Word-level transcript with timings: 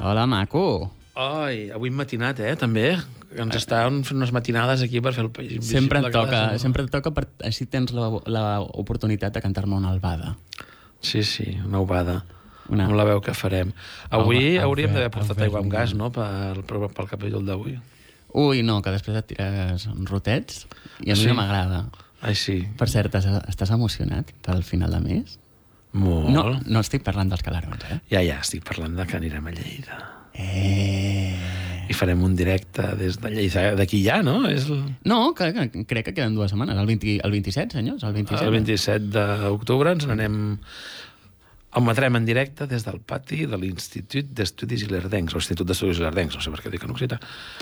Hola, 0.00 0.26
maco. 0.26 0.90
Ai, 1.14 1.70
avui 1.74 1.90
matinat, 1.90 2.38
eh, 2.40 2.54
també. 2.56 2.94
Ens 3.36 3.54
estàvem 3.60 4.00
fent 4.02 4.16
unes 4.18 4.32
matinades 4.34 4.82
aquí 4.82 5.00
per 5.04 5.12
fer 5.14 5.22
el 5.24 5.30
país. 5.30 5.60
Sempre 5.66 6.00
et 6.00 6.08
toca, 6.10 6.30
setmana. 6.30 6.58
sempre 6.58 6.82
et 6.86 6.90
toca 6.90 7.12
per, 7.14 7.28
així 7.46 7.66
tens 7.70 7.92
l'oportunitat 7.92 9.34
de 9.36 9.42
cantar-me 9.44 9.76
una 9.76 9.90
albada. 9.92 10.36
Sí, 11.00 11.22
sí, 11.22 11.58
una 11.66 11.78
ovada. 11.80 12.24
Una-. 12.70 12.86
Amb 12.86 12.94
la 12.96 13.04
veu 13.04 13.20
que 13.20 13.34
farem. 13.34 13.72
Avui 14.10 14.56
Au- 14.58 14.64
hauríem 14.70 14.90
au- 14.90 14.94
d'haver 14.96 15.10
portat 15.10 15.40
aigua 15.46 15.60
amb 15.60 15.70
gas, 15.72 15.94
no?, 15.94 16.10
pel, 16.14 16.62
pel, 16.64 16.88
pel 16.94 17.08
capítol 17.10 17.44
d'avui. 17.46 17.78
Ui, 18.32 18.62
no, 18.62 18.80
que 18.82 18.90
després 18.94 19.16
et 19.18 19.26
tires 19.26 19.88
rotets 20.06 20.66
i 21.02 21.10
a 21.10 21.14
mi 21.14 21.20
Sí. 21.20 21.26
no 21.26 21.34
m'agrada. 21.34 21.84
Ai, 22.22 22.34
sí. 22.34 22.60
Per 22.78 22.88
cert, 22.88 23.14
estàs 23.14 23.70
emocionat 23.74 24.30
pel 24.42 24.62
final 24.62 24.90
de 24.92 25.00
mes? 25.00 25.38
Molt. 25.92 26.30
No, 26.30 26.44
no 26.70 26.82
estic 26.84 27.02
parlant 27.06 27.32
dels 27.32 27.42
calarons, 27.42 27.82
eh? 27.90 27.98
Ja, 28.12 28.22
ja, 28.22 28.38
estic 28.44 28.62
parlant 28.66 28.94
de 28.98 29.06
que 29.08 29.18
anirem 29.18 29.50
a 29.50 29.54
Lleida. 29.56 29.98
Eh... 30.34 31.34
I 31.90 31.94
farem 31.98 32.20
un 32.22 32.36
directe 32.38 32.84
des 33.00 33.16
de 33.18 33.32
Lleida. 33.34 33.64
D'aquí 33.74 33.98
ja, 34.04 34.20
no? 34.22 34.44
És 34.46 34.68
el, 34.70 34.84
No, 35.10 35.32
que, 35.34 35.50
que, 35.56 35.84
crec 35.90 36.06
que 36.06 36.14
queden 36.14 36.36
dues 36.38 36.52
setmanes. 36.54 36.78
El, 36.78 36.86
20, 36.86 37.16
el 37.26 37.34
27, 37.34 37.80
senyors? 37.80 38.04
El 38.06 38.14
27. 38.14 38.46
el 38.46 38.54
27 38.60 39.14
d'octubre. 39.16 39.96
Ens 39.98 40.06
n'anem... 40.06 40.36
Emetrem 41.78 42.16
en 42.18 42.24
directe 42.26 42.66
des 42.66 42.82
del 42.82 42.98
pati 43.06 43.44
de 43.46 43.58
l'Institut 43.60 44.32
d'Estudis 44.34 44.82
Ilerdencs, 44.88 45.36
o 45.36 45.38
Institut 45.38 45.68
d'Estudis 45.68 46.00
Ilerdencs, 46.02 46.34
no 46.34 46.42
sé 46.42 46.50
per 46.50 46.64
què 46.64 46.72
dic 46.72 46.82
en 46.82 46.90
occità. 46.96 47.20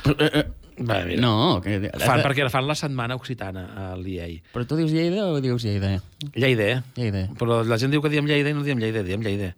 Va, 0.09 1.03
mira. 1.05 1.21
No, 1.21 1.59
que... 1.61 1.77
Fan, 2.01 2.23
perquè 2.25 2.47
fan 2.49 2.65
la 2.71 2.77
setmana 2.79 3.19
occitana 3.19 3.67
a 3.77 3.87
l'IEI. 4.01 4.39
Però 4.55 4.65
tu 4.65 4.79
dius 4.81 4.95
Lleida 4.95 5.27
o 5.29 5.43
dius 5.45 5.67
Lleida? 5.67 5.99
Lleida, 6.33 6.71
eh? 6.73 6.81
Lleida. 6.97 7.27
Però 7.37 7.61
la 7.69 7.79
gent 7.83 7.93
diu 7.93 8.01
que 8.05 8.13
diem 8.13 8.29
Lleida 8.31 8.55
i 8.55 8.57
no 8.57 8.65
diem 8.65 8.81
Lleida, 8.81 9.05
diem 9.05 9.21
Lleida. 9.27 9.53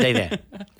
Lleida. 0.00 0.26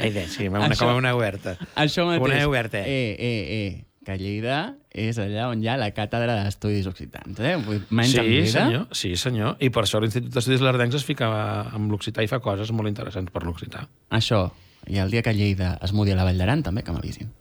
Lleida, 0.00 0.26
sí, 0.32 0.48
una, 0.48 0.66
Això- 0.70 0.88
com 0.88 0.98
una 0.98 1.14
oberta. 1.14 1.54
Això 1.76 2.08
mateix. 2.10 2.26
Una 2.32 2.48
oberta. 2.48 2.82
Eh, 2.82 3.14
eh, 3.14 3.42
eh. 3.60 3.84
Que 4.04 4.18
Lleida 4.20 4.74
és 4.92 5.16
allà 5.18 5.46
on 5.48 5.62
hi 5.64 5.68
ha 5.72 5.78
la 5.80 5.88
càtedra 5.96 6.34
d'estudis 6.42 6.86
occitans, 6.90 7.38
eh? 7.40 7.54
Menys 7.88 8.12
Sí, 8.12 8.18
amb 8.20 8.28
Lleida. 8.28 8.50
senyor, 8.52 8.84
sí, 8.92 9.14
senyor. 9.16 9.56
I 9.64 9.70
per 9.72 9.86
això 9.86 10.00
l'Institut 10.02 10.34
d'Estudis 10.34 10.60
Lerdencs 10.60 10.98
es 11.00 11.06
fica 11.08 11.30
amb 11.72 11.90
l'occità 11.90 12.22
i 12.22 12.28
fa 12.28 12.42
coses 12.44 12.70
molt 12.76 12.92
interessants 12.92 13.32
per 13.32 13.44
l'occità. 13.46 13.86
Això. 14.10 14.50
I 14.86 15.00
el 15.00 15.10
dia 15.10 15.22
que 15.24 15.32
Lleida 15.32 15.78
es 15.82 15.94
mudi 15.96 16.12
a 16.12 16.18
la 16.18 16.28
Vall 16.28 16.38
d'Aran, 16.38 16.62
també 16.62 16.84
que 16.84 16.92
m'avisin. 16.92 17.32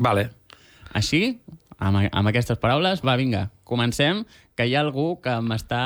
Vale. 0.00 0.30
Així, 0.96 1.38
amb, 1.76 2.08
amb 2.10 2.32
aquestes 2.32 2.56
paraules, 2.58 3.04
va, 3.04 3.16
vinga, 3.20 3.50
comencem, 3.64 4.24
que 4.56 4.64
hi 4.64 4.74
ha 4.74 4.80
algú 4.80 5.20
que 5.20 5.36
m'està 5.44 5.82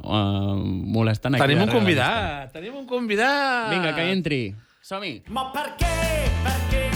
uh, 0.00 0.56
molestant 0.56 1.36
aquí. 1.36 1.44
Tenim 1.44 1.66
un 1.66 1.74
convidat, 1.76 2.52
tenim 2.56 2.80
un 2.80 2.88
convidat. 2.88 3.68
Vinga, 3.76 3.92
que 3.92 4.10
entri. 4.10 4.42
Som-hi. 4.80 5.18
Ma 5.28 5.50
perché? 5.52 5.92
Perché 6.40 6.48
m'han 6.48 6.62
parit 6.70 6.87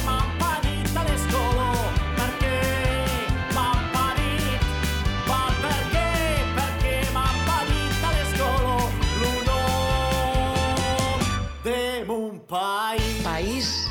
país. 12.52 13.22
País 13.24 13.88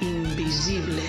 invisible. 0.00 1.02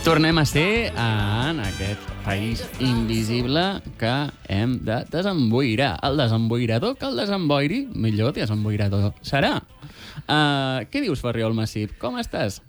Tornem 0.00 0.38
a 0.40 0.44
ser 0.48 0.88
en 0.96 1.60
aquest 1.60 2.00
país 2.24 2.64
invisible 2.80 3.82
que 4.00 4.14
hem 4.48 4.78
de 4.84 5.04
desemboirar. 5.12 5.98
El 6.00 6.16
desemboirador 6.16 6.96
que 6.96 7.04
el 7.04 7.20
desemboiri, 7.20 7.82
millor 7.92 8.32
desemboirador 8.32 9.12
serà. 9.20 9.58
Uh, 10.24 10.88
què 10.88 11.04
dius, 11.04 11.20
Ferriol 11.20 11.52
Massip? 11.52 11.92
Com 12.00 12.16
estàs? 12.20 12.62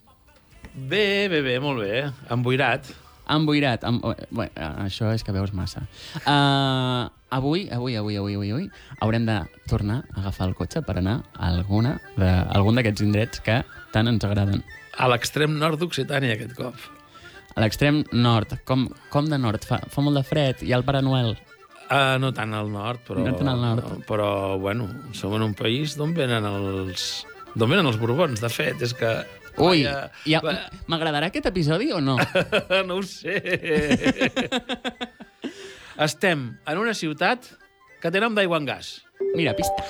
Bé, 0.76 1.32
bé, 1.32 1.40
bé, 1.40 1.60
molt 1.64 1.80
bé. 1.80 2.10
Emboirat. 2.28 2.92
Emboirat. 3.32 3.88
Em... 3.88 4.04
Bé, 4.36 4.52
això 4.60 5.16
és 5.16 5.24
que 5.24 5.36
veus 5.36 5.56
massa. 5.56 5.88
Uh, 6.26 7.08
avui, 7.36 7.68
avui, 7.72 7.96
avui, 8.00 8.18
avui, 8.18 8.36
avui, 8.40 8.52
avui, 8.56 8.68
haurem 9.04 9.26
de 9.28 9.38
tornar 9.70 10.02
a 10.14 10.22
agafar 10.24 10.50
el 10.50 10.56
cotxe 10.58 10.82
per 10.86 10.98
anar 11.02 11.20
a 11.36 11.52
alguna 11.52 11.98
de, 12.16 12.28
a 12.28 12.50
algun 12.58 12.80
d'aquests 12.80 13.04
indrets 13.06 13.44
que 13.46 13.62
tant 13.94 14.10
ens 14.12 14.24
agraden. 14.28 14.64
A 14.98 15.10
l'extrem 15.12 15.58
nord 15.60 15.82
d'Occitània, 15.82 16.36
aquest 16.38 16.56
cop. 16.58 16.80
A 17.56 17.64
l'extrem 17.64 18.04
nord. 18.12 18.58
Com, 18.68 18.88
com 19.12 19.28
de 19.32 19.40
nord? 19.40 19.64
Fa, 19.68 19.80
fa 19.92 20.04
molt 20.04 20.20
de 20.20 20.24
fred. 20.28 20.64
Ha 20.64 20.76
el 20.80 20.84
Pare 20.88 21.02
Noel. 21.04 21.36
Uh, 21.86 22.16
no 22.20 22.32
tant 22.36 22.52
al 22.58 22.72
nord, 22.72 23.04
però... 23.08 23.24
No 23.24 23.36
tant 23.38 23.52
al 23.52 23.62
nord. 23.62 23.92
Però, 24.10 24.30
bueno, 24.60 24.88
som 25.14 25.36
en 25.38 25.46
un 25.46 25.56
país 25.58 25.96
d'on 26.00 26.16
venen 26.18 26.48
els... 26.50 27.26
D'on 27.56 27.72
venen 27.72 27.88
els 27.88 28.00
borbons, 28.02 28.42
de 28.44 28.52
fet, 28.52 28.82
és 28.84 28.96
que... 28.98 29.12
Ui, 29.64 29.86
ja, 30.28 30.42
va- 30.44 30.58
m'agradarà 30.92 31.30
aquest 31.32 31.46
episodi 31.48 31.94
o 31.96 32.02
no? 32.04 32.18
no 32.90 32.98
ho 33.00 33.04
sé. 33.08 33.38
Estem 35.96 36.50
en 36.68 36.80
una 36.82 36.94
ciutat 36.94 37.46
que 38.04 38.10
té 38.12 38.20
nom 38.20 38.36
d'aigua 38.36 38.60
en 38.60 38.66
gas. 38.68 38.98
Mira, 39.36 39.54
pista. 39.56 39.86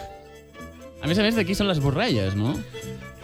A 1.01 1.09
més 1.09 1.17
a 1.17 1.25
més, 1.25 1.33
d'aquí 1.37 1.55
són 1.57 1.69
les 1.69 1.81
borralles, 1.81 2.35
no? 2.37 2.53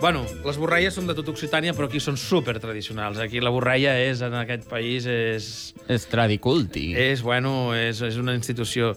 Bueno, 0.01 0.23
les 0.45 0.57
borralles 0.57 0.95
són 0.97 1.05
de 1.05 1.13
tot 1.17 1.29
Occitània, 1.29 1.75
però 1.77 1.85
aquí 1.85 2.01
són 2.01 2.17
super 2.17 2.57
tradicionals. 2.57 3.19
Aquí 3.21 3.41
la 3.41 3.53
borralla 3.53 3.93
és, 4.01 4.23
en 4.25 4.33
aquest 4.39 4.65
país, 4.69 5.05
és... 5.05 5.51
És 5.93 6.07
tradiculti. 6.09 6.91
És, 6.97 7.21
bueno, 7.21 7.75
és, 7.77 8.01
és 8.01 8.17
una 8.17 8.33
institució. 8.37 8.95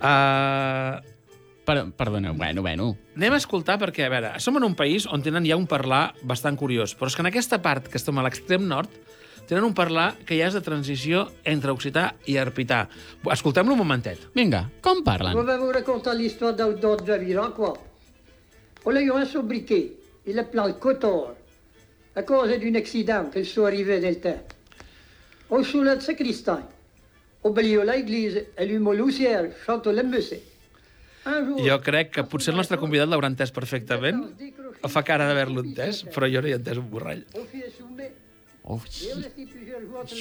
Uh, 0.00 1.00
Per, 1.70 1.92
perdona, 1.94 2.32
bueno, 2.32 2.62
bueno. 2.64 2.86
anem 3.14 3.34
a 3.36 3.38
escoltar 3.38 3.76
perquè, 3.78 4.06
a 4.08 4.10
veure, 4.10 4.30
som 4.42 4.56
en 4.58 4.64
un 4.66 4.72
país 4.74 5.04
on 5.06 5.22
tenen 5.22 5.44
ja 5.46 5.58
un 5.60 5.68
parlar 5.70 6.16
bastant 6.26 6.56
curiós, 6.58 6.96
però 6.98 7.06
és 7.06 7.14
que 7.14 7.22
en 7.22 7.28
aquesta 7.30 7.60
part, 7.62 7.86
que 7.86 8.00
estem 8.00 8.16
a 8.18 8.24
l'extrem 8.24 8.64
nord, 8.66 8.90
tenen 9.50 9.66
un 9.66 9.74
parlar 9.74 10.12
que 10.22 10.36
ja 10.38 10.46
és 10.46 10.54
de 10.54 10.62
transició 10.62 11.24
entre 11.44 11.72
occità 11.74 12.12
i 12.30 12.36
arpità. 12.38 12.84
Escoltem-lo 13.34 13.74
un 13.74 13.80
momentet. 13.82 14.28
Vinga, 14.36 14.68
com 14.80 15.00
Je 15.00 15.06
parlen? 15.08 15.34
vais 15.34 15.58
vous 15.58 15.72
raconter 15.74 16.14
l'histoire 16.14 16.54
d'Audor 16.54 17.04
Javiran, 17.04 17.50
quoi. 17.50 17.74
On 18.84 18.94
a 18.94 19.00
eu 19.02 19.10
un 19.12 19.26
sobriquet. 19.26 19.90
Il 20.26 20.36
le 20.36 20.72
cotor. 20.78 21.34
À 22.14 22.22
cause 22.22 22.50
d'un 22.58 22.74
accident 22.76 23.24
qu'il 23.32 23.44
soit 23.44 23.68
arrivé 23.68 23.98
del 23.98 24.20
temps. 24.20 24.40
Au 25.48 25.64
soulet 25.64 25.96
de 25.96 26.00
sacristain. 26.02 26.62
Au 27.42 27.50
balió 27.50 27.82
l'église, 27.82 28.44
allume 28.56 28.92
l'ousière, 28.92 29.50
chante 29.66 29.86
le 29.86 30.02
musée. 30.02 30.42
Un 31.24 31.44
jour... 31.44 31.58
Jo 31.66 31.78
crec 31.80 32.10
que 32.10 32.22
potser 32.22 32.52
el 32.52 32.56
nostre 32.56 32.78
convidat 32.78 33.06
l'haurà 33.06 33.28
entès 33.28 33.50
perfectament. 33.50 34.22
Fa 34.86 35.02
cara 35.02 35.26
d'haver-lo 35.26 35.64
entès, 35.66 36.04
però 36.14 36.28
jo 36.30 36.40
no 36.40 36.48
hi 36.48 36.54
he 36.54 36.60
entès 36.60 36.78
un 36.78 36.88
borrall. 36.92 37.24
Oh, 38.64 38.76
mort. 38.76 40.10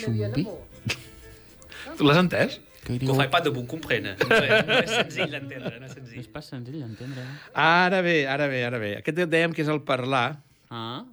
Tu 1.98 2.04
l'has 2.06 2.18
entès? 2.20 2.60
que 2.90 3.06
ho 3.12 3.16
faig 3.16 3.30
pas 3.30 3.44
de 3.44 3.52
bon 3.54 3.66
comprendre. 3.70 4.16
No 4.30 4.36
és, 4.40 4.66
no 4.66 4.78
és 4.80 4.90
senzill 4.94 5.32
d'entendre, 5.36 5.76
no 5.80 5.86
és 5.86 5.92
És 5.92 5.98
senzill. 6.00 6.28
pas 6.34 6.46
senzill 6.48 6.80
d'entendre. 6.82 7.26
Ara 7.54 8.02
bé, 8.06 8.24
ara 8.26 8.48
bé, 8.50 8.64
ara 8.66 8.80
bé. 8.82 8.94
Aquest 9.02 9.20
dèiem 9.30 9.54
que 9.54 9.62
és 9.66 9.70
el 9.72 9.82
parlar, 9.86 10.40
Ah, 10.70 11.04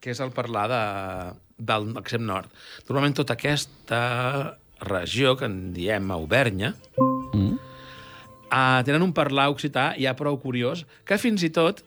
que 0.00 0.10
és 0.12 0.20
el 0.20 0.30
parlar 0.36 0.66
de, 0.68 0.80
del 1.64 1.86
extrem 1.96 2.26
nord. 2.28 2.50
Normalment 2.88 3.14
tota 3.16 3.32
aquesta 3.36 4.00
regió, 4.84 5.36
que 5.40 5.46
en 5.48 5.72
diem 5.72 6.10
Auvernya, 6.12 6.74
mm? 7.32 7.54
uh, 8.52 8.82
tenen 8.84 9.02
un 9.06 9.14
parlar 9.16 9.48
occità 9.52 9.94
ja 9.96 10.12
prou 10.18 10.36
curiós, 10.42 10.84
que 11.08 11.16
fins 11.18 11.42
i 11.42 11.48
tot, 11.50 11.80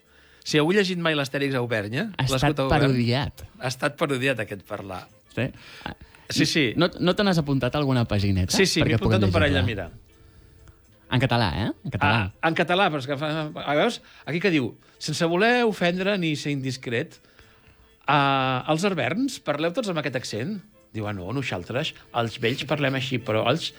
si 0.50 0.58
heu 0.58 0.70
llegit 0.74 0.98
mai 1.02 1.18
l'Astèrix 1.18 1.54
a 1.54 1.62
Auvernya... 1.62 2.10
ha 2.18 2.26
estat 2.26 2.62
parodiat. 2.72 3.46
Ha 3.60 3.70
estat 3.70 3.98
parodiat, 4.00 4.42
aquest 4.46 4.66
parlar. 4.68 5.04
Sí? 5.36 5.50
Ah, 5.86 5.96
Sí, 6.30 6.46
sí. 6.46 6.64
No, 6.78 6.90
no 7.02 7.16
te 7.18 7.26
n'has 7.26 7.40
apuntat 7.42 7.74
alguna 7.74 8.04
pagineta? 8.06 8.54
Sí, 8.54 8.68
sí, 8.70 8.84
m'he 8.86 8.94
apuntat 9.00 9.24
un 9.26 9.32
parell 9.34 9.56
de 9.56 9.64
llegir-la? 9.64 9.88
mira. 9.90 10.10
En 11.10 11.22
català, 11.22 11.48
eh? 11.58 11.70
En 11.88 11.94
català. 11.96 12.18
Ah, 12.22 12.48
en 12.50 12.58
català, 12.58 12.86
però 12.94 13.02
és 13.02 13.08
que. 13.10 13.16
A 13.18 13.76
veus, 13.80 13.98
aquí 14.30 14.42
que 14.44 14.52
diu, 14.54 14.68
sense 15.02 15.26
voler 15.26 15.64
ofendre 15.66 16.14
ni 16.22 16.36
ser 16.38 16.54
indiscret, 16.54 17.18
uh, 18.06 18.62
els 18.70 18.86
arverns 18.86 19.40
parleu 19.42 19.74
tots 19.74 19.90
amb 19.90 20.04
aquest 20.04 20.20
accent? 20.22 20.60
Diu, 20.94 21.08
ah, 21.10 21.16
no, 21.18 21.32
nosaltres, 21.34 21.96
els 22.22 22.38
vells 22.42 22.62
parlem 22.70 23.00
així, 23.02 23.18
però 23.26 23.42
els, 23.50 23.72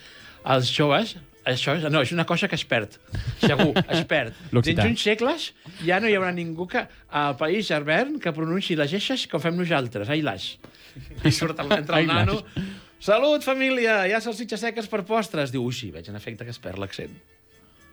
els 0.42 0.74
joves, 0.74 1.14
això 1.48 1.76
és, 1.78 1.86
no, 1.92 2.02
és 2.04 2.12
una 2.12 2.26
cosa 2.28 2.48
que 2.48 2.58
es 2.58 2.64
perd. 2.68 2.98
Segur, 3.40 3.72
es 3.80 4.04
perd. 4.10 4.36
Dins 4.66 4.84
uns 4.84 5.04
segles 5.06 5.50
ja 5.86 6.00
no 6.02 6.10
hi 6.10 6.16
haurà 6.18 6.32
ningú 6.36 6.66
que, 6.70 6.84
al 7.16 7.36
país 7.40 7.70
arvern 7.74 8.18
que 8.20 8.34
pronunciï 8.36 8.78
les 8.80 8.94
eixes 8.98 9.26
com 9.30 9.42
fem 9.42 9.56
nosaltres, 9.56 10.10
ai 10.12 10.22
las. 10.26 10.52
I 11.24 11.32
surt 11.32 11.60
el, 11.62 11.72
entra 11.78 12.00
el 12.00 12.10
nano. 12.10 12.40
Salut, 13.00 13.44
família! 13.46 14.02
Hi 14.04 14.12
ha 14.12 14.20
salsitxes 14.20 14.60
seques 14.66 14.88
per 14.90 15.04
postres. 15.08 15.52
Diu, 15.54 15.64
ui, 15.64 15.72
sí, 15.72 15.88
veig 15.94 16.10
en 16.12 16.18
efecte 16.18 16.44
que 16.44 16.52
es 16.52 16.60
perd 16.60 16.82
l'accent. 16.82 17.14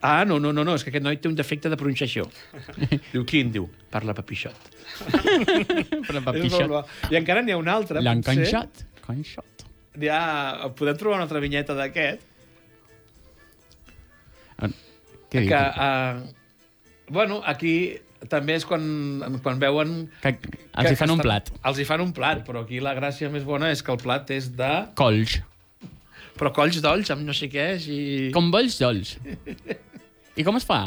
Ah, 0.02 0.26
no, 0.26 0.38
no, 0.40 0.52
no, 0.54 0.64
no, 0.68 0.76
és 0.78 0.84
que 0.86 0.92
aquest 0.92 1.06
noi 1.06 1.18
té 1.18 1.30
un 1.30 1.38
defecte 1.38 1.72
de 1.72 1.78
pronunciació. 1.80 2.28
Diu, 3.14 3.24
quin? 3.26 3.50
Diu, 3.54 3.66
parla 3.94 4.14
papixot. 4.18 4.68
És 5.08 6.20
papixot. 6.26 6.92
I 7.10 7.18
encara 7.18 7.42
n'hi 7.42 7.56
ha 7.56 7.58
un 7.58 7.72
altre, 7.72 8.04
potser. 8.04 8.24
canxat. 8.28 8.84
Canxat. 9.08 9.66
N'hi 9.98 10.12
ha... 10.14 10.70
Podem 10.78 11.00
trobar 11.00 11.18
una 11.18 11.26
altra 11.26 11.42
vinyeta 11.42 11.74
d'aquest, 11.78 12.28
Què 14.57 15.44
diu? 15.44 15.51
que, 15.51 15.62
uh, 15.62 17.12
bueno, 17.13 17.42
aquí 17.45 17.75
també 18.31 18.56
és 18.57 18.65
quan, 18.65 18.83
quan 19.44 19.59
veuen... 19.62 19.98
Que 20.24 20.33
els 20.33 20.94
hi 20.94 20.98
fan 21.00 21.13
un 21.13 21.21
plat. 21.21 21.51
Els 21.69 21.81
hi 21.81 21.86
fan 21.88 22.04
un 22.04 22.13
plat, 22.15 22.42
però 22.48 22.63
aquí 22.65 22.81
la 22.83 22.95
gràcia 22.98 23.30
més 23.33 23.45
bona 23.48 23.71
és 23.74 23.83
que 23.86 23.94
el 23.94 24.01
plat 24.01 24.31
és 24.33 24.50
de... 24.57 24.71
Colls. 24.98 25.39
Però 26.38 26.54
colls 26.54 26.80
d'olls 26.81 27.12
amb 27.13 27.25
no 27.25 27.36
sé 27.38 27.50
què, 27.54 27.68
i... 27.89 28.00
Com 28.36 28.50
bolls 28.54 28.80
d'olls. 28.81 29.18
I 30.38 30.45
com 30.45 30.57
es 30.59 30.65
fa? 30.68 30.81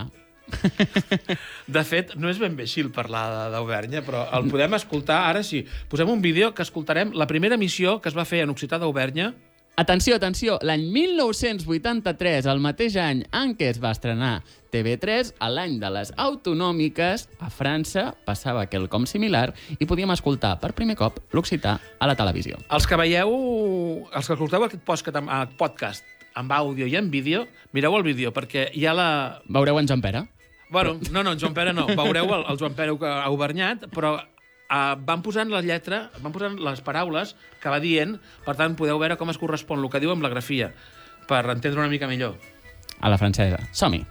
De 1.71 1.83
fet, 1.87 2.15
no 2.19 2.31
és 2.31 2.41
ben 2.43 2.57
bé 2.59 2.67
així 2.67 2.83
el 2.83 2.91
parlar 2.95 3.51
d'Auvernya, 3.53 4.03
però 4.07 4.25
el 4.39 4.49
podem 4.51 4.75
escoltar 4.79 5.21
ara 5.29 5.45
sí. 5.47 5.63
Posem 5.91 6.11
un 6.11 6.23
vídeo 6.23 6.53
que 6.55 6.67
escoltarem 6.67 7.15
la 7.15 7.29
primera 7.31 7.59
emissió 7.59 7.99
que 8.03 8.11
es 8.11 8.17
va 8.19 8.27
fer 8.27 8.43
en 8.45 8.55
Occità 8.55 8.81
d'Auvernya. 8.83 9.31
Atenció, 9.81 10.17
atenció, 10.19 10.59
l'any 10.61 10.83
1983, 10.93 12.45
el 12.53 12.59
mateix 12.61 12.99
any 13.01 13.23
en 13.33 13.55
què 13.57 13.71
es 13.73 13.79
va 13.81 13.95
estrenar 13.95 14.43
TV3, 14.75 15.31
a 15.41 15.49
l'any 15.49 15.79
de 15.81 15.89
les 15.95 16.11
autonòmiques, 16.21 17.23
a 17.41 17.49
França 17.49 18.11
passava 18.27 18.67
quelcom 18.69 19.07
similar 19.09 19.47
i 19.81 19.87
podíem 19.89 20.13
escoltar 20.13 20.59
per 20.61 20.75
primer 20.77 20.99
cop 21.01 21.17
l'occità 21.33 21.79
a 21.97 22.09
la 22.11 22.17
televisió. 22.19 22.59
Els 22.69 22.85
que 22.85 22.99
veieu, 23.01 23.33
els 24.13 24.29
que 24.29 24.37
escolteu 24.37 24.67
aquest 24.67 24.85
podcast, 24.85 25.17
amb- 25.23 25.33
eh, 25.33 25.47
podcast 25.57 26.05
amb 26.37 26.53
àudio 26.53 26.85
i 26.85 26.99
en 27.01 27.09
vídeo, 27.11 27.47
mireu 27.73 27.97
el 27.97 28.05
vídeo, 28.05 28.35
perquè 28.37 28.69
hi 28.77 28.85
ha 28.85 28.93
la... 28.93 29.09
Veureu 29.49 29.81
en 29.81 29.89
Joan 29.89 30.05
Pere? 30.05 30.27
Bueno, 30.69 30.99
no, 31.11 31.23
no, 31.25 31.33
en 31.33 31.41
Joan 31.41 31.55
Pere 31.57 31.73
no. 31.73 31.87
Veureu 31.89 32.29
el, 32.37 32.45
el 32.53 32.61
Joan 32.61 32.77
Pere 32.77 32.93
Aubernat, 33.25 33.89
però 33.97 34.19
uh, 34.71 34.95
van 35.07 35.23
posant 35.23 35.51
la 35.51 35.61
lletra, 35.67 36.07
van 36.23 36.33
posant 36.33 36.57
les 36.57 36.81
paraules 36.87 37.35
que 37.61 37.73
va 37.73 37.83
dient, 37.83 38.17
per 38.47 38.57
tant, 38.57 38.79
podeu 38.79 39.03
veure 39.03 39.19
com 39.21 39.35
es 39.35 39.41
correspon 39.41 39.83
el 39.83 39.91
que 39.91 40.01
diu 40.01 40.15
amb 40.15 40.25
la 40.25 40.33
grafia, 40.33 40.71
per 41.29 41.45
entendre 41.51 41.83
una 41.83 41.91
mica 41.93 42.09
millor. 42.09 42.39
A 43.01 43.11
la 43.11 43.19
francesa. 43.19 43.61
Som-hi. 43.73 44.05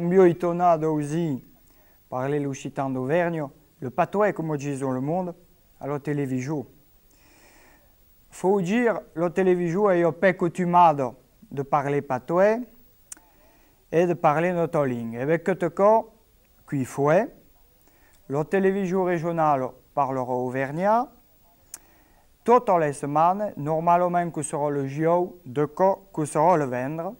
mieux 0.00 0.28
étonnant 0.28 0.80
aussi 0.82 1.42
parler 2.08 2.40
l'occitan 2.40 2.90
d'Auvergne, 2.90 3.44
le 3.80 3.90
patois, 3.90 4.32
comme 4.32 4.56
disons 4.56 4.92
le 4.92 5.00
monde, 5.00 5.34
à 5.80 5.86
la 5.86 5.98
télévision. 5.98 6.66
Faut 8.30 8.60
dire, 8.60 9.00
la 9.14 9.30
télévision 9.30 9.90
est 9.90 10.10
pas 10.12 10.32
coutumade 10.32 11.02
de 11.50 11.62
parler 11.62 12.02
patois 12.02 12.58
et 13.90 14.06
de 14.06 14.14
parler 14.14 14.52
notre 14.52 14.84
langue. 14.84 15.16
Avec 15.16 15.46
ce 15.46 15.66
cas, 15.66 16.04
qu'il 16.68 16.86
faut, 16.86 17.10
la 18.28 18.44
télévision 18.44 19.04
régionale 19.04 19.68
parlera 19.94 20.34
auvergnat, 20.34 21.08
toutes 22.44 22.70
les 22.80 22.92
semaines, 22.92 23.52
normalement 23.56 24.30
que 24.30 24.42
sera 24.42 24.70
le 24.70 24.86
jour, 24.86 25.36
de 25.44 25.64
cas 25.66 25.96
que 26.14 26.24
sera 26.24 26.56
le 26.56 26.64
vendre. 26.64 27.14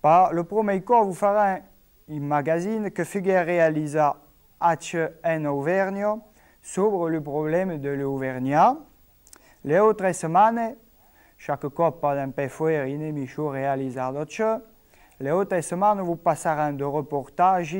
Par 0.00 0.32
le 0.32 0.44
premier 0.44 0.82
cas, 0.82 1.02
vous 1.02 1.14
ferez 1.14 1.62
un 2.08 2.20
magazine 2.20 2.90
que 2.90 3.04
figure 3.04 3.44
réalisé 3.44 4.00
en 4.60 5.44
Auvergne 5.44 6.20
sur 6.62 7.08
le 7.08 7.20
problème 7.20 7.78
de 7.78 7.90
l'Auvergnat. 7.90 8.76
Les 9.64 9.78
autres 9.78 10.12
semaines, 10.12 10.76
chaque 11.36 11.68
cas 11.74 11.90
pas 11.90 12.20
un 12.20 12.30
peu 12.30 12.48
faire 12.48 12.84
une. 12.84 13.14
Les 15.20 15.30
autres 15.32 15.60
semaines, 15.60 16.00
vous 16.00 16.16
passerez 16.16 16.72
de 16.72 16.84
reportages 16.84 17.76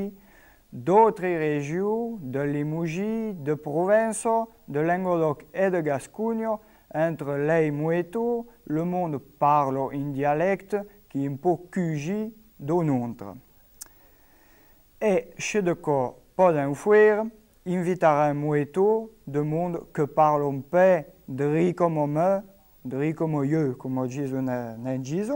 d'autres 0.72 1.22
régions, 1.22 2.18
de 2.20 2.40
Limoges, 2.40 3.34
de 3.34 3.54
province, 3.54 4.26
de 4.68 4.80
Languedoc 4.80 5.46
et 5.54 5.70
de 5.70 5.80
Gascogne. 5.80 6.48
Entre 6.94 7.34
les 7.34 7.70
mouettos, 7.70 8.46
le 8.66 8.84
monde 8.84 9.18
parle 9.18 9.78
un 9.94 10.10
dialecte 10.10 10.76
qui 11.08 11.24
est 11.24 11.28
un 11.28 11.36
peu 11.36 11.56
notre. 12.82 13.34
Et 15.00 15.28
chez 15.36 15.62
de 15.62 15.74
cas, 15.74 16.14
pas 16.34 16.52
d'un 16.52 16.74
fuir, 16.74 17.24
invitera 17.66 18.26
un 18.26 18.34
mouetto 18.34 19.12
de 19.26 19.40
monde 19.40 19.86
que 19.92 20.02
parle 20.02 20.42
un 20.44 20.60
peu 20.60 21.04
de 21.28 21.44
riz 21.44 21.74
comme 21.74 22.10
moi, 22.10 22.42
de 22.84 22.96
riz 22.96 23.14
comme 23.14 23.44
eux, 23.44 23.74
comme 23.74 24.08
disent. 24.08 25.34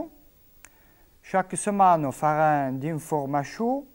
Chaque 1.23 1.56
semaine, 1.56 2.06
on 2.06 2.12
fera 2.12 2.69
une 2.69 2.84
information 2.87 3.87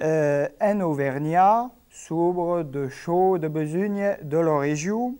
euh, 0.00 0.48
en 0.60 0.80
Auvergnat 0.80 1.70
sobre 1.90 2.62
de 2.62 2.88
choses 2.88 3.40
de 3.40 3.48
besogne 3.48 4.16
de 4.22 4.38
la 4.38 4.58
région. 4.58 5.16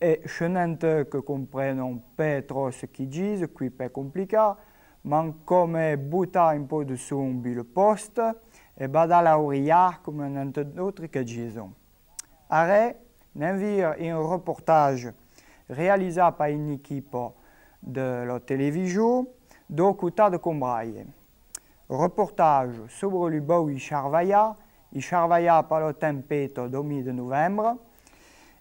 Et 0.00 0.20
n'entends 0.44 1.04
que 1.10 1.18
comprennent 1.18 1.80
un 1.80 1.98
peu 2.16 2.42
trop 2.46 2.70
ce 2.70 2.86
qu'ils 2.86 3.08
disent, 3.08 3.46
qui 3.58 3.70
pas 3.70 3.88
compliqué, 3.88 4.52
mais 5.04 5.32
comme 5.44 5.78
butta 5.96 6.50
un 6.50 6.64
peu 6.64 6.84
de 6.84 6.96
son 6.96 7.40
le 7.42 7.64
poste, 7.64 8.20
et 8.78 8.88
bada 8.88 9.22
la 9.22 9.38
oreilla 9.38 9.92
comme 10.04 10.20
un 10.20 10.46
d'autres 10.46 11.06
que 11.06 11.20
disent. 11.20 11.62
Arrêt, 12.50 12.96
n'envire 13.34 13.94
un 14.00 14.18
reportage 14.18 15.10
réalisé 15.68 16.20
par 16.36 16.48
une 16.48 16.72
équipe 16.72 17.16
de 17.82 18.24
la 18.24 18.38
télévision 18.40 19.26
d'Okuta 19.68 20.30
de 20.30 20.36
Combraille. 20.36 21.06
Reportage 21.88 22.74
sobre 22.88 23.30
le 23.30 23.40
beau 23.40 23.68
i 23.68 23.78
Charvaya, 23.78 24.56
i 24.92 25.00
Charvaya 25.00 25.62
par 25.62 25.80
la 25.80 25.92
tempête 25.92 26.58
domi 26.58 27.02
de 27.02 27.12
novembre, 27.12 27.76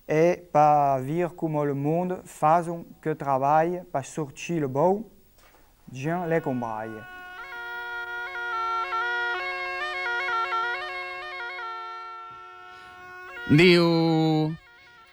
et 0.07 0.47
par 0.51 1.01
dire 1.01 1.35
comment 1.35 1.63
le 1.63 1.73
monde 1.73 2.21
fait 2.25 2.65
que 3.01 3.09
travaille 3.11 3.81
pour 3.91 4.05
sortir 4.05 4.61
le 4.61 4.67
beau, 4.67 5.09
Jean 5.91 6.25
les. 6.25 6.41
Diu... 13.49 14.55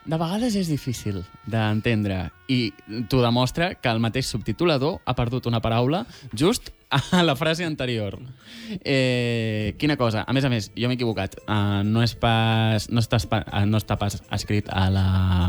De 0.04 0.18
vegades 0.18 0.56
és 0.58 0.66
difícil 0.66 1.20
d'entendre 1.46 2.32
i 2.50 2.72
t'ho 3.08 3.20
demostra 3.22 3.74
que 3.78 3.88
el 3.88 4.00
mateix 4.02 4.26
subtitulador 4.32 4.96
ha 5.06 5.14
perdut 5.14 5.46
una 5.46 5.60
paraula 5.62 6.00
just 6.34 6.72
a 6.90 7.22
la 7.22 7.36
frase 7.38 7.64
anterior. 7.64 8.18
Eh, 8.84 9.74
quina 9.78 9.96
cosa. 9.96 10.24
A 10.26 10.32
més 10.34 10.44
a 10.44 10.50
més, 10.52 10.66
jo 10.76 10.90
m'he 10.90 10.96
equivocat. 10.98 11.38
Uh, 11.46 11.80
no, 11.86 12.02
és 12.04 12.12
pas, 12.18 12.88
no, 12.90 13.00
està, 13.00 13.16
espa- 13.22 13.44
eh, 13.46 13.62
no 13.64 13.78
està 13.80 13.96
pas 13.96 14.18
escrit 14.34 14.68
a 14.68 14.88
la 14.92 15.06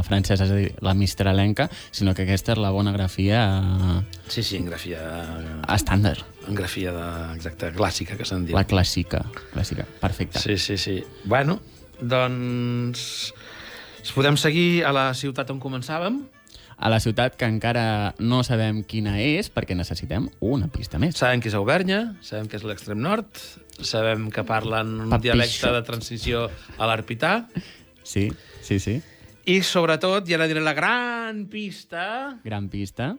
francesa, 0.08 0.46
és 0.46 0.54
a 0.54 0.60
dir, 0.62 0.70
la 0.86 0.94
mistralenca, 0.96 1.68
sinó 1.92 2.14
que 2.16 2.24
aquesta 2.24 2.54
és 2.56 2.62
la 2.64 2.72
bona 2.72 2.94
grafia 2.96 3.42
uh, 3.60 4.00
Sí, 4.30 4.44
sí, 4.46 4.56
en 4.62 4.70
grafia... 4.70 5.02
estàndard. 5.76 6.24
En 6.48 6.56
grafia 6.56 6.94
de, 6.96 7.08
exacta, 7.36 7.74
clàssica, 7.76 8.16
que 8.20 8.26
se'n 8.30 8.46
diu. 8.48 8.56
La 8.56 8.64
clàssica. 8.70 9.26
Clàssica. 9.52 9.84
Perfecte. 10.00 10.40
Sí, 10.46 10.58
sí, 10.62 10.78
sí. 10.78 11.00
Bueno, 11.26 11.60
doncs... 12.00 13.34
Podem 14.12 14.36
seguir 14.38 14.84
a 14.86 14.92
la 14.94 15.08
ciutat 15.18 15.50
on 15.54 15.60
començàvem? 15.64 16.20
A 16.84 16.90
la 16.92 17.00
ciutat 17.00 17.38
que 17.40 17.48
encara 17.48 18.14
no 18.20 18.42
sabem 18.44 18.82
quina 18.84 19.16
és 19.22 19.48
perquè 19.54 19.76
necessitem 19.78 20.28
una 20.44 20.68
pista 20.74 21.00
més. 21.00 21.16
Sabem 21.18 21.40
que 21.42 21.48
és 21.50 21.56
Auvernya, 21.56 22.16
sabem 22.26 22.50
que 22.52 22.58
és 22.60 22.66
l'extrem 22.68 23.00
nord, 23.02 23.30
sabem 23.80 24.28
que 24.34 24.44
parlen 24.46 24.92
un 25.06 25.10
Papixot. 25.10 25.24
dialecte 25.24 25.72
de 25.72 25.82
transició 25.88 26.48
a 26.78 26.90
l'arpità, 26.90 27.48
Sí, 28.04 28.28
sí, 28.62 28.80
sí. 28.84 28.98
i 29.46 29.62
sobretot, 29.64 30.28
i 30.28 30.34
ara 30.36 30.48
diré 30.50 30.60
la 30.62 30.74
gran 30.74 31.46
pista, 31.48 32.38
Gran 32.44 32.68
pista. 32.70 33.14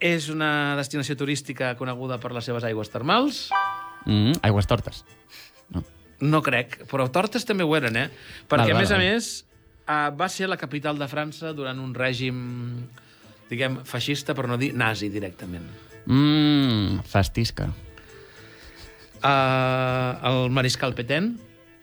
és 0.00 0.28
una 0.30 0.76
destinació 0.78 1.16
turística 1.16 1.74
coneguda 1.76 2.20
per 2.22 2.30
les 2.32 2.44
seves 2.46 2.62
aigües 2.64 2.88
termals. 2.90 3.48
Mm, 4.06 4.38
aigües 4.46 4.66
tortes. 4.70 5.04
No. 6.20 6.28
No 6.38 6.42
crec, 6.42 6.80
però 6.90 7.08
Tortes 7.10 7.44
també 7.46 7.62
ho 7.64 7.76
eren, 7.76 7.96
eh? 7.96 8.08
Perquè, 8.48 8.68
Val, 8.68 8.70
a 8.70 8.74
val, 8.74 8.82
més 8.82 8.90
a 8.90 8.96
val. 8.96 9.04
més, 9.04 9.44
uh, 9.86 10.16
va 10.18 10.28
ser 10.28 10.48
la 10.48 10.56
capital 10.56 10.98
de 10.98 11.06
França 11.06 11.52
durant 11.54 11.78
un 11.78 11.94
règim, 11.94 12.86
diguem, 13.48 13.78
feixista, 13.84 14.34
per 14.34 14.48
no 14.48 14.56
dir 14.58 14.72
nazi 14.74 15.08
directament. 15.08 15.64
Mm, 16.06 17.00
fastisca. 17.06 17.68
Uh, 19.18 20.14
el 20.28 20.50
mariscal 20.54 20.94
Petain, 20.94 21.32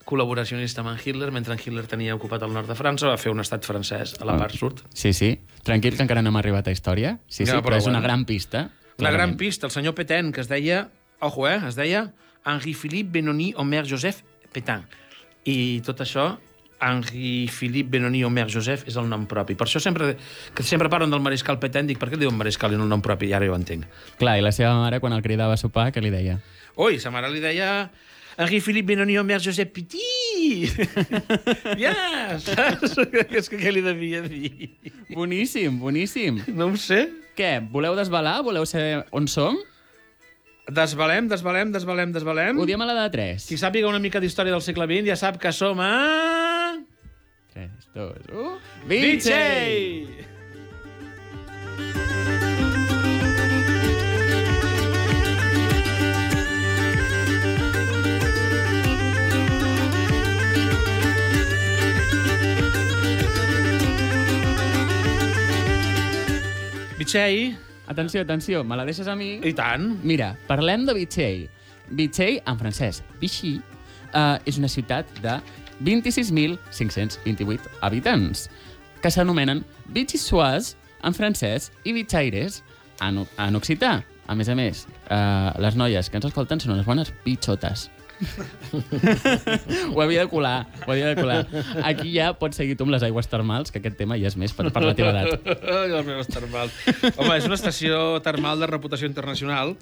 col·laboracionista 0.07 0.83
amb 0.83 0.99
Hitler, 1.01 1.31
mentre 1.33 1.55
en 1.55 1.59
Hitler 1.59 1.83
tenia 1.89 2.15
ocupat 2.15 2.43
el 2.45 2.53
nord 2.53 2.69
de 2.69 2.75
França, 2.77 3.09
va 3.09 3.17
fer 3.19 3.31
un 3.33 3.41
estat 3.43 3.65
francès 3.65 4.15
a 4.21 4.25
la 4.25 4.35
Ah. 4.35 4.37
part 4.37 4.53
sud. 4.55 4.81
Sí, 4.93 5.11
sí. 5.13 5.41
Tranquil, 5.63 5.95
que 5.97 6.03
encara 6.03 6.21
no 6.21 6.29
hem 6.29 6.35
arribat 6.37 6.67
a 6.67 6.71
història. 6.71 7.19
Sí, 7.27 7.45
sí, 7.45 7.51
Ja, 7.51 7.57
però, 7.61 7.63
però 7.71 7.77
és 7.77 7.85
una 7.87 7.99
bueno. 7.99 8.07
gran 8.07 8.25
pista. 8.25 8.57
La 8.97 9.09
gran 9.09 9.31
clarament. 9.31 9.37
pista, 9.39 9.65
el 9.67 9.71
senyor 9.71 9.95
Petain, 9.95 10.31
que 10.31 10.41
es 10.41 10.47
deia, 10.47 10.89
ojo, 11.19 11.47
eh, 11.49 11.59
es 11.67 11.75
deia 11.75 12.13
Henri-Philippe 12.45 13.11
Benoni 13.11 13.53
Omer 13.57 13.85
Joseph 13.89 14.21
Petain. 14.53 14.85
I 15.45 15.81
tot 15.85 16.01
això, 16.05 16.29
Henri-Philippe 16.79 17.89
Benoni 17.89 18.23
Omer 18.25 18.47
Joseph 18.51 18.87
és 18.89 18.97
el 18.99 19.07
nom 19.09 19.25
propi. 19.29 19.55
Per 19.57 19.67
això 19.67 19.81
sempre, 19.81 20.13
que 20.55 20.63
sempre 20.63 20.89
parlen 20.91 21.13
del 21.13 21.23
mariscal 21.23 21.59
Petain, 21.61 21.87
dic, 21.87 21.99
per 22.01 22.09
què 22.09 22.19
li 22.19 22.25
diuen 22.25 22.37
mariscal 22.37 22.73
i 22.73 22.79
no 22.79 22.85
el 22.85 22.91
nom 22.91 23.03
propi? 23.05 23.29
I 23.31 23.35
ara 23.37 23.47
ja 23.47 23.53
ho 23.53 23.59
entenc. 23.59 23.87
Clar, 24.19 24.37
i 24.39 24.45
la 24.45 24.53
seva 24.55 24.75
mare, 24.79 24.99
quan 25.03 25.15
el 25.15 25.23
cridava 25.25 25.55
a 25.55 25.61
sopar, 25.61 25.91
què 25.95 26.03
li 26.03 26.13
deia? 26.13 26.39
Ui, 26.75 26.99
sa 26.99 27.11
mare 27.13 27.31
li 27.31 27.41
deia 27.43 27.89
Henri-Philippe 28.35 28.93
Benoni 28.93 29.17
Omer 29.17 29.39
Joseph 29.39 29.71
Petit! 29.75 30.75
ja, 31.83 31.95
saps? 32.43 32.97
És 33.39 33.47
que 33.51 33.59
què 33.61 33.71
li 33.71 33.83
devia 33.85 34.21
dir? 34.25 34.73
Boníssim, 35.13 35.79
boníssim. 35.79 36.43
No 36.53 36.69
ho 36.73 36.79
sé. 36.79 37.05
Què, 37.35 37.57
voleu 37.71 37.95
desvelar? 37.95 38.41
Voleu 38.43 38.67
saber 38.67 39.05
on 39.15 39.31
som? 39.31 39.57
Desvalem, 40.65 41.27
desvalem, 41.29 41.69
desvalem, 41.71 42.11
desvalem. 42.11 42.57
Ho 42.57 42.65
diem 42.65 42.81
a 42.81 42.87
la 42.89 42.95
de 43.03 43.09
3. 43.13 43.43
Qui 43.45 43.57
sàpiga 43.61 43.85
una 43.85 44.01
mica 44.01 44.17
d'història 44.21 44.55
del 44.55 44.63
segle 44.65 44.87
XX 44.89 45.11
ja 45.11 45.17
sap 45.19 45.37
que 45.37 45.51
som 45.53 45.77
a... 45.77 45.91
3, 47.53 47.69
2, 47.93 48.31
1... 48.33 48.55
Vitxell! 48.89 50.25
Vitxell, 66.97 67.64
Atenció, 67.87 68.21
atenció, 68.21 68.63
me 68.63 68.75
la 68.75 68.85
deixes 68.85 69.07
a 69.07 69.15
mi? 69.15 69.39
i 69.43 69.53
tant. 69.53 69.99
Mira, 70.03 70.33
parlem 70.47 70.85
de 70.87 70.93
Vitxell. 70.97 71.45
Vitxell, 71.93 72.39
en 72.49 72.57
francès, 72.57 73.03
Vichy, 73.21 73.59
uh, 74.13 74.37
és 74.45 74.57
una 74.57 74.69
ciutat 74.71 75.05
de 75.21 75.37
26.528 75.85 77.59
habitants, 77.81 78.49
que 79.01 79.11
s'anomenen 79.11 79.63
Vichysois 79.93 80.73
en 81.05 81.13
francès 81.13 81.71
i 81.83 81.93
Vitxaires 81.93 82.63
en, 83.05 83.21
en 83.21 83.55
occità. 83.59 83.99
A 84.25 84.33
més 84.33 84.49
a 84.49 84.55
més, 84.57 84.87
uh, 85.13 85.51
les 85.61 85.75
noies 85.77 86.09
que 86.09 86.17
ens 86.17 86.25
escolten 86.31 86.61
són 86.61 86.73
unes 86.73 86.87
bones 86.87 87.13
bitxotes. 87.25 87.89
Ho 89.93 90.01
havia 90.01 90.23
de 90.23 90.29
colar, 90.31 90.67
ho 90.85 90.91
havia 90.91 91.11
de 91.11 91.15
colar. 91.19 91.47
Aquí 91.83 92.13
ja 92.15 92.33
pots 92.39 92.57
seguir 92.59 92.77
tu 92.77 92.85
amb 92.87 92.93
les 92.95 93.03
aigües 93.05 93.27
termals, 93.31 93.71
que 93.71 93.81
aquest 93.81 93.97
tema 93.99 94.17
ja 94.21 94.29
és 94.31 94.37
més 94.39 94.53
per, 94.55 94.69
per 94.73 94.83
la 94.85 94.95
teva 94.97 95.11
edat. 95.13 95.49
Les 95.95 96.05
meves 96.07 96.31
termals. 96.31 96.75
Home, 97.15 97.37
és 97.37 97.47
una 97.49 97.57
estació 97.59 98.19
termal 98.25 98.61
de 98.63 98.69
reputació 98.71 99.09
internacional. 99.09 99.75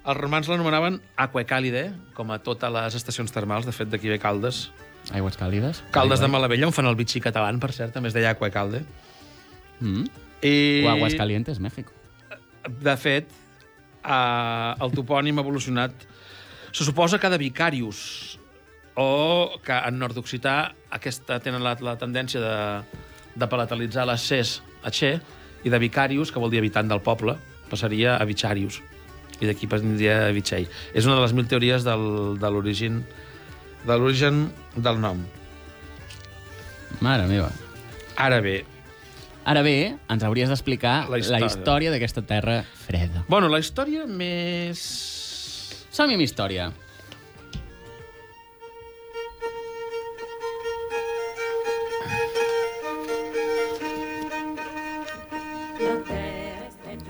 Els 0.00 0.16
romans 0.16 0.48
l'anomenaven 0.48 1.00
Aquecàlide, 1.20 1.90
com 2.16 2.30
a 2.32 2.38
totes 2.40 2.72
les 2.72 2.94
estacions 2.96 3.32
termals. 3.34 3.66
De 3.68 3.74
fet, 3.76 3.90
d'aquí 3.92 4.08
ve 4.08 4.16
Caldes. 4.22 4.70
Aigües 5.16 5.36
càlides. 5.40 5.82
Caldes 5.92 6.22
de 6.24 6.28
Malavella, 6.32 6.68
on 6.68 6.76
fan 6.76 6.88
el 6.88 6.96
bitxí 6.96 7.20
català, 7.20 7.50
per 7.60 7.72
cert, 7.76 7.92
també 7.96 8.08
es 8.08 8.16
deia 8.16 8.32
Aquecalde. 8.32 8.80
Mm. 9.80 10.08
I, 10.40 10.54
O 10.86 10.90
Aguas 10.94 11.14
Calientes, 11.14 11.60
México. 11.60 11.92
de 12.80 12.96
fet, 12.96 13.28
eh, 14.04 14.74
el 14.80 14.92
topònim 14.96 15.38
ha 15.38 15.44
evolucionat. 15.44 15.92
Se 16.72 16.84
suposa 16.84 17.18
que 17.18 17.28
de 17.30 17.38
vicarius, 17.38 18.38
o 18.94 19.58
que 19.64 19.72
en 19.72 19.98
nord-occità 19.98 20.72
aquesta 20.90 21.40
tenen 21.42 21.62
la, 21.64 21.76
la 21.80 21.96
tendència 21.98 22.40
de, 22.42 22.56
de 23.38 23.48
palatalitzar 23.50 24.06
les 24.06 24.22
Cs 24.28 24.60
a 24.84 24.90
Che, 24.94 25.20
i 25.64 25.68
de 25.70 25.78
vicarius, 25.78 26.30
que 26.32 26.40
vol 26.40 26.50
dir 26.50 26.60
habitant 26.62 26.88
del 26.88 27.02
poble, 27.04 27.36
passaria 27.70 28.16
a 28.16 28.24
vicarius. 28.24 28.80
I 29.40 29.48
d'aquí 29.48 29.66
prendria 29.70 30.28
Vitxell. 30.36 30.66
És 30.92 31.06
una 31.08 31.16
de 31.16 31.22
les 31.24 31.32
mil 31.32 31.46
teories 31.48 31.84
del, 31.86 32.36
de 32.40 32.48
l'origen 32.52 33.02
de 33.86 33.96
l'origen 33.96 34.50
del 34.76 34.98
nom. 35.00 35.22
Mare 37.00 37.24
meva. 37.30 37.48
Ara 38.20 38.42
bé, 38.44 38.58
Ara 39.48 39.62
bé, 39.64 39.96
ens 40.12 40.22
hauries 40.22 40.50
d'explicar 40.52 41.08
la 41.08 41.16
història. 41.18 41.46
història 41.48 41.90
d'aquesta 41.94 42.20
terra 42.28 42.58
freda. 42.62 43.24
bueno, 43.26 43.48
la 43.48 43.58
història 43.58 44.04
més... 44.06 44.82
Som-hi 46.00 46.14
amb 46.16 46.24
història. 46.24 46.70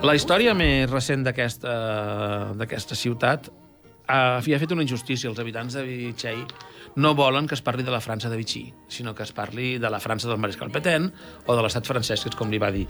La 0.02 0.16
història 0.18 0.56
més 0.58 0.90
recent 0.90 1.22
d'aquesta 1.22 2.98
ciutat 2.98 3.46
eh, 3.46 3.54
havia 4.10 4.58
fet 4.58 4.74
una 4.74 4.82
injustícia. 4.82 5.30
Els 5.30 5.38
habitants 5.38 5.78
de 5.78 5.86
Vichy 5.86 6.34
no 6.96 7.14
volen 7.14 7.46
que 7.46 7.54
es 7.54 7.62
parli 7.62 7.84
de 7.86 7.92
la 7.92 8.00
França 8.00 8.30
de 8.30 8.36
Vichy, 8.36 8.72
sinó 8.88 9.14
que 9.14 9.22
es 9.22 9.32
parli 9.32 9.78
de 9.78 9.90
la 9.90 10.00
França 10.00 10.28
del 10.28 10.38
Mariscal 10.38 10.70
Petain 10.70 11.10
o 11.46 11.56
de 11.56 11.62
l'estat 11.62 11.86
francès, 11.86 12.24
que 12.24 12.32
és 12.32 12.38
com 12.38 12.50
li 12.50 12.58
va 12.58 12.72
dir. 12.74 12.86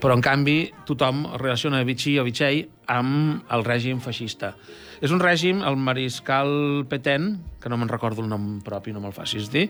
Però, 0.00 0.14
en 0.14 0.22
canvi, 0.24 0.70
tothom 0.86 1.26
relaciona 1.36 1.82
Vichy 1.86 2.18
o 2.20 2.26
Vichy 2.26 2.62
amb 2.90 3.50
el 3.50 3.66
règim 3.66 4.00
feixista. 4.04 4.54
És 5.00 5.10
un 5.10 5.20
règim, 5.22 5.64
el 5.66 5.76
Mariscal 5.80 6.86
Petain, 6.88 7.32
que 7.60 7.72
no 7.72 7.80
me'n 7.80 7.90
recordo 7.90 8.22
el 8.22 8.30
nom 8.30 8.60
propi, 8.64 8.92
no 8.92 9.02
me'l 9.02 9.16
facis 9.16 9.50
dir, 9.50 9.68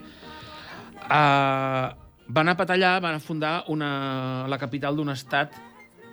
uh, 1.06 1.88
va 2.30 2.44
anar 2.44 2.54
a 2.54 2.60
patallar, 2.60 3.00
van 3.02 3.20
fundar 3.20 3.64
una, 3.68 4.46
la 4.48 4.58
capital 4.58 4.96
d'un 4.96 5.10
estat 5.10 5.56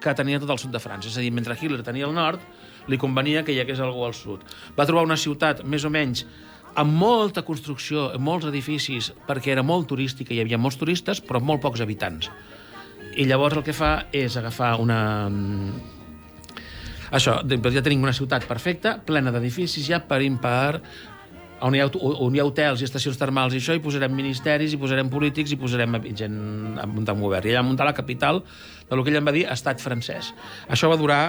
que 0.02 0.14
tenia 0.14 0.40
tot 0.40 0.52
el 0.54 0.60
sud 0.62 0.74
de 0.74 0.82
França. 0.82 1.10
És 1.10 1.18
a 1.18 1.24
dir, 1.26 1.32
mentre 1.34 1.58
Hitler 1.58 1.84
tenia 1.86 2.08
el 2.08 2.16
nord, 2.16 2.42
li 2.88 3.00
convenia 3.02 3.44
que 3.44 3.54
hi 3.54 3.60
hagués 3.62 3.82
algú 3.84 4.06
al 4.06 4.16
sud. 4.18 4.44
Va 4.78 4.86
trobar 4.86 5.06
una 5.06 5.18
ciutat, 5.18 5.64
més 5.66 5.86
o 5.86 5.92
menys, 5.94 6.26
amb 6.78 6.94
molta 6.94 7.42
construcció, 7.46 8.12
amb 8.14 8.26
molts 8.28 8.48
edificis, 8.52 9.12
perquè 9.28 9.54
era 9.56 9.66
molt 9.66 9.90
turística, 9.90 10.34
hi 10.34 10.44
havia 10.44 10.60
molts 10.62 10.78
turistes, 10.78 11.22
però 11.26 11.42
molt 11.42 11.64
pocs 11.64 11.82
habitants. 11.82 12.30
I 13.18 13.26
llavors 13.26 13.58
el 13.58 13.66
que 13.66 13.74
fa 13.74 14.08
és 14.14 14.38
agafar 14.38 14.76
una... 14.82 15.00
Això, 17.18 17.40
doncs 17.48 17.74
ja 17.74 17.82
tenim 17.82 18.04
una 18.04 18.14
ciutat 18.14 18.46
perfecta, 18.46 18.98
plena 19.08 19.32
d'edificis 19.34 19.88
ja 19.88 20.02
per 20.06 20.20
impar 20.26 20.82
on 21.66 21.74
hi, 21.74 21.82
ha, 21.82 21.88
on 21.90 22.36
hi 22.36 22.42
ha 22.42 22.46
hotels 22.46 22.84
i 22.84 22.86
estacions 22.86 23.18
termals 23.18 23.56
i 23.56 23.62
això, 23.62 23.74
hi 23.74 23.82
posarem 23.82 24.14
ministeris, 24.14 24.76
hi 24.76 24.78
posarem 24.78 25.10
polítics, 25.10 25.56
hi 25.56 25.58
posarem 25.58 25.98
gent 26.12 26.38
a 26.78 26.86
muntar 26.86 27.16
un 27.18 27.24
govern. 27.26 27.50
I 27.50 27.58
va 27.58 27.66
muntar 27.66 27.88
la 27.88 27.96
capital 27.98 28.44
del 28.92 29.02
que 29.02 29.14
ell 29.14 29.22
en 29.24 29.26
va 29.26 29.34
dir 29.34 29.48
estat 29.50 29.82
francès. 29.82 30.34
Això 30.70 30.92
va 30.92 31.00
durar 31.00 31.22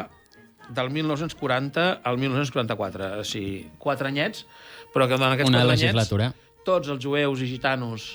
del 0.68 0.90
1940 0.92 1.86
al 2.04 2.18
1944, 2.20 3.12
o 3.22 3.24
sigui, 3.24 3.62
quatre 3.80 4.10
anyets, 4.12 4.44
però 4.94 5.06
que 5.08 5.16
durant 5.18 5.32
aquests 5.34 5.50
Una 5.50 5.64
legislatura. 5.64 6.30
anyets 6.32 6.64
tots 6.68 6.88
els 6.88 7.00
jueus 7.04 7.40
i 7.40 7.46
gitanos 7.48 8.08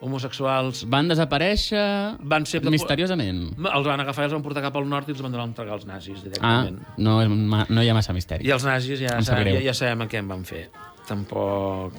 homosexuals 0.00 0.84
Van 0.86 1.08
desaparèixer 1.10 2.16
van 2.22 2.44
ser... 2.46 2.60
misteriosament. 2.70 3.40
Els 3.58 3.86
van 3.88 3.98
agafar 4.04 4.22
i 4.24 4.28
els 4.28 4.34
van 4.36 4.44
portar 4.44 4.62
cap 4.62 4.76
al 4.78 4.86
nord 4.88 5.08
i 5.08 5.14
els 5.16 5.22
van 5.24 5.32
donar 5.32 5.46
a 5.46 5.48
entregar 5.50 5.74
als 5.74 5.86
nazis 5.88 6.20
Ah, 6.20 6.22
directament. 6.28 6.78
no, 6.98 7.16
és 7.22 7.28
ma- 7.28 7.66
no 7.68 7.82
hi 7.82 7.88
ha 7.90 7.94
massa 7.96 8.12
misteri. 8.14 8.46
I 8.46 8.52
els 8.54 8.64
nazis 8.64 9.00
ja, 9.00 9.16
Em 9.18 9.24
sap 9.26 9.38
sa, 9.38 9.40
greu. 9.42 9.56
ja, 9.58 9.64
ja 9.70 9.74
sabem 9.74 10.06
què 10.08 10.20
en 10.22 10.28
van 10.30 10.44
fer. 10.46 10.68
Tampoc... 11.08 11.94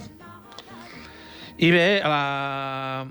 I 1.60 1.72
bé, 1.76 1.88
la... 2.08 3.06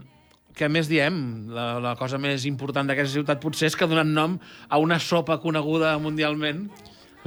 què 0.56 0.70
més 0.72 0.88
diem? 0.88 1.18
La, 1.52 1.66
la 1.84 1.92
cosa 2.00 2.16
més 2.18 2.46
important 2.48 2.88
d'aquesta 2.88 3.12
ciutat 3.18 3.42
potser 3.42 3.68
és 3.68 3.76
que 3.76 3.86
donat 3.90 4.08
nom 4.08 4.38
a 4.68 4.78
una 4.80 4.96
sopa 4.98 5.36
coneguda 5.42 5.98
mundialment, 6.00 6.70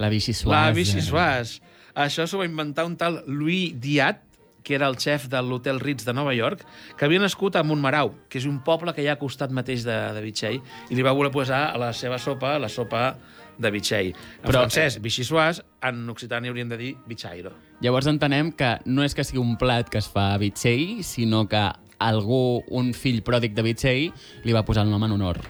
La 0.01 0.09
Vichy 0.09 0.33
Suaz. 0.33 0.49
la 0.49 0.71
Vichyssoise. 0.73 1.61
Això 1.95 2.27
s'ho 2.27 2.39
va 2.41 2.45
inventar 2.45 2.85
un 2.85 2.97
tal 2.97 3.23
Louis 3.27 3.73
Diat, 3.79 4.21
que 4.63 4.75
era 4.77 4.85
el 4.87 4.95
xef 5.01 5.25
de 5.27 5.39
l'Hotel 5.41 5.79
Ritz 5.81 6.05
de 6.05 6.13
Nova 6.13 6.35
York, 6.37 6.61
que 6.97 7.05
havia 7.05 7.19
nascut 7.19 7.55
a 7.57 7.63
Montmarau, 7.65 8.11
que 8.29 8.37
és 8.37 8.45
un 8.45 8.59
poble 8.63 8.93
que 8.93 9.01
hi 9.01 9.07
ha 9.09 9.15
al 9.15 9.21
costat 9.21 9.49
mateix 9.49 9.81
de, 9.87 9.95
de 10.13 10.21
Vichy, 10.21 10.59
i 10.89 10.95
li 10.95 11.01
va 11.01 11.15
voler 11.17 11.31
posar 11.33 11.71
a 11.71 11.79
la 11.81 11.89
seva 11.97 12.19
sopa 12.21 12.59
la 12.61 12.69
sopa 12.69 13.15
de 13.57 13.71
Vichy. 13.73 14.11
En 14.13 14.45
Però- 14.45 14.61
francès, 14.61 14.99
Vichyssoise, 15.01 15.65
en 15.81 16.03
occità 16.13 16.39
n'hi 16.39 16.49
haurien 16.53 16.69
de 16.69 16.77
dir 16.77 16.91
Vichairo. 17.09 17.55
Llavors 17.81 18.07
entenem 18.07 18.51
que 18.53 18.75
no 18.85 19.03
és 19.03 19.17
que 19.17 19.25
sigui 19.25 19.41
un 19.41 19.57
plat 19.57 19.89
que 19.89 19.97
es 19.97 20.07
fa 20.09 20.35
a 20.35 20.37
Vitxell, 20.37 21.01
sinó 21.03 21.47
que 21.49 21.63
algú, 21.97 22.61
un 22.69 22.93
fill 22.93 23.23
pròdic 23.25 23.57
de 23.57 23.65
Vitxell, 23.65 24.13
li 24.45 24.53
va 24.53 24.63
posar 24.65 24.85
el 24.85 24.93
nom 24.93 25.03
en 25.09 25.17
honor. 25.17 25.41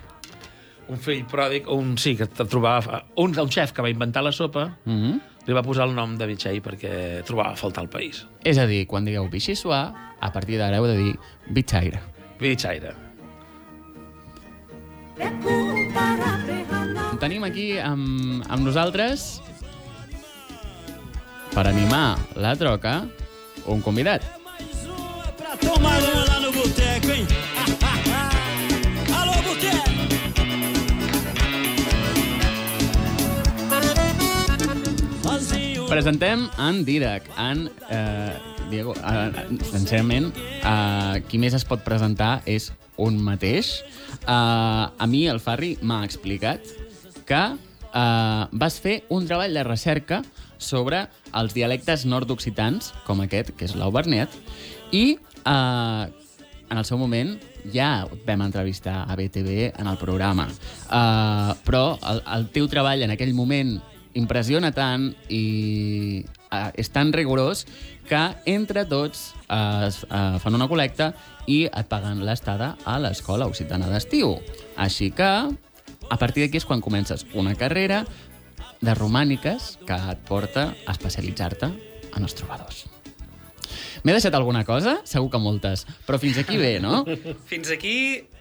Un 0.89 0.97
fill 0.97 1.25
pròdic, 1.29 1.67
un, 1.71 1.97
sí, 1.97 2.15
que 2.17 2.27
te 2.27 2.45
trobava... 2.45 3.03
Un, 3.21 3.35
un 3.39 3.51
xef 3.51 3.71
que 3.71 3.81
va 3.81 3.89
inventar 3.89 4.23
la 4.23 4.31
sopa, 4.31 4.77
Mm 4.85 4.97
-hmm. 4.97 5.19
li 5.47 5.53
va 5.53 5.63
posar 5.63 5.87
el 5.87 5.95
nom 5.95 6.17
de 6.17 6.25
Vichy 6.25 6.59
perquè 6.61 7.23
trobava 7.23 7.51
a 7.51 7.55
faltar 7.55 7.83
al 7.83 7.89
país. 7.89 8.27
És 8.43 8.57
a 8.57 8.65
dir, 8.65 8.85
quan 8.87 9.05
digueu 9.05 9.29
Vichy 9.29 9.55
Suaz, 9.55 9.93
a 10.19 10.31
partir 10.31 10.57
d'ara 10.57 10.77
heu 10.77 10.87
de 10.87 10.97
dir 10.97 11.15
Vitxaire. 11.47 11.99
Vichaire. 12.39 12.93
Tenim 17.19 17.43
aquí 17.43 17.77
amb, 17.77 18.43
amb 18.49 18.65
nosaltres, 18.65 19.41
per 21.53 21.67
animar 21.67 22.17
la 22.35 22.55
troca, 22.55 23.05
un 23.67 23.81
convidat. 23.81 24.23
Pra 25.37 26.30
Presentem 35.91 36.45
en 36.55 36.85
Dirac, 36.87 37.25
en 37.35 37.69
eh, 37.89 38.31
Diego. 38.69 38.93
Eh, 38.95 39.57
sincerament, 39.67 40.29
eh, 40.63 41.19
qui 41.27 41.35
més 41.35 41.51
es 41.51 41.65
pot 41.67 41.83
presentar 41.83 42.37
és 42.47 42.69
un 42.95 43.17
mateix. 43.19 43.73
Eh, 44.23 44.23
a 44.31 45.07
mi 45.11 45.25
el 45.27 45.41
Farri 45.43 45.73
m'ha 45.83 46.05
explicat 46.07 46.63
que 47.27 47.41
eh, 47.43 48.45
vas 48.63 48.79
fer 48.79 49.01
un 49.11 49.27
treball 49.27 49.59
de 49.59 49.67
recerca 49.67 50.21
sobre 50.55 51.09
els 51.35 51.57
dialectes 51.59 52.07
nord-occitans, 52.07 52.93
com 53.03 53.19
aquest, 53.27 53.51
que 53.59 53.67
és 53.67 53.75
l'Auvernet, 53.75 54.31
i 54.95 55.17
eh, 55.19 56.05
en 56.71 56.79
el 56.79 56.87
seu 56.87 57.03
moment 57.03 57.35
ja 57.75 58.07
vam 58.23 58.47
entrevistar 58.47 59.01
a 59.03 59.19
BTV 59.19 59.73
en 59.75 59.91
el 59.91 59.99
programa. 59.99 60.47
Uh, 60.87 61.51
però 61.67 61.97
el, 62.07 62.23
el 62.37 62.47
teu 62.55 62.71
treball 62.71 63.03
en 63.03 63.11
aquell 63.11 63.35
moment 63.35 63.75
impressiona 64.17 64.71
tant 64.75 65.09
i 65.29 66.23
eh, 66.51 66.69
és 66.75 66.91
tan 66.93 67.13
rigorós 67.15 67.65
que 68.09 68.21
entre 68.51 68.85
tots 68.89 69.31
eh, 69.47 69.87
es, 69.87 70.01
eh, 70.03 70.37
fan 70.43 70.57
una 70.57 70.69
col·lecta 70.71 71.11
i 71.47 71.63
et 71.67 71.91
paguen 71.91 72.23
l'estada 72.27 72.75
a 72.85 72.97
l'Escola 73.01 73.47
Occitana 73.49 73.89
d'Estiu. 73.91 74.35
Així 74.75 75.11
que, 75.15 75.31
a 76.11 76.17
partir 76.19 76.45
d'aquí 76.45 76.59
és 76.59 76.67
quan 76.67 76.83
comences 76.83 77.25
una 77.33 77.55
carrera 77.55 78.03
de 78.81 78.95
romàniques 78.97 79.77
que 79.87 79.99
et 80.13 80.25
porta 80.27 80.71
a 80.85 80.95
especialitzar-te 80.95 81.71
en 82.11 82.25
els 82.25 82.35
trobadors. 82.35 82.87
M'he 84.03 84.13
deixat 84.15 84.33
alguna 84.33 84.63
cosa? 84.65 84.95
Segur 85.05 85.29
que 85.29 85.37
moltes. 85.37 85.83
Però 86.07 86.17
fins 86.17 86.39
aquí 86.41 86.57
bé, 86.57 86.79
no? 86.81 87.03
Fins 87.45 87.69
aquí, 87.69 87.93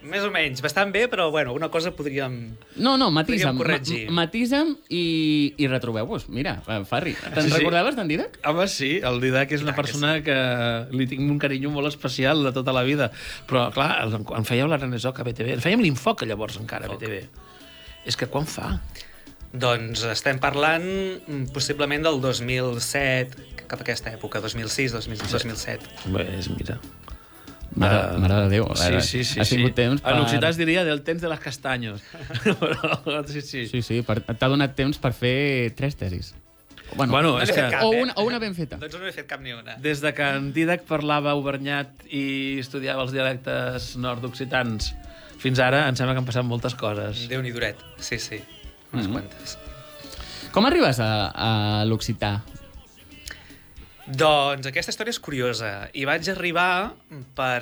més 0.09 0.23
o 0.25 0.31
menys. 0.33 0.63
Bastant 0.65 0.89
bé, 0.93 1.03
però 1.11 1.27
bueno, 1.29 1.53
una 1.53 1.69
cosa 1.69 1.91
podríem... 1.93 2.37
No, 2.81 2.95
no, 2.97 3.11
matisa'm. 3.13 3.59
Podríem 3.59 4.09
ma- 4.09 4.23
Matisa'm 4.23 4.71
i, 4.89 5.03
i 5.61 5.67
retrobeu-vos. 5.69 6.25
Mira, 6.33 6.55
eh, 6.65 6.79
Farri, 6.89 7.13
te'n 7.21 7.45
Sí, 7.45 7.51
sí. 7.51 7.57
recordaves 7.59 7.95
d'en 7.99 8.09
Didac? 8.09 8.39
Home, 8.49 8.65
sí, 8.73 8.89
el 9.05 9.21
Didac 9.21 9.53
és 9.53 9.61
una 9.61 9.75
que 9.75 9.81
persona 9.83 10.15
que 10.25 10.39
li 10.97 11.05
tinc 11.11 11.21
un 11.29 11.37
carinyo 11.41 11.69
molt 11.75 11.91
especial 11.91 12.41
de 12.47 12.55
tota 12.57 12.73
la 12.73 12.81
vida. 12.87 13.11
Però, 13.49 13.67
clar, 13.75 13.91
en 14.09 14.49
fèieu 14.49 14.65
l'Arenesoc 14.71 15.21
a 15.21 15.27
BTV. 15.29 15.53
En 15.59 15.61
fèiem 15.61 15.85
l'Infoc, 15.85 16.25
llavors, 16.25 16.57
encara, 16.57 16.89
a 16.89 16.95
BTV. 16.97 17.21
És 18.09 18.17
que 18.17 18.25
quan 18.33 18.49
fa? 18.49 18.79
Doncs 19.51 20.05
estem 20.07 20.37
parlant 20.39 20.85
mm, 20.87 21.49
possiblement 21.53 22.05
del 22.07 22.21
2007, 22.23 23.60
cap 23.71 23.79
a 23.81 23.85
aquesta 23.87 24.11
època, 24.13 24.41
2006, 24.43 24.91
2000, 24.99 25.23
2007. 25.31 25.95
Bé, 26.13 26.27
és, 26.39 26.51
mira... 26.53 26.77
Mare, 27.71 27.95
Ah, 28.03 28.17
mare 28.19 28.35
de 28.43 28.47
Déu. 28.51 28.65
Sí, 28.75 28.97
sí, 28.99 29.19
sí. 29.23 29.39
Has 29.39 29.47
sí. 29.47 29.55
tingut 29.55 29.71
temps 29.77 30.01
per... 30.03 30.11
En 30.11 30.25
occità 30.25 30.49
es 30.51 30.57
diria 30.59 30.81
del 30.83 31.03
temps 31.07 31.21
de 31.23 31.29
les 31.31 31.39
castanyes. 31.39 32.01
Però, 32.43 33.21
sí, 33.31 33.39
sí. 33.47 33.61
Sí, 33.71 33.79
sí, 33.81 34.01
per... 34.03 34.17
t'ha 34.27 34.49
donat 34.51 34.73
temps 34.75 34.99
per 34.99 35.13
fer 35.15 35.71
tres 35.79 35.95
tesis. 35.95 36.33
Bueno, 36.97 37.13
Bueno, 37.15 37.29
No 37.37 37.45
és 37.45 37.53
que 37.55 37.63
cap, 37.71 37.85
o, 37.87 37.93
eh? 37.95 38.01
una, 38.03 38.13
o 38.19 38.25
una 38.27 38.41
ben 38.43 38.51
feta. 38.57 38.75
Doncs 38.81 38.97
no 38.99 39.05
n'he 39.05 39.13
fet 39.15 39.29
cap 39.29 39.39
ni 39.39 39.53
una. 39.55 39.77
des 39.79 40.01
de 40.03 40.11
que 40.13 40.27
en 40.35 40.49
Didac 40.51 40.83
parlava 40.89 41.31
obernat 41.39 42.03
i 42.11 42.59
estudiava 42.59 43.05
els 43.07 43.13
dialectes 43.15 43.93
nord-occitans 43.95 44.91
fins 45.39 45.63
ara, 45.63 45.85
em 45.87 45.95
sembla 45.95 46.11
que 46.17 46.25
han 46.25 46.27
passat 46.27 46.43
moltes 46.43 46.75
coses. 46.75 47.23
déu 47.31 47.39
nhi 47.41 47.55
duret. 47.55 47.79
Sí, 48.03 48.19
sí. 48.19 48.41
Unes 48.91 49.07
Mhm. 49.07 49.13
quantes. 49.15 49.55
Com 50.51 50.67
arribes 50.67 50.99
a, 50.99 51.31
a 51.31 51.85
l'occità? 51.87 52.41
Doncs 54.07 54.65
aquesta 54.65 54.89
història 54.89 55.13
és 55.13 55.21
curiosa. 55.21 55.71
I 55.93 56.07
vaig 56.09 56.25
arribar 56.31 56.93
per, 57.37 57.61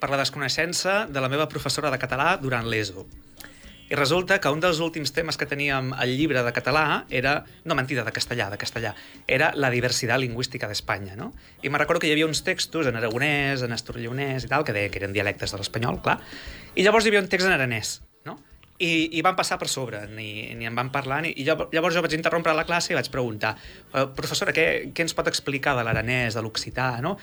per 0.00 0.10
la 0.10 0.20
desconeixença 0.20 1.02
de 1.10 1.20
la 1.20 1.28
meva 1.28 1.48
professora 1.48 1.90
de 1.92 1.98
català 2.00 2.36
durant 2.40 2.68
l'ESO. 2.68 3.04
I 3.88 3.96
resulta 3.96 4.36
que 4.40 4.50
un 4.52 4.60
dels 4.60 4.80
últims 4.84 5.14
temes 5.16 5.38
que 5.40 5.46
teníem 5.48 5.94
al 5.96 6.10
llibre 6.12 6.42
de 6.44 6.52
català 6.52 7.04
era... 7.08 7.38
No, 7.64 7.76
mentida, 7.76 8.04
de 8.04 8.12
castellà, 8.12 8.50
de 8.52 8.58
castellà. 8.60 8.94
Era 9.26 9.52
la 9.56 9.70
diversitat 9.72 10.20
lingüística 10.20 10.68
d'Espanya, 10.68 11.16
no? 11.16 11.30
I 11.62 11.72
me'n 11.72 11.80
recordo 11.80 12.04
que 12.04 12.10
hi 12.10 12.12
havia 12.12 12.28
uns 12.28 12.44
textos 12.44 12.88
en 12.88 13.00
aragonès, 13.00 13.64
en 13.64 13.72
astorllonès 13.72 14.44
i 14.44 14.52
tal, 14.52 14.64
que 14.64 14.76
deia 14.76 14.92
que 14.92 15.00
eren 15.00 15.16
dialectes 15.16 15.52
de 15.52 15.60
l'espanyol, 15.60 16.02
clar. 16.04 16.18
I 16.76 16.84
llavors 16.84 17.08
hi 17.08 17.12
havia 17.12 17.24
un 17.24 17.32
text 17.32 17.48
en 17.48 17.56
aranès? 17.56 17.98
I, 18.78 19.18
i 19.18 19.22
van 19.26 19.34
passar 19.34 19.58
per 19.58 19.66
sobre, 19.66 20.04
ni, 20.14 20.54
ni 20.54 20.66
en 20.68 20.76
van 20.78 20.92
parlar, 20.94 21.18
ni, 21.24 21.32
i 21.34 21.44
llavors, 21.44 21.96
jo 21.96 22.02
vaig 22.04 22.14
interrompre 22.14 22.54
la 22.54 22.62
classe 22.66 22.92
i 22.92 22.96
vaig 22.96 23.08
preguntar 23.10 23.56
"Eh, 23.58 24.06
professora, 24.14 24.54
què, 24.54 24.92
què 24.94 25.02
ens 25.02 25.16
pot 25.18 25.26
explicar 25.26 25.74
de 25.74 25.82
l'aranès, 25.82 26.36
de 26.38 26.42
l'occità, 26.46 27.00
no? 27.02 27.16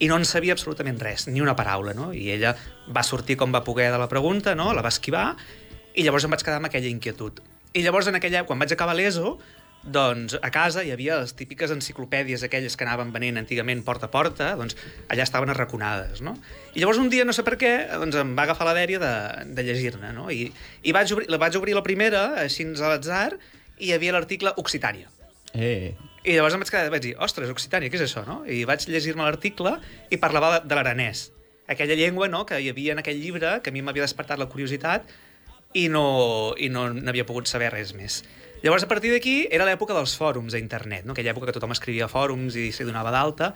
I 0.00 0.08
no 0.08 0.16
en 0.16 0.24
sabia 0.24 0.56
absolutament 0.56 0.98
res, 0.98 1.26
ni 1.28 1.44
una 1.44 1.54
paraula, 1.54 1.92
no? 1.92 2.14
I 2.16 2.30
ella 2.32 2.54
va 2.88 3.02
sortir 3.04 3.36
com 3.36 3.52
va 3.52 3.60
poder 3.62 3.90
de 3.92 3.98
la 4.00 4.08
pregunta, 4.08 4.54
no? 4.56 4.72
La 4.72 4.80
va 4.80 4.88
esquivar, 4.88 5.36
i 5.94 6.02
llavors 6.02 6.24
em 6.24 6.32
vaig 6.32 6.42
quedar 6.46 6.56
amb 6.62 6.70
aquella 6.70 6.88
inquietud. 6.88 7.42
I 7.76 7.82
llavors, 7.84 8.08
en 8.08 8.16
aquella, 8.16 8.46
quan 8.48 8.58
vaig 8.58 8.72
acabar 8.72 8.96
l'ESO, 8.96 9.36
doncs 9.82 10.36
a 10.38 10.50
casa 10.54 10.84
hi 10.86 10.92
havia 10.94 11.18
les 11.18 11.32
típiques 11.34 11.72
enciclopèdies 11.74 12.44
aquelles 12.46 12.76
que 12.78 12.84
anaven 12.86 13.10
venent 13.14 13.40
antigament 13.40 13.82
porta 13.86 14.06
a 14.06 14.12
porta, 14.12 14.52
doncs 14.58 14.76
allà 15.10 15.26
estaven 15.26 15.50
arraconades, 15.50 16.22
no? 16.22 16.36
I 16.74 16.82
llavors 16.82 17.00
un 17.02 17.10
dia, 17.10 17.26
no 17.26 17.34
sé 17.34 17.42
per 17.46 17.56
què, 17.58 17.72
doncs 17.98 18.20
em 18.20 18.36
va 18.38 18.46
agafar 18.46 18.68
la 18.68 18.76
dèria 18.78 19.00
de, 19.02 19.12
de 19.50 19.66
llegir-ne, 19.66 20.12
no? 20.14 20.28
I, 20.30 20.52
i 20.82 20.94
vaig, 20.94 21.12
obrir, 21.16 21.28
la 21.32 21.40
vaig 21.42 21.58
obrir 21.58 21.74
la 21.74 21.82
primera, 21.82 22.28
així 22.44 22.68
a 22.70 22.94
l'atzar, 22.94 23.34
i 23.78 23.90
hi 23.90 23.92
havia 23.96 24.14
l'article 24.14 24.54
Occitània. 24.62 25.10
Eh, 25.52 25.92
I 26.22 26.36
llavors 26.36 26.54
em 26.54 26.62
vaig 26.62 26.70
quedar, 26.70 26.92
vaig 26.94 27.02
dir, 27.08 27.16
ostres, 27.18 27.50
Occitània, 27.50 27.90
què 27.90 27.98
és 27.98 28.06
això, 28.06 28.22
no? 28.28 28.42
I 28.46 28.62
vaig 28.68 28.86
llegir-me 28.86 29.26
l'article 29.26 29.74
i 30.10 30.20
parlava 30.22 30.54
de, 30.54 30.68
de 30.70 30.78
l'aranès. 30.78 31.26
Aquella 31.72 31.98
llengua 31.98 32.28
no, 32.30 32.44
que 32.46 32.60
hi 32.62 32.70
havia 32.70 32.94
en 32.94 33.02
aquell 33.02 33.18
llibre, 33.18 33.58
que 33.62 33.70
a 33.70 33.74
mi 33.74 33.82
m'havia 33.82 34.06
despertat 34.06 34.38
la 34.38 34.46
curiositat 34.50 35.10
i 35.78 35.88
no 35.88 36.52
i 36.60 36.68
no 36.68 36.88
n'havia 36.92 37.26
pogut 37.26 37.48
saber 37.48 37.70
res 37.72 37.94
més. 37.96 38.20
Llavors, 38.62 38.84
a 38.86 38.88
partir 38.88 39.10
d'aquí, 39.10 39.48
era 39.50 39.66
l'època 39.66 39.94
dels 39.96 40.14
fòrums 40.14 40.54
a 40.54 40.60
internet, 40.62 41.02
no? 41.04 41.16
aquella 41.16 41.32
època 41.32 41.48
que 41.48 41.54
tothom 41.56 41.74
escrivia 41.74 42.06
fòrums 42.10 42.54
i 42.54 42.68
s'hi 42.70 42.86
donava 42.86 43.10
d'alta, 43.10 43.50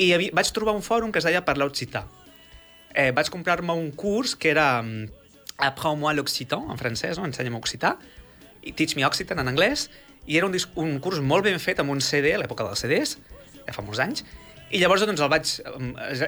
i 0.00 0.14
havia, 0.16 0.32
vaig 0.32 0.48
trobar 0.56 0.72
un 0.78 0.84
fòrum 0.86 1.12
que 1.12 1.20
es 1.20 1.26
deia 1.28 1.42
Parlar 1.44 1.68
Occità. 1.68 2.06
Eh, 2.94 3.10
vaig 3.12 3.28
comprar-me 3.30 3.76
un 3.76 3.90
curs 3.92 4.32
que 4.40 4.48
era 4.50 4.80
mm, 4.80 5.10
Apprends-moi 5.60 6.16
l'Occitan, 6.16 6.70
en 6.72 6.80
francès, 6.80 7.18
no? 7.20 7.26
Ensenya-me 7.28 7.60
occità, 7.60 7.98
i 8.64 8.72
Teach 8.72 8.96
Me 8.96 9.04
Occitan, 9.04 9.42
en 9.42 9.52
anglès, 9.52 9.90
i 10.24 10.38
era 10.40 10.48
un, 10.48 10.56
un 10.80 10.96
curs 11.04 11.20
molt 11.20 11.44
ben 11.44 11.60
fet 11.60 11.84
amb 11.84 11.92
un 11.92 12.00
CD, 12.00 12.32
a 12.32 12.40
l'època 12.40 12.64
dels 12.64 12.80
CDs, 12.80 13.18
ja 13.66 13.76
fa 13.76 13.84
molts 13.84 14.00
anys, 14.00 14.24
i 14.70 14.78
llavors 14.78 15.02
doncs, 15.02 15.18
el 15.18 15.30
vaig, 15.32 15.52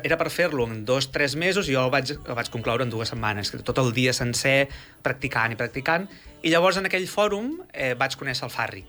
era 0.03 0.17
per 0.19 0.27
fer-lo 0.35 0.65
en 0.67 0.81
dos, 0.89 1.07
tres 1.15 1.37
mesos 1.39 1.69
i 1.71 1.77
jo 1.77 1.85
el 1.87 1.93
vaig, 1.95 2.11
el 2.17 2.35
vaig 2.39 2.49
concloure 2.51 2.83
en 2.83 2.91
dues 2.91 3.13
setmanes, 3.13 3.53
que 3.53 3.61
tot 3.63 3.79
el 3.79 3.93
dia 3.95 4.15
sencer 4.17 4.67
practicant 5.07 5.55
i 5.55 5.59
practicant. 5.61 6.09
I 6.43 6.51
llavors 6.51 6.81
en 6.81 6.91
aquell 6.91 7.07
fòrum 7.07 7.55
eh, 7.71 7.93
vaig 7.99 8.19
conèixer 8.19 8.49
el 8.49 8.55
Farri. 8.55 8.83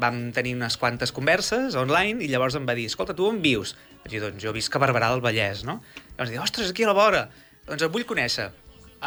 Vam 0.00 0.30
tenir 0.34 0.56
unes 0.56 0.78
quantes 0.80 1.12
converses 1.14 1.76
online 1.78 2.24
i 2.24 2.30
llavors 2.32 2.56
em 2.56 2.64
va 2.64 2.74
dir, 2.78 2.88
escolta, 2.88 3.14
tu 3.14 3.28
on 3.28 3.42
vius? 3.44 3.76
Vaig 4.06 4.16
dir, 4.16 4.24
doncs 4.24 4.42
jo 4.42 4.56
visc 4.56 4.72
a 4.72 4.82
Barberà 4.82 5.12
del 5.12 5.22
Vallès, 5.24 5.66
no? 5.68 5.82
I 6.00 6.16
llavors 6.16 6.32
dir, 6.32 6.40
ostres, 6.42 6.72
aquí 6.72 6.88
a 6.88 6.90
la 6.94 6.96
vora, 6.96 7.26
doncs 7.68 7.84
et 7.84 7.92
vull 7.92 8.08
conèixer. 8.08 8.48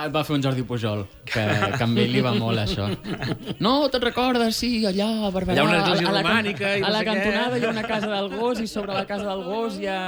Et 0.05 0.11
va 0.13 0.21
fer 0.27 0.35
un 0.37 0.43
Jordi 0.45 0.63
Pujol, 0.67 1.01
que, 1.25 1.41
que 1.41 1.83
a 1.83 1.87
ell 1.87 2.11
li 2.13 2.21
va 2.21 2.33
molt, 2.37 2.59
això. 2.61 2.85
No, 3.63 3.73
te'n 3.89 4.03
recordes? 4.05 4.55
Sí, 4.55 4.85
allà 4.85 5.07
a 5.27 5.31
Barberà. 5.33 5.55
Hi 5.57 5.63
ha 5.63 5.65
una 5.65 5.79
a- 5.79 5.83
església 5.85 6.09
a 6.09 6.15
la 6.15 6.21
romànica 6.25 6.75
i 6.77 6.81
no 6.83 6.87
A 6.87 6.91
la 6.93 6.99
sé 7.01 7.05
què. 7.05 7.13
cantonada 7.13 7.57
hi 7.57 7.65
ha 7.65 7.73
una 7.73 7.83
casa 7.89 8.07
del 8.13 8.29
gos 8.37 8.61
i 8.61 8.67
sobre 8.67 8.93
la 8.93 9.05
casa 9.09 9.25
del 9.31 9.43
gos 9.47 9.79
hi 9.81 9.87
ha... 9.89 9.99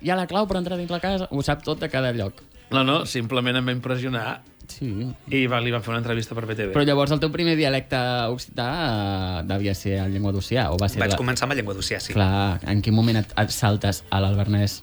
Hi 0.00 0.10
ha 0.12 0.16
la 0.18 0.26
clau 0.28 0.46
per 0.48 0.58
entrar 0.58 0.76
dins 0.76 0.90
la 0.92 1.00
casa. 1.00 1.26
Ho 1.30 1.42
sap 1.42 1.62
tot 1.64 1.80
de 1.80 1.88
cada 1.88 2.10
lloc. 2.12 2.42
No, 2.70 2.82
no, 2.84 3.04
simplement 3.06 3.56
em 3.60 3.66
va 3.68 3.74
impressionar 3.76 4.42
Sí. 4.66 4.88
i 5.30 5.44
va, 5.46 5.60
li 5.62 5.70
van 5.70 5.80
fer 5.84 5.92
una 5.92 6.00
entrevista 6.00 6.34
per 6.34 6.42
BTV. 6.44 6.72
Però 6.74 6.82
llavors 6.84 7.12
el 7.14 7.20
teu 7.22 7.30
primer 7.30 7.54
dialecte 7.56 7.96
occità 8.34 8.64
eh, 8.82 9.44
devia 9.46 9.76
ser 9.78 10.00
el 10.02 10.10
llengua 10.16 10.32
d'Ossià, 10.34 10.64
o 10.74 10.76
va 10.80 10.88
ser... 10.90 10.98
Vaig 11.04 11.12
la... 11.14 11.18
començar 11.20 11.46
amb 11.46 11.54
la 11.54 11.60
llengua 11.60 11.76
d'Ossià, 11.78 12.00
sí. 12.02 12.12
Clar, 12.16 12.58
en 12.66 12.82
quin 12.82 12.92
moment 12.96 13.20
et, 13.22 13.30
et 13.44 13.54
saltes 13.54 14.02
a 14.10 14.18
l'Albernès? 14.24 14.80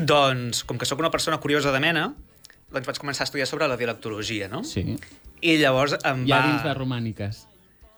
Doncs, 0.00 0.64
com 0.66 0.78
que 0.80 0.88
sóc 0.90 0.98
una 0.98 1.10
persona 1.14 1.38
curiosa 1.38 1.70
de 1.72 1.80
mena, 1.80 2.08
doncs 2.72 2.88
vaig 2.88 3.00
començar 3.02 3.24
a 3.24 3.28
estudiar 3.28 3.48
sobre 3.50 3.68
la 3.70 3.76
dialectologia, 3.80 4.48
no? 4.48 4.62
Sí. 4.64 4.84
I 5.40 5.56
llavors 5.60 5.96
em 6.00 6.26
Ja 6.28 6.40
va... 6.40 6.48
dins 6.48 6.66
de 6.66 6.74
romàniques. 6.76 7.44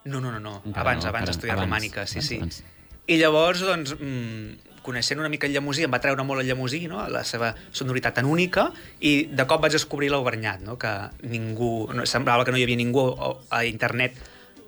No, 0.04 0.18
no, 0.20 0.32
no, 0.32 0.40
no. 0.42 0.58
Encara 0.66 0.90
abans, 0.90 1.04
no, 1.04 1.10
abans 1.12 1.30
d'estudiar 1.30 1.56
romànica, 1.60 2.06
sí, 2.10 2.18
abans, 2.18 2.28
sí. 2.28 2.38
abans. 2.40 2.62
I 3.06 3.18
llavors, 3.20 3.62
doncs, 3.66 3.94
mm, 3.98 4.72
coneixent 4.82 5.20
una 5.22 5.30
mica 5.30 5.46
el 5.46 5.54
llemosí, 5.54 5.84
em 5.86 5.94
va 5.94 6.00
treure 6.02 6.24
molt 6.26 6.42
el 6.42 6.50
llemosí, 6.50 6.84
no? 6.90 7.04
la 7.10 7.22
seva 7.26 7.52
sonoritat 7.70 8.18
tan 8.18 8.26
única, 8.26 8.68
i 9.00 9.28
de 9.30 9.46
cop 9.46 9.62
vaig 9.62 9.74
descobrir 9.78 10.10
l'Auvergnat, 10.12 10.62
no? 10.66 10.76
que 10.78 10.92
ningú... 11.22 11.88
No, 11.94 12.06
semblava 12.06 12.44
que 12.46 12.54
no 12.54 12.60
hi 12.60 12.66
havia 12.66 12.80
ningú 12.80 13.06
a 13.50 13.64
internet 13.68 14.18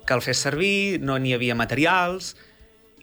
que 0.05 0.15
el 0.15 0.23
fes 0.23 0.43
servir, 0.47 1.01
no 1.01 1.17
n'hi 1.19 1.33
havia 1.35 1.57
materials, 1.57 2.35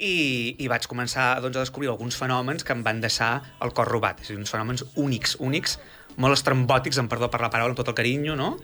i, 0.02 0.56
i 0.58 0.68
vaig 0.70 0.86
començar 0.90 1.36
doncs, 1.42 1.58
a 1.58 1.66
descobrir 1.66 1.90
alguns 1.92 2.16
fenòmens 2.18 2.64
que 2.66 2.74
em 2.74 2.82
van 2.86 3.02
deixar 3.02 3.32
el 3.62 3.72
cor 3.76 3.90
robat. 3.90 4.22
És 4.22 4.30
a 4.30 4.34
dir, 4.34 4.40
uns 4.40 4.52
fenòmens 4.52 4.86
únics, 4.98 5.36
únics, 5.40 5.78
molt 6.16 6.36
estrambòtics, 6.36 6.98
amb 7.00 7.10
perdó 7.12 7.30
per 7.32 7.40
la 7.42 7.50
paraula, 7.52 7.72
amb 7.72 7.78
tot 7.78 7.92
el 7.92 7.96
carinyo, 7.98 8.36
no? 8.36 8.56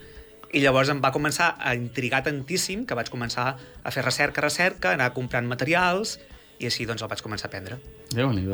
I 0.52 0.62
llavors 0.64 0.88
em 0.88 1.00
va 1.04 1.12
començar 1.12 1.54
a 1.60 1.74
intrigar 1.76 2.22
tantíssim 2.24 2.86
que 2.88 2.96
vaig 2.96 3.10
començar 3.12 3.50
a 3.84 3.92
fer 3.92 4.04
recerca, 4.04 4.40
recerca, 4.44 4.94
anar 4.96 5.12
comprant 5.16 5.48
materials, 5.48 6.16
i 6.58 6.68
així 6.68 6.86
doncs 6.88 7.04
el 7.04 7.10
vaig 7.10 7.20
començar 7.22 7.48
a 7.48 7.52
aprendre. 7.52 7.80
déu 8.12 8.32
nhi 8.32 8.46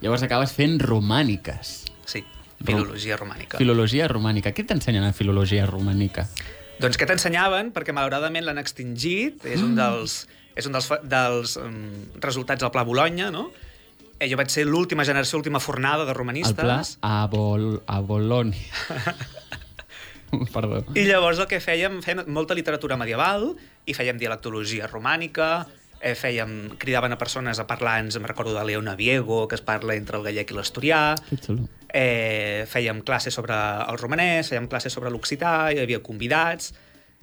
Llavors 0.00 0.22
acabes 0.22 0.52
fent 0.54 0.78
romàniques. 0.78 1.84
Sí, 2.06 2.22
filologia 2.64 3.16
romànica. 3.18 3.58
Filologia 3.58 4.06
romànica. 4.06 4.52
Què 4.54 4.64
t'ensenyen 4.66 5.02
en 5.02 5.14
filologia 5.14 5.66
romànica? 5.66 6.28
Doncs 6.78 6.98
què 6.98 7.06
t'ensenyaven? 7.10 7.72
Perquè 7.74 7.94
malauradament 7.94 8.46
l'han 8.46 8.60
extingit, 8.62 9.42
és 9.42 9.62
un 9.62 9.74
dels, 9.74 10.20
és 10.54 10.68
un 10.70 10.76
dels, 10.76 10.86
dels 11.02 11.56
um, 11.58 11.80
resultats 12.22 12.62
del 12.62 12.70
Pla 12.70 12.84
Bologna, 12.86 13.32
no? 13.34 13.48
Eh, 14.18 14.26
jo 14.26 14.36
vaig 14.38 14.50
ser 14.50 14.66
l'última 14.66 15.06
generació, 15.06 15.38
l'última 15.38 15.60
fornada 15.62 16.04
de 16.04 16.10
El 16.10 16.18
romanistes. 16.18 16.58
pla 16.58 16.82
a, 17.06 17.26
Bol 17.30 17.82
a 17.86 18.00
Boloni. 18.00 18.58
Perdó. 20.52 20.82
I 20.98 21.06
llavors 21.08 21.38
el 21.40 21.46
que 21.48 21.60
fèiem, 21.62 22.02
fèiem 22.04 22.26
molta 22.28 22.56
literatura 22.58 22.98
medieval 23.00 23.54
i 23.88 23.94
fèiem 23.96 24.18
dialectologia 24.20 24.88
romànica, 24.90 25.66
eh, 26.00 26.14
fèiem, 26.18 26.74
cridaven 26.78 27.14
a 27.14 27.18
persones 27.18 27.58
a 27.58 27.66
parlar-nos, 27.66 28.18
em 28.18 28.26
recordo 28.26 28.52
de 28.54 28.64
Leona 28.66 28.94
Viego, 28.98 29.46
que 29.48 29.56
es 29.56 29.62
parla 29.62 29.96
entre 29.96 30.18
el 30.18 30.26
gallec 30.26 30.50
i 30.52 30.58
l'asturià, 30.58 31.14
eh, 31.88 32.66
fèiem 32.68 33.00
classes 33.06 33.34
sobre 33.34 33.54
el 33.54 33.98
romanès, 34.02 34.50
fèiem 34.52 34.68
classes 34.68 34.92
sobre 34.92 35.10
l'occità, 35.14 35.72
hi 35.72 35.80
havia 35.80 36.02
convidats, 36.02 36.74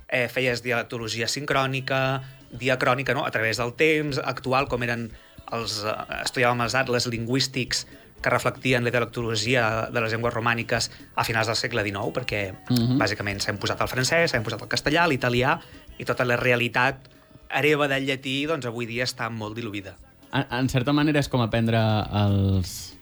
eh, 0.07 0.27
feies 0.27 0.63
dialectologia 0.63 1.27
sincrònica, 1.27 2.23
diacrònica, 2.51 3.13
no? 3.13 3.25
a 3.25 3.31
través 3.31 3.57
del 3.57 3.75
temps 3.75 4.17
actual, 4.23 4.67
com 4.67 4.81
eren 4.83 5.11
els... 5.53 5.83
Eh, 5.83 5.95
estudiàvem 6.23 6.65
els 6.65 6.75
atles 6.75 7.07
lingüístics 7.11 7.85
que 8.21 8.31
reflectien 8.33 8.83
la 8.83 8.89
dialectologia 8.89 9.65
de 9.93 10.01
les 10.01 10.13
llengües 10.15 10.33
romàniques 10.33 10.89
a 11.13 11.25
finals 11.27 11.51
del 11.51 11.59
segle 11.59 11.83
XIX, 11.85 12.09
perquè 12.15 12.41
mm 12.53 12.75
-hmm. 12.75 12.97
bàsicament 12.97 13.39
s'ha 13.39 13.51
imposat 13.51 13.81
el 13.81 13.87
francès, 13.87 14.31
s'ha 14.31 14.37
imposat 14.37 14.61
el 14.61 14.67
castellà, 14.67 15.07
l'italià, 15.07 15.59
i 15.97 16.05
tota 16.05 16.25
la 16.25 16.35
realitat 16.35 17.09
hereva 17.49 17.87
del 17.87 18.05
llatí, 18.05 18.45
doncs 18.45 18.65
avui 18.65 18.85
dia 18.85 19.03
està 19.03 19.29
molt 19.29 19.55
diluïda. 19.55 19.95
En, 20.33 20.45
en 20.49 20.69
certa 20.69 20.93
manera 20.93 21.19
és 21.19 21.29
com 21.29 21.41
aprendre 21.41 21.79
els 22.11 22.95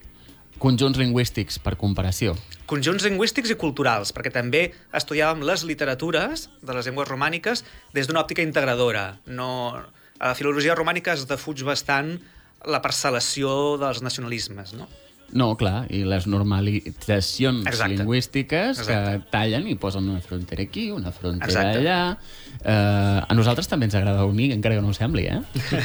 conjunts 0.64 0.98
lingüístics 0.98 1.60
per 1.60 1.76
comparació. 1.80 2.36
Conjunts 2.70 3.04
lingüístics 3.04 3.52
i 3.52 3.58
culturals, 3.60 4.14
perquè 4.16 4.32
també 4.32 4.72
estudiàvem 4.96 5.44
les 5.44 5.66
literatures 5.68 6.50
de 6.62 6.74
les 6.74 6.86
llengües 6.86 7.10
romàniques 7.10 7.66
des 7.94 8.08
d'una 8.08 8.24
òptica 8.24 8.42
integradora. 8.42 9.18
No... 9.26 9.84
A 10.24 10.32
la 10.32 10.36
filologia 10.40 10.76
romànica 10.80 11.12
es 11.18 11.26
defuig 11.28 11.66
bastant 11.68 12.16
la 12.64 12.80
parcel·lació 12.80 13.76
dels 13.82 14.00
nacionalismes, 14.06 14.72
no? 14.78 14.88
No, 15.34 15.48
clar, 15.58 15.88
i 15.90 16.04
les 16.06 16.28
normalitzacions 16.30 17.66
Exacte. 17.66 17.96
lingüístiques 17.98 18.80
Exacte. 18.84 18.94
que 18.94 19.32
tallen 19.34 19.66
i 19.68 19.74
posen 19.82 20.08
una 20.12 20.22
frontera 20.22 20.62
aquí, 20.64 20.92
una 20.94 21.12
frontera 21.12 21.50
Exacte. 21.50 21.82
allà... 21.82 21.98
Eh, 22.64 23.26
a 23.28 23.36
nosaltres 23.36 23.68
també 23.68 23.90
ens 23.90 23.98
agrada 23.98 24.24
unir, 24.30 24.52
encara 24.56 24.78
que 24.78 24.84
no 24.86 24.94
ho 24.94 24.96
sembli, 24.96 25.26
eh? 25.28 25.42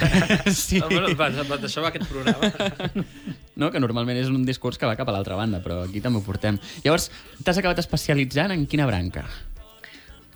sí. 0.52 0.78
Ah, 0.78 0.86
bueno, 0.86 1.10
va, 1.18 1.30
va, 1.48 1.58
d'això 1.58 1.82
va 1.82 1.90
aquest 1.90 2.06
programa. 2.06 2.52
No, 3.58 3.72
que 3.74 3.80
normalment 3.82 4.14
és 4.20 4.28
un 4.30 4.44
discurs 4.46 4.78
que 4.78 4.86
va 4.86 4.94
cap 4.94 5.08
a 5.10 5.12
l'altra 5.16 5.34
banda, 5.34 5.58
però 5.58 5.80
aquí 5.82 5.98
també 5.98 6.20
ho 6.20 6.22
portem. 6.22 6.60
Llavors, 6.84 7.08
t'has 7.42 7.58
acabat 7.58 7.80
especialitzant 7.82 8.54
en 8.54 8.68
quina 8.70 8.86
branca? 8.86 9.24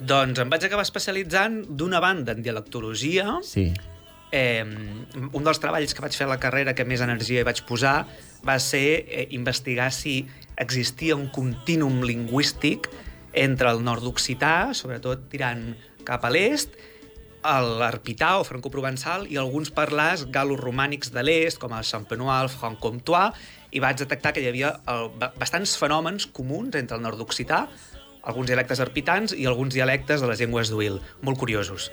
Doncs 0.02 0.42
em 0.42 0.50
vaig 0.50 0.66
acabar 0.66 0.82
especialitzant 0.82 1.60
d'una 1.70 2.00
banda 2.02 2.34
en 2.34 2.42
dialectologia. 2.42 3.36
Sí. 3.46 3.68
Eh, 4.32 4.64
un 4.64 5.44
dels 5.44 5.60
treballs 5.60 5.92
que 5.92 6.00
vaig 6.00 6.14
fer 6.16 6.24
a 6.24 6.30
la 6.32 6.40
carrera 6.40 6.72
que 6.72 6.86
més 6.88 7.02
energia 7.04 7.42
hi 7.42 7.44
vaig 7.44 7.58
posar 7.68 8.06
va 8.46 8.56
ser 8.58 9.04
eh, 9.04 9.26
investigar 9.36 9.90
si 9.92 10.22
existia 10.56 11.16
un 11.18 11.28
contínum 11.28 12.00
lingüístic 12.02 12.88
entre 13.36 13.68
el 13.70 13.84
nord 13.84 14.04
occità, 14.08 14.72
sobretot 14.76 15.28
tirant 15.32 15.74
cap 16.08 16.24
a 16.24 16.30
l'est, 16.32 16.72
l'arpità 17.42 18.36
o 18.38 18.44
francoprovençal 18.46 19.24
i 19.28 19.36
alguns 19.40 19.72
parlars 19.74 20.26
galoromànics 20.30 21.10
de 21.12 21.24
l'est, 21.26 21.58
com 21.58 21.72
el 21.74 21.84
champenois, 21.84 22.44
el 22.44 22.50
franc-comtois, 22.52 23.34
i 23.72 23.80
vaig 23.82 23.98
detectar 23.98 24.32
que 24.32 24.44
hi 24.44 24.48
havia 24.48 24.74
el, 24.92 25.08
ba- 25.18 25.32
bastants 25.40 25.74
fenòmens 25.80 26.28
comuns 26.30 26.76
entre 26.78 26.96
el 26.96 27.02
nord 27.02 27.20
occità, 27.24 27.66
alguns 28.22 28.46
dialectes 28.46 28.80
arpitans 28.84 29.34
i 29.34 29.48
alguns 29.50 29.74
dialectes 29.74 30.22
de 30.22 30.28
les 30.30 30.38
llengües 30.38 30.70
d'Uil, 30.70 31.00
molt 31.26 31.40
curiosos. 31.40 31.90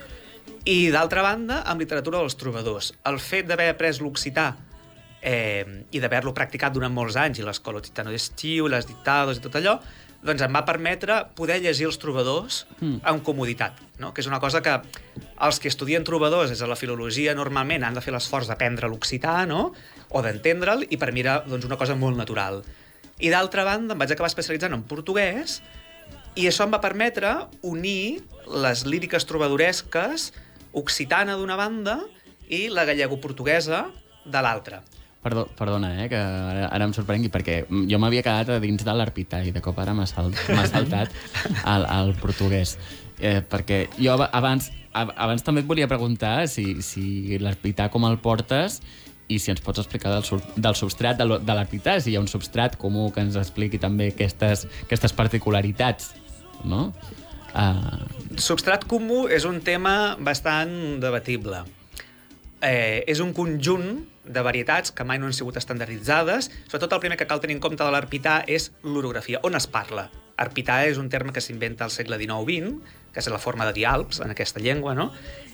I, 0.66 0.90
d'altra 0.92 1.24
banda, 1.24 1.62
amb 1.70 1.82
literatura 1.82 2.20
dels 2.20 2.36
trobadors. 2.40 2.92
El 3.08 3.20
fet 3.24 3.48
d'haver 3.48 3.70
après 3.72 4.02
l'occità 4.02 4.52
eh, 5.22 5.86
i 5.92 6.02
d'haver-lo 6.02 6.34
practicat 6.36 6.74
durant 6.76 6.94
molts 6.94 7.18
anys, 7.20 7.40
i 7.40 7.46
l'escola 7.46 7.80
occitano 7.80 8.12
d'estiu, 8.12 8.68
les 8.72 8.88
dictados 8.88 9.40
i 9.40 9.44
tot 9.44 9.56
allò, 9.60 9.78
doncs 10.26 10.44
em 10.44 10.52
va 10.52 10.66
permetre 10.68 11.22
poder 11.36 11.60
llegir 11.64 11.88
els 11.88 11.98
trobadors 12.00 12.66
mm. 12.82 13.00
amb 13.08 13.24
comoditat, 13.24 13.78
no? 14.04 14.12
que 14.12 14.20
és 14.20 14.28
una 14.28 14.42
cosa 14.44 14.60
que 14.64 14.76
els 14.76 15.60
que 15.64 15.72
estudien 15.72 16.04
trobadors 16.04 16.52
des 16.52 16.60
de 16.60 16.68
la 16.68 16.76
filologia 16.76 17.36
normalment 17.38 17.86
han 17.88 17.96
de 17.96 18.04
fer 18.04 18.12
l'esforç 18.12 18.50
d'aprendre 18.52 18.90
l'occità 18.92 19.46
no? 19.48 19.70
o 20.10 20.24
d'entendre'l, 20.26 20.84
i 20.90 21.00
per 21.00 21.14
mi 21.16 21.24
era 21.24 21.40
doncs, 21.48 21.68
una 21.70 21.80
cosa 21.80 21.96
molt 21.96 22.20
natural. 22.20 22.64
I 23.20 23.32
d'altra 23.32 23.64
banda 23.68 23.96
em 23.96 24.02
vaig 24.02 24.12
acabar 24.12 24.32
especialitzant 24.32 24.76
en 24.76 24.84
portuguès 24.88 25.62
i 26.36 26.48
això 26.48 26.68
em 26.68 26.76
va 26.76 26.84
permetre 26.84 27.32
unir 27.68 28.20
les 28.48 28.86
líriques 28.88 29.24
trobadoresques 29.28 30.30
occitana 30.74 31.36
d'una 31.40 31.56
banda 31.60 32.00
i 32.50 32.68
la 32.70 32.86
gallego-portuguesa 32.86 33.88
de 34.26 34.42
l'altra. 34.42 34.82
Perdó, 35.22 35.48
perdona, 35.58 35.90
eh, 36.04 36.08
que 36.08 36.16
ara, 36.16 36.68
ara 36.72 36.86
em 36.88 36.94
sorprengui, 36.96 37.28
perquè 37.28 37.66
jo 37.68 37.98
m'havia 38.00 38.24
quedat 38.24 38.54
a 38.56 38.60
dins 38.64 38.86
de 38.88 38.94
l'arpità 38.96 39.42
i 39.44 39.52
de 39.52 39.60
cop 39.62 39.78
ara 39.84 39.92
m'ha 39.94 40.06
sal, 40.08 40.30
m'ha 40.48 40.64
saltat 40.70 41.12
al, 41.68 41.84
al 41.86 42.14
portuguès. 42.22 42.78
Eh, 43.20 43.42
perquè 43.44 43.90
jo 44.00 44.14
ab- 44.16 44.30
abans, 44.32 44.70
ab- 44.96 45.12
abans 45.20 45.44
també 45.44 45.60
et 45.60 45.68
volia 45.68 45.90
preguntar 45.92 46.48
si, 46.48 46.80
si 46.82 47.36
l'arpità 47.44 47.90
com 47.92 48.06
el 48.08 48.16
portes 48.24 48.80
i 49.28 49.38
si 49.44 49.52
ens 49.52 49.60
pots 49.62 49.84
explicar 49.84 50.14
del, 50.16 50.40
del 50.56 50.76
substrat 50.80 51.20
de 51.20 51.28
l'arpità, 51.54 52.00
si 52.02 52.14
hi 52.14 52.16
ha 52.16 52.22
un 52.24 52.32
substrat 52.32 52.78
comú 52.80 53.12
que 53.12 53.20
ens 53.22 53.36
expliqui 53.36 53.78
també 53.78 54.08
aquestes, 54.14 54.64
aquestes 54.88 55.12
particularitats, 55.14 56.14
no? 56.64 56.94
Uh, 57.54 58.10
Substrat 58.40 58.86
comú 58.88 59.26
és 59.28 59.44
un 59.44 59.60
tema 59.66 60.16
bastant 60.22 61.02
debatible. 61.02 61.66
Eh, 62.62 63.04
és 63.08 63.20
un 63.24 63.32
conjunt 63.34 64.04
de 64.30 64.42
varietats 64.44 64.92
que 64.92 65.06
mai 65.08 65.20
no 65.20 65.28
han 65.28 65.36
sigut 65.36 65.58
estandarditzades. 65.58 66.50
Sobretot 66.68 66.94
el 66.96 67.02
primer 67.04 67.18
que 67.18 67.28
cal 67.28 67.42
tenir 67.42 67.58
en 67.58 67.64
compte 67.64 67.84
de 67.84 67.92
l'arpità 67.92 68.42
és 68.48 68.70
l'orografia, 68.84 69.42
on 69.44 69.56
es 69.60 69.68
parla. 69.68 70.10
Arpità 70.40 70.84
és 70.88 71.00
un 71.02 71.10
terme 71.12 71.34
que 71.36 71.44
s'inventa 71.44 71.84
al 71.84 71.92
segle 71.92 72.20
XIX-XX, 72.22 73.00
que 73.12 73.20
és 73.20 73.28
la 73.32 73.42
forma 73.42 73.66
de 73.68 73.74
dir 73.76 73.88
alps 73.90 74.22
en 74.24 74.32
aquesta 74.32 74.62
llengua, 74.64 74.94
no? 74.96 75.10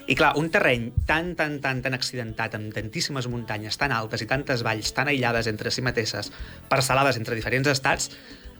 I 0.05 0.17
clar, 0.17 0.35
un 0.37 0.51
terreny 0.53 0.91
tan, 1.09 1.33
tan, 1.39 1.57
tan, 1.63 1.81
tan 1.81 1.97
accidentat, 1.97 2.57
amb 2.57 2.75
tantíssimes 2.75 3.29
muntanyes 3.31 3.79
tan 3.81 3.95
altes 3.95 4.21
i 4.21 4.29
tantes 4.29 4.61
valls 4.67 4.93
tan 4.93 5.09
aïllades 5.09 5.49
entre 5.49 5.73
si 5.73 5.81
mateixes, 5.85 6.29
parcel·lades 6.69 7.17
entre 7.17 7.37
diferents 7.37 7.71
estats, 7.71 8.11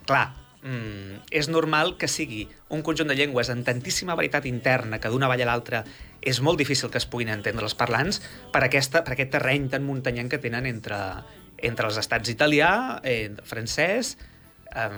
clar, 0.10 0.32
mm, 0.66 1.30
és 1.32 1.50
normal 1.52 1.96
que 2.02 2.10
sigui 2.12 2.44
un 2.74 2.84
conjunt 2.86 3.12
de 3.12 3.18
llengües 3.18 3.52
amb 3.54 3.66
tantíssima 3.68 4.18
varietat 4.18 4.48
interna 4.50 5.00
que 5.00 5.12
d'una 5.14 5.30
vall 5.32 5.46
a 5.46 5.50
l'altra 5.50 5.84
és 6.26 6.42
molt 6.42 6.60
difícil 6.60 6.92
que 6.92 7.00
es 7.02 7.08
puguin 7.08 7.32
entendre 7.32 7.68
els 7.68 7.78
parlants 7.78 8.22
per, 8.54 8.66
aquesta, 8.66 9.06
per 9.06 9.16
aquest 9.16 9.36
terreny 9.38 9.70
tan 9.72 9.86
muntanyant 9.86 10.32
que 10.32 10.42
tenen 10.42 10.68
entre, 10.70 11.00
entre 11.62 11.92
els 11.92 12.00
estats 12.02 12.34
italià, 12.34 13.02
eh, 13.04 13.32
francès... 13.46 14.16
Eh, 14.76 14.90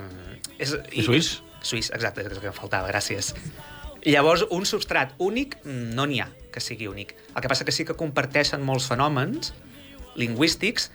és, 0.57 0.73
I 0.95 1.03
suís. 1.05 1.37
Suís, 1.61 1.91
exacte, 1.91 2.23
és 2.23 2.31
el 2.31 2.39
que 2.39 2.49
em 2.49 2.55
faltava, 2.55 2.87
gràcies. 2.87 3.33
Llavors, 4.07 4.45
un 4.53 4.63
substrat 4.65 5.17
únic 5.19 5.57
no 5.65 6.05
n'hi 6.07 6.21
ha 6.23 6.29
que 6.53 6.61
sigui 6.63 6.87
únic. 6.87 7.13
El 7.35 7.43
que 7.43 7.49
passa 7.51 7.65
que 7.67 7.73
sí 7.75 7.83
que 7.85 7.97
comparteixen 7.97 8.63
molts 8.65 8.87
fenòmens 8.89 9.51
lingüístics 10.17 10.87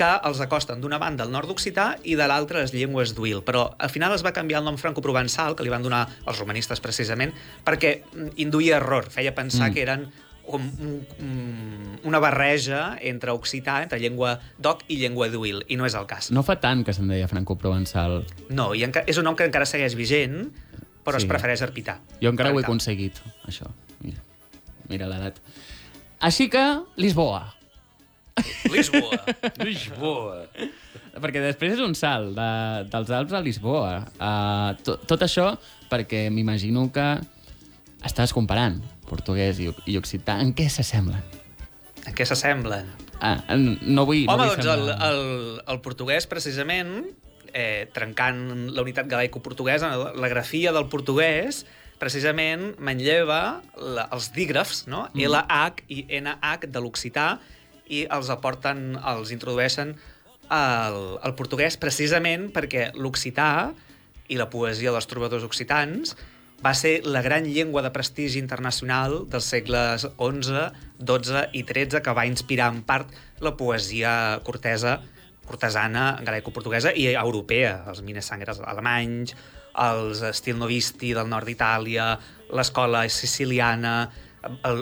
que 0.00 0.08
els 0.24 0.40
acosten 0.40 0.80
d'una 0.80 0.98
banda 1.02 1.26
al 1.26 1.32
nord 1.34 1.50
occità 1.52 1.92
i 2.08 2.16
de 2.16 2.26
l'altra 2.30 2.62
les 2.64 2.72
llengües 2.72 3.12
d'Uil. 3.16 3.42
Però 3.44 3.66
al 3.76 3.92
final 3.92 4.14
es 4.16 4.24
va 4.24 4.32
canviar 4.36 4.62
el 4.62 4.68
nom 4.70 4.80
franco-provençal, 4.80 5.56
que 5.56 5.66
li 5.66 5.72
van 5.72 5.84
donar 5.84 6.06
els 6.24 6.40
romanistes 6.40 6.80
precisament, 6.80 7.34
perquè 7.66 8.00
mm, 8.00 8.34
induïa 8.40 8.78
error, 8.80 9.10
feia 9.12 9.34
pensar 9.36 9.68
mm. 9.68 9.74
que 9.76 9.84
eren 9.84 10.08
com 10.50 10.64
un, 10.82 10.94
un, 11.22 12.00
una 12.08 12.18
barreja 12.18 12.96
entre 13.06 13.30
occità, 13.36 13.76
entre 13.84 14.00
llengua 14.02 14.38
d'oc 14.58 14.82
i 14.90 14.96
llengua 14.98 15.28
d'Uil, 15.30 15.60
i 15.68 15.78
no 15.78 15.86
és 15.86 15.94
el 15.94 16.08
cas. 16.10 16.32
no 16.34 16.42
fa 16.42 16.56
tant 16.58 16.82
que 16.86 16.96
se'n 16.96 17.12
deia 17.12 17.28
franco-provençal. 17.30 18.24
No, 18.48 18.72
i 18.74 18.82
és 18.82 19.20
un 19.20 19.28
nom 19.28 19.36
que 19.38 19.46
encara 19.46 19.68
segueix 19.68 19.94
vigent, 19.94 20.48
però 21.04 21.20
Sí. 21.20 21.24
es 21.24 21.28
prefereix 21.28 21.62
arpitar. 21.62 22.00
Jo 22.22 22.32
encara 22.32 22.50
ho 22.52 22.58
he 22.58 22.64
aconseguit, 22.64 23.20
això. 23.46 23.70
Mira, 24.00 24.24
mira 24.88 25.06
l'edat. 25.06 25.38
Així 26.20 26.48
que, 26.52 26.64
Lisboa. 26.96 27.59
Lisboa. 28.70 29.18
Lisboa. 29.64 30.44
Perquè 31.20 31.42
després 31.42 31.74
és 31.76 31.82
un 31.84 31.94
salt 31.98 32.32
de, 32.36 32.48
dels 32.92 33.10
Alps 33.16 33.34
a 33.36 33.40
Lisboa. 33.44 33.92
Uh, 34.16 34.72
tot, 34.86 35.04
tot 35.10 35.24
això 35.26 35.50
perquè 35.90 36.28
m'imagino 36.32 36.86
que 36.94 37.06
estàs 38.06 38.32
comparant 38.32 38.78
portuguès 39.10 39.58
i, 39.60 39.68
i 39.90 39.98
occità. 39.98 40.38
En 40.40 40.54
què 40.56 40.68
s'assemblen? 40.70 41.20
En 42.06 42.14
què 42.16 42.24
s'assemblen? 42.24 42.86
Ah, 43.20 43.40
en- 43.52 43.74
no 43.82 44.06
vull... 44.08 44.22
no 44.24 44.36
Home, 44.38 44.46
vull 44.46 44.54
doncs 44.54 44.70
el, 44.70 44.86
semblar- 44.86 45.10
el, 45.10 45.60
el 45.74 45.80
portuguès, 45.84 46.24
precisament, 46.30 46.94
eh, 47.52 47.90
trencant 47.92 48.70
la 48.72 48.84
unitat 48.86 49.10
galaico-portuguesa, 49.10 49.90
la, 50.00 50.12
la 50.16 50.30
grafia 50.32 50.72
del 50.72 50.86
portuguès, 50.88 51.64
precisament 52.00 52.70
manlleva 52.80 53.60
la, 53.76 54.06
els 54.14 54.30
dígrafs, 54.32 54.86
no? 54.88 55.02
Mm. 55.12 55.26
LH 55.28 55.82
i 55.92 56.04
NH 56.22 56.70
de 56.72 56.80
l'occità, 56.80 57.26
i 57.90 58.06
els 58.06 58.30
aporten, 58.32 58.94
els 59.12 59.32
introdueixen 59.34 59.94
al, 60.50 60.98
al 61.22 61.36
portuguès 61.38 61.78
precisament 61.80 62.48
perquè 62.54 62.90
l'occità 62.98 63.70
i 64.30 64.38
la 64.38 64.48
poesia 64.50 64.94
dels 64.94 65.08
trobadors 65.10 65.46
occitans 65.46 66.14
va 66.60 66.74
ser 66.76 67.00
la 67.08 67.22
gran 67.24 67.46
llengua 67.48 67.82
de 67.82 67.92
prestigi 67.94 68.38
internacional 68.38 69.24
dels 69.32 69.46
segles 69.48 70.04
XI, 70.18 70.66
XII 71.00 71.46
i 71.56 71.64
XIII 71.64 72.02
que 72.04 72.14
va 72.16 72.26
inspirar 72.28 72.68
en 72.74 72.82
part 72.84 73.14
la 73.40 73.56
poesia 73.56 74.12
cortesa 74.44 74.98
cortesana 75.50 76.20
greco-portuguesa 76.22 76.92
i 76.94 77.08
europea, 77.10 77.80
els 77.90 78.04
Minnesangers 78.06 78.60
alemanys, 78.62 79.34
els 79.82 80.22
Stil 80.36 80.60
Novisti 80.60 81.10
del 81.16 81.30
nord 81.30 81.48
d'Itàlia, 81.48 82.12
l'escola 82.54 83.02
siciliana, 83.10 84.10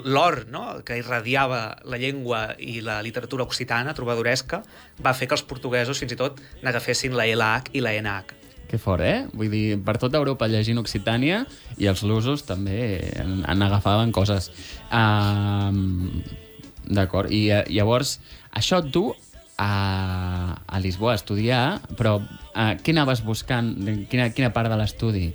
l'or 0.05 0.45
no? 0.51 0.65
que 0.87 0.99
irradiava 1.01 1.79
la 1.85 1.99
llengua 1.99 2.55
i 2.59 2.81
la 2.85 3.01
literatura 3.03 3.47
occitana, 3.47 3.95
trobadoresca, 3.95 4.63
va 5.05 5.15
fer 5.15 5.29
que 5.29 5.39
els 5.39 5.47
portuguesos 5.47 5.99
fins 5.99 6.15
i 6.15 6.19
tot 6.21 6.43
n'agafessin 6.63 7.17
la 7.19 7.27
LH 7.27 7.75
i 7.75 7.83
la 7.85 7.95
NH. 7.99 8.37
Que 8.69 8.77
fort, 8.77 9.01
eh? 9.01 9.25
Vull 9.33 9.49
dir, 9.49 9.79
per 9.81 9.97
tota 9.97 10.21
Europa 10.21 10.47
llegint 10.51 10.79
Occitània 10.79 11.41
i 11.81 11.89
els 11.89 12.03
lusos 12.05 12.45
també 12.45 13.01
en, 13.17 13.41
en 13.49 13.65
agafaven 13.65 14.13
coses. 14.13 14.51
Um, 14.93 16.21
D'acord. 16.89 17.33
I 17.33 17.49
eh, 17.53 17.65
llavors, 17.73 18.19
això 18.57 18.83
et 18.83 18.93
du 18.93 19.11
a, 19.61 19.73
a 20.65 20.81
Lisboa 20.81 21.13
a 21.13 21.19
estudiar, 21.19 21.63
però 21.99 22.17
uh, 22.21 22.73
què 22.81 22.95
anaves 22.95 23.25
buscant? 23.25 23.75
Quina, 24.09 24.31
quina 24.33 24.53
part 24.55 24.73
de 24.73 24.79
l'estudi? 24.81 25.27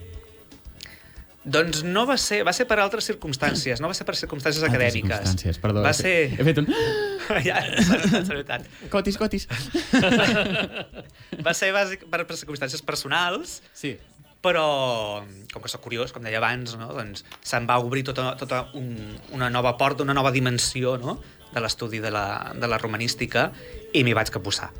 Doncs 1.43 1.81
no 1.83 2.05
va 2.07 2.15
ser, 2.15 2.39
va 2.47 2.53
ser 2.55 2.63
per 2.69 2.77
altres 2.79 3.03
circumstàncies, 3.09 3.81
no 3.83 3.89
va 3.91 3.95
ser 3.97 4.05
per 4.07 4.15
circumstàncies 4.15 4.63
Altres 4.63 4.77
acadèmiques. 4.77 5.11
circumstàncies, 5.11 5.59
perdó. 5.59 5.81
Va 5.83 5.91
ser... 5.97 6.13
He 6.39 6.45
fet 6.47 6.61
un... 6.61 6.69
ja, 7.49 7.57
és 7.67 7.89
veritat. 8.29 8.63
Cotis, 8.93 9.17
cotis. 9.19 9.47
Va 11.45 11.53
ser 11.57 11.71
bàsic 11.75 12.05
per, 12.11 12.23
per 12.29 12.37
circumstàncies 12.39 12.83
personals, 12.85 13.57
Sí. 13.75 13.95
però 14.43 15.23
com 15.53 15.63
que 15.63 15.71
sóc 15.71 15.81
curiós, 15.83 16.11
com 16.15 16.23
deia 16.23 16.39
abans, 16.39 16.75
no? 16.79 16.89
doncs 16.95 17.23
se'n 17.43 17.67
va 17.69 17.77
obrir 17.83 18.03
tota, 18.07 18.33
tota 18.39 18.65
un, 18.79 18.89
una 19.35 19.49
nova 19.51 19.75
porta, 19.79 20.03
una 20.03 20.13
nova 20.15 20.31
dimensió 20.35 20.97
no? 21.01 21.17
de 21.53 21.63
l'estudi 21.63 21.99
de, 22.03 22.11
la, 22.11 22.51
de 22.55 22.67
la 22.67 22.77
romanística 22.81 23.49
i 23.93 24.03
m'hi 24.03 24.15
vaig 24.15 24.31
capbussar. 24.33 24.71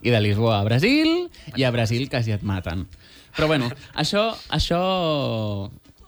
I 0.00 0.08
de 0.12 0.20
Lisboa 0.24 0.58
a 0.60 0.64
Brasil, 0.64 1.28
i 1.56 1.64
a 1.64 1.70
Brasil 1.74 2.08
quasi 2.08 2.32
et 2.32 2.42
maten. 2.46 2.86
Però 3.36 3.46
bueno, 3.50 3.68
això, 4.00 4.30
això 4.50 4.80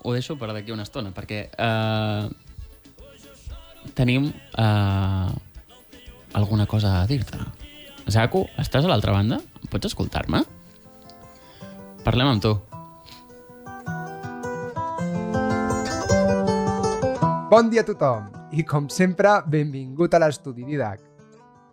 ho 0.02 0.12
deixo 0.12 0.36
per 0.38 0.50
d'aquí 0.52 0.74
una 0.74 0.82
estona, 0.86 1.12
perquè 1.14 1.44
eh, 1.50 2.24
tenim 3.94 4.28
eh, 4.30 5.30
alguna 6.34 6.66
cosa 6.66 7.00
a 7.00 7.06
dir-te. 7.06 7.38
Zaku, 8.10 8.44
estàs 8.58 8.84
a 8.84 8.90
l'altra 8.90 9.14
banda? 9.14 9.38
Pots 9.70 9.92
escoltar-me? 9.92 10.42
Parlem 12.02 12.32
amb 12.32 12.42
tu. 12.42 12.56
Bon 17.52 17.68
dia 17.70 17.84
a 17.84 17.86
tothom 17.86 18.30
i, 18.56 18.64
com 18.64 18.88
sempre, 18.90 19.36
benvingut 19.46 20.14
a 20.16 20.22
l'Estudi 20.22 20.64
Didac. 20.66 21.04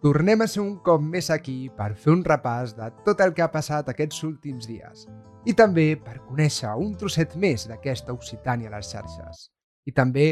Tornem 0.03 0.43
a 0.43 0.47
ser 0.47 0.61
un 0.61 0.77
cop 0.83 1.01
més 1.03 1.31
aquí 1.33 1.65
per 1.75 1.93
fer 1.95 2.13
un 2.13 2.21
repàs 2.23 2.75
de 2.77 2.91
tot 3.07 3.19
el 3.23 3.33
que 3.35 3.43
ha 3.43 3.49
passat 3.51 3.89
aquests 3.91 4.21
últims 4.27 4.67
dies 4.69 5.07
i 5.45 5.55
també 5.55 5.93
per 5.95 6.19
conèixer 6.27 6.71
un 6.75 6.95
trosset 6.99 7.35
més 7.39 7.67
d'aquesta 7.69 8.13
Occitània 8.13 8.69
a 8.69 8.77
les 8.77 8.91
xarxes 8.91 9.49
i 9.87 9.93
també 9.95 10.27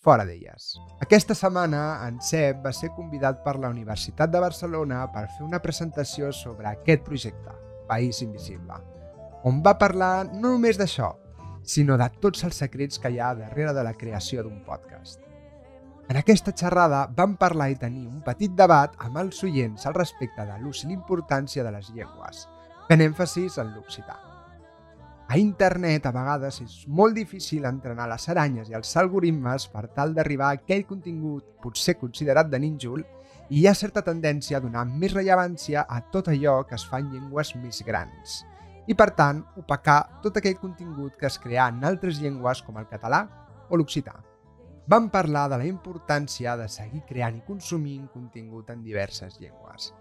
fora 0.00 0.24
d'elles. 0.24 0.74
Aquesta 1.04 1.36
setmana, 1.36 2.00
en 2.08 2.20
Cep 2.24 2.62
va 2.64 2.72
ser 2.72 2.92
convidat 2.96 3.42
per 3.44 3.58
la 3.60 3.68
Universitat 3.72 4.32
de 4.32 4.40
Barcelona 4.40 5.04
per 5.12 5.26
fer 5.36 5.44
una 5.44 5.60
presentació 5.60 6.32
sobre 6.32 6.68
aquest 6.70 7.04
projecte, 7.04 7.56
País 7.88 8.22
Invisible, 8.22 8.78
on 9.44 9.60
va 9.64 9.76
parlar 9.78 10.28
no 10.30 10.54
només 10.54 10.78
d'això, 10.80 11.10
sinó 11.64 11.96
de 12.00 12.08
tots 12.20 12.44
els 12.44 12.56
secrets 12.62 13.00
que 13.00 13.10
hi 13.12 13.18
ha 13.20 13.34
darrere 13.34 13.74
de 13.76 13.84
la 13.84 13.96
creació 13.96 14.44
d'un 14.44 14.62
podcast. 14.64 15.20
En 16.10 16.18
aquesta 16.18 16.54
xerrada 16.56 17.04
vam 17.16 17.36
parlar 17.38 17.68
i 17.70 17.78
tenir 17.78 18.06
un 18.08 18.24
petit 18.26 18.56
debat 18.56 18.96
amb 18.98 19.20
els 19.22 19.44
oients 19.46 19.86
al 19.86 19.94
respecte 19.94 20.46
de 20.48 20.58
l'ús 20.62 20.82
i 20.84 20.90
l'importància 20.90 21.64
de 21.64 21.76
les 21.76 21.92
llengües, 21.94 22.48
fent 22.88 23.04
èmfasis 23.04 23.60
en 23.62 23.76
l'occità. 23.76 24.29
A 25.30 25.36
internet 25.38 26.08
a 26.08 26.10
vegades 26.10 26.56
és 26.64 26.72
molt 26.90 27.14
difícil 27.14 27.66
entrenar 27.68 28.08
les 28.10 28.24
aranyes 28.32 28.66
i 28.66 28.74
els 28.74 28.88
algoritmes 28.98 29.68
per 29.70 29.84
tal 29.94 30.10
d'arribar 30.16 30.48
a 30.48 30.56
aquell 30.58 30.82
contingut 30.88 31.52
potser 31.62 31.94
considerat 32.00 32.48
de 32.50 32.58
nínjol 32.58 33.04
i 33.46 33.60
hi 33.60 33.68
ha 33.70 33.74
certa 33.78 34.02
tendència 34.02 34.58
a 34.58 34.60
donar 34.64 34.82
més 34.90 35.14
rellevància 35.14 35.84
a 35.86 36.00
tot 36.16 36.32
allò 36.32 36.56
que 36.66 36.74
es 36.74 36.86
fa 36.90 36.98
en 36.98 37.12
llengües 37.12 37.54
més 37.62 37.78
grans 37.86 38.40
i, 38.88 38.96
per 38.98 39.12
tant, 39.14 39.44
opacar 39.62 40.00
tot 40.24 40.42
aquell 40.42 40.58
contingut 40.58 41.14
que 41.20 41.30
es 41.30 41.38
crea 41.38 41.68
en 41.70 41.78
altres 41.86 42.18
llengües 42.18 42.64
com 42.66 42.82
el 42.82 42.90
català 42.90 43.22
o 43.70 43.78
l'occità. 43.78 44.16
Vam 44.90 45.12
parlar 45.14 45.46
de 45.54 45.60
la 45.62 45.70
importància 45.70 46.56
de 46.58 46.66
seguir 46.66 47.04
creant 47.06 47.38
i 47.38 47.46
consumint 47.46 48.10
contingut 48.10 48.74
en 48.74 48.82
diverses 48.82 49.38
llengües 49.38 49.92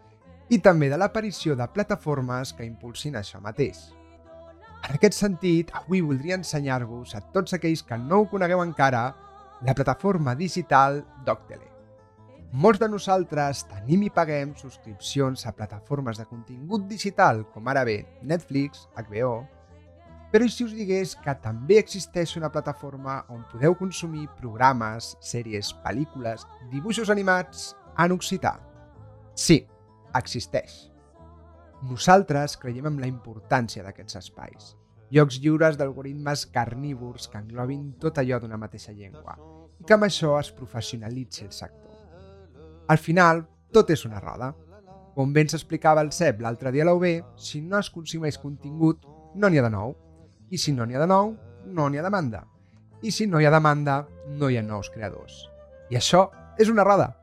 i 0.50 0.58
també 0.58 0.90
de 0.90 0.98
l'aparició 0.98 1.54
de 1.54 1.70
plataformes 1.70 2.58
que 2.58 2.66
impulsin 2.66 3.22
això 3.22 3.38
mateix. 3.38 3.92
En 4.88 4.96
aquest 4.96 5.18
sentit, 5.18 5.72
avui 5.76 6.02
voldria 6.02 6.38
ensenyar-vos 6.40 7.16
a 7.18 7.22
tots 7.34 7.54
aquells 7.58 7.84
que 7.86 7.98
no 8.00 8.22
ho 8.22 8.30
conegueu 8.32 8.64
encara 8.64 9.04
la 9.66 9.76
plataforma 9.76 10.36
digital 10.40 11.04
Doctele. 11.26 11.68
Molts 12.52 12.80
de 12.82 12.88
nosaltres 12.90 13.62
tenim 13.70 14.08
i 14.08 14.10
paguem 14.10 14.56
subscripcions 14.58 15.46
a 15.46 15.54
plataformes 15.54 16.18
de 16.18 16.26
contingut 16.26 16.88
digital 16.90 17.44
com 17.54 17.68
ara 17.70 17.84
bé 17.86 18.00
Netflix, 18.26 18.88
HBO, 18.98 19.44
però 20.34 20.46
i 20.46 20.50
si 20.54 20.66
us 20.66 20.74
digués 20.78 21.16
que 21.22 21.34
també 21.44 21.78
existeix 21.82 22.36
una 22.38 22.50
plataforma 22.54 23.20
on 23.34 23.46
podeu 23.52 23.78
consumir 23.78 24.28
programes, 24.42 25.16
sèries, 25.22 25.74
pel·lícules, 25.86 26.46
dibuixos 26.74 27.10
animats 27.14 27.74
en 27.98 28.14
occità? 28.18 28.58
Sí, 29.34 29.64
existeix. 30.18 30.89
Nosaltres 31.88 32.58
creiem 32.60 32.90
en 32.90 32.98
la 33.00 33.08
importància 33.08 33.84
d'aquests 33.86 34.18
espais. 34.20 34.74
Llocs 35.16 35.40
lliures 35.42 35.78
d'algoritmes 35.80 36.44
carnívors 36.54 37.30
que 37.32 37.40
englobin 37.40 37.94
tot 38.02 38.20
allò 38.20 38.40
d'una 38.42 38.60
mateixa 38.60 38.92
llengua 38.92 39.38
i 39.80 39.86
que 39.88 39.96
amb 39.96 40.06
això 40.06 40.34
es 40.42 40.52
professionalitzi 40.52 41.46
el 41.46 41.54
sector. 41.56 41.96
Al 42.92 43.00
final, 43.00 43.46
tot 43.72 43.90
és 43.96 44.04
una 44.06 44.20
roda. 44.20 44.52
Com 45.16 45.32
ben 45.34 45.48
s'explicava 45.48 46.04
el 46.04 46.12
CEP 46.12 46.44
l'altre 46.44 46.72
dia 46.76 46.84
a 46.84 46.90
l'UB, 46.90 47.06
si 47.38 47.62
no 47.62 47.80
es 47.80 47.90
consumeix 47.90 48.38
contingut, 48.38 49.06
no 49.36 49.50
n'hi 49.50 49.62
ha 49.62 49.66
de 49.66 49.72
nou. 49.74 49.96
I 50.50 50.58
si 50.58 50.74
no 50.74 50.86
n'hi 50.86 50.98
ha 50.98 51.04
de 51.06 51.08
nou, 51.08 51.36
no 51.66 51.88
n'hi 51.90 52.02
ha 52.02 52.06
demanda. 52.06 52.44
I 53.02 53.12
si 53.16 53.28
no 53.28 53.40
hi 53.40 53.48
ha 53.48 53.54
demanda, 53.54 54.02
no 54.28 54.50
hi 54.50 54.58
ha 54.60 54.66
nous 54.66 54.92
creadors. 54.92 55.46
I 55.90 55.96
això 56.02 56.28
és 56.60 56.70
una 56.70 56.84
roda. 56.84 57.14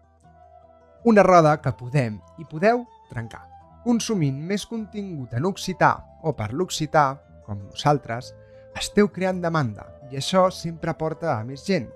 Una 1.05 1.23
roda 1.27 1.59
que 1.61 1.75
podem 1.77 2.17
i 2.41 2.49
podeu 2.49 2.87
trencar. 3.11 3.56
Consumint 3.87 4.39
més 4.43 4.65
contingut 4.67 5.37
en 5.39 5.45
occità 5.47 5.93
o 6.27 6.33
per 6.35 6.49
l'occità, 6.59 7.05
com 7.47 7.61
nosaltres, 7.69 8.33
esteu 8.75 9.07
creant 9.15 9.39
demanda 9.45 9.85
i 10.11 10.19
això 10.19 10.49
sempre 10.51 10.97
porta 10.99 11.37
a 11.37 11.45
més 11.47 11.63
gent. 11.69 11.87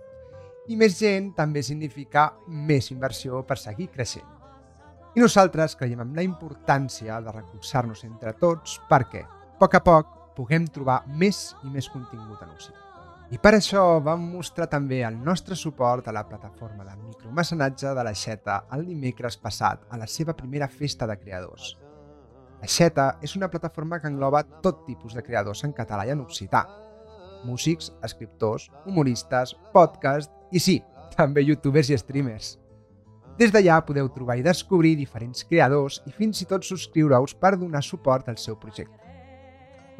I 0.71 0.79
més 0.79 0.95
gent 1.01 1.33
també 1.35 1.65
significa 1.67 2.29
més 2.47 2.93
inversió 2.95 3.41
per 3.43 3.59
seguir 3.59 3.89
creixent. 3.91 4.29
I 5.19 5.25
nosaltres 5.25 5.75
creiem 5.81 6.05
en 6.05 6.13
la 6.15 6.23
importància 6.23 7.19
de 7.25 7.35
recolzar-nos 7.35 8.05
entre 8.07 8.37
tots 8.39 8.77
perquè, 8.93 9.25
a 9.27 9.59
poc 9.59 9.75
a 9.75 9.83
poc, 9.91 10.15
puguem 10.39 10.71
trobar 10.71 11.01
més 11.11 11.49
i 11.67 11.75
més 11.75 11.91
contingut 11.91 12.47
en 12.47 12.55
occità. 12.55 12.90
I 13.31 13.39
per 13.39 13.53
això 13.55 13.83
vam 14.03 14.25
mostrar 14.33 14.67
també 14.67 15.05
el 15.07 15.15
nostre 15.23 15.55
suport 15.55 16.09
a 16.11 16.13
la 16.13 16.25
plataforma 16.27 16.83
de 16.83 16.97
micromecenatge 16.99 17.93
de 17.95 18.03
l'Aixeta 18.03 18.57
el 18.75 18.83
dimecres 18.89 19.37
passat 19.39 19.85
a 19.89 19.99
la 20.01 20.09
seva 20.11 20.35
primera 20.35 20.67
festa 20.67 21.07
de 21.07 21.15
creadors. 21.21 21.77
L'aixeta 22.59 23.05
és 23.23 23.37
una 23.39 23.49
plataforma 23.53 24.01
que 24.01 24.11
engloba 24.11 24.43
tot 24.65 24.83
tipus 24.89 25.15
de 25.15 25.23
creadors 25.23 25.63
en 25.63 25.77
català 25.77 26.09
i 26.09 26.11
en 26.11 26.25
occità. 26.25 26.65
Músics, 27.47 27.93
escriptors, 28.03 28.67
humoristes, 28.85 29.55
podcast 29.73 30.35
i 30.51 30.59
sí, 30.59 30.81
també 31.15 31.47
youtubers 31.47 31.93
i 31.95 31.99
streamers. 32.03 32.57
Des 33.39 33.55
d'allà 33.55 33.79
podeu 33.87 34.11
trobar 34.11 34.41
i 34.41 34.43
descobrir 34.43 34.97
diferents 34.99 35.47
creadors 35.47 36.03
i 36.11 36.11
fins 36.19 36.43
i 36.43 36.51
tot 36.51 36.67
subscriure-us 36.67 37.39
per 37.39 37.55
donar 37.63 37.87
suport 37.87 38.29
al 38.29 38.43
seu 38.43 38.59
projecte. 38.59 39.00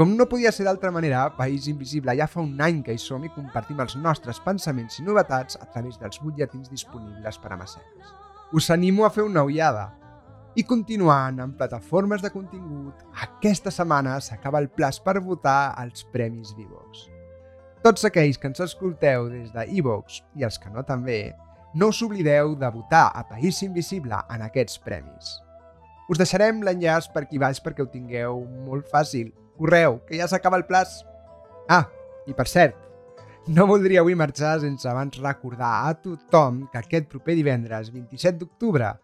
Com 0.01 0.15
no 0.17 0.25
podia 0.25 0.49
ser 0.49 0.65
d'altra 0.65 0.89
manera, 0.89 1.27
País 1.37 1.67
Invisible 1.69 2.15
ja 2.17 2.25
fa 2.25 2.41
un 2.41 2.55
any 2.65 2.79
que 2.81 2.95
hi 2.97 2.99
som 2.99 3.21
i 3.27 3.29
compartim 3.35 3.83
els 3.85 3.99
nostres 4.01 4.39
pensaments 4.41 4.95
i 4.97 5.03
novetats 5.05 5.59
a 5.61 5.67
través 5.75 5.99
dels 6.01 6.23
butlletins 6.23 6.71
disponibles 6.73 7.37
per 7.37 7.51
a 7.53 7.59
mecenes. 7.61 8.15
Us 8.57 8.71
animo 8.73 9.05
a 9.05 9.11
fer 9.13 9.27
una 9.29 9.43
ullada. 9.45 9.91
I 10.57 10.65
continuant 10.65 11.43
amb 11.45 11.59
plataformes 11.61 12.25
de 12.25 12.31
contingut, 12.33 13.03
aquesta 13.27 13.69
setmana 13.69 14.15
s'acaba 14.25 14.63
el 14.65 14.71
plaç 14.73 15.03
per 15.05 15.19
votar 15.21 15.75
als 15.77 16.09
Premis 16.15 16.55
Vivox. 16.57 17.05
Tots 17.85 18.09
aquells 18.09 18.41
que 18.41 18.49
ens 18.49 18.65
escolteu 18.65 19.29
des 19.29 19.53
de 19.53 19.67
iVox 19.83 20.23
i 20.41 20.49
els 20.49 20.57
que 20.57 20.73
no 20.73 20.81
també, 20.81 21.35
no 21.77 21.93
us 21.93 22.01
oblideu 22.01 22.57
de 22.57 22.73
votar 22.73 23.11
a 23.13 23.27
País 23.29 23.61
Invisible 23.69 24.25
en 24.33 24.49
aquests 24.49 24.81
premis. 24.81 25.37
Us 26.09 26.17
deixarem 26.17 26.65
l'enllaç 26.65 27.13
per 27.13 27.27
aquí 27.27 27.37
baix 27.37 27.61
perquè 27.61 27.85
ho 27.85 27.93
tingueu 27.93 28.41
molt 28.65 28.89
fàcil. 28.89 29.29
Correu, 29.61 30.01
que 30.09 30.17
ja 30.17 30.25
s'acaba 30.29 30.57
el 30.57 30.65
plaç. 30.65 31.03
Ah, 31.69 31.85
i 32.25 32.33
per 32.33 32.49
cert, 32.49 32.79
no 33.53 33.67
voldria 33.69 34.01
avui 34.01 34.17
marxar 34.17 34.55
sense 34.63 34.89
abans 34.89 35.21
recordar 35.21 35.75
a 35.85 35.93
tothom 36.01 36.63
que 36.73 36.81
aquest 36.81 37.11
proper 37.13 37.37
divendres 37.37 37.93
27 37.93 38.41
d'octubre 38.41 38.95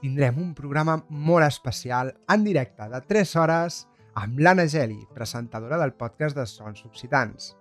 tindrem 0.00 0.40
un 0.40 0.54
programa 0.56 0.96
molt 1.10 1.44
especial 1.44 2.14
en 2.32 2.48
directe 2.48 2.88
de 2.88 3.02
3 3.12 3.36
hores 3.42 3.82
amb 4.16 4.40
l'Anna 4.40 4.66
Geli, 4.68 5.02
presentadora 5.14 5.76
del 5.78 5.92
podcast 5.92 6.36
de 6.36 6.48
Sons 6.48 6.84
Occitans, 6.88 7.54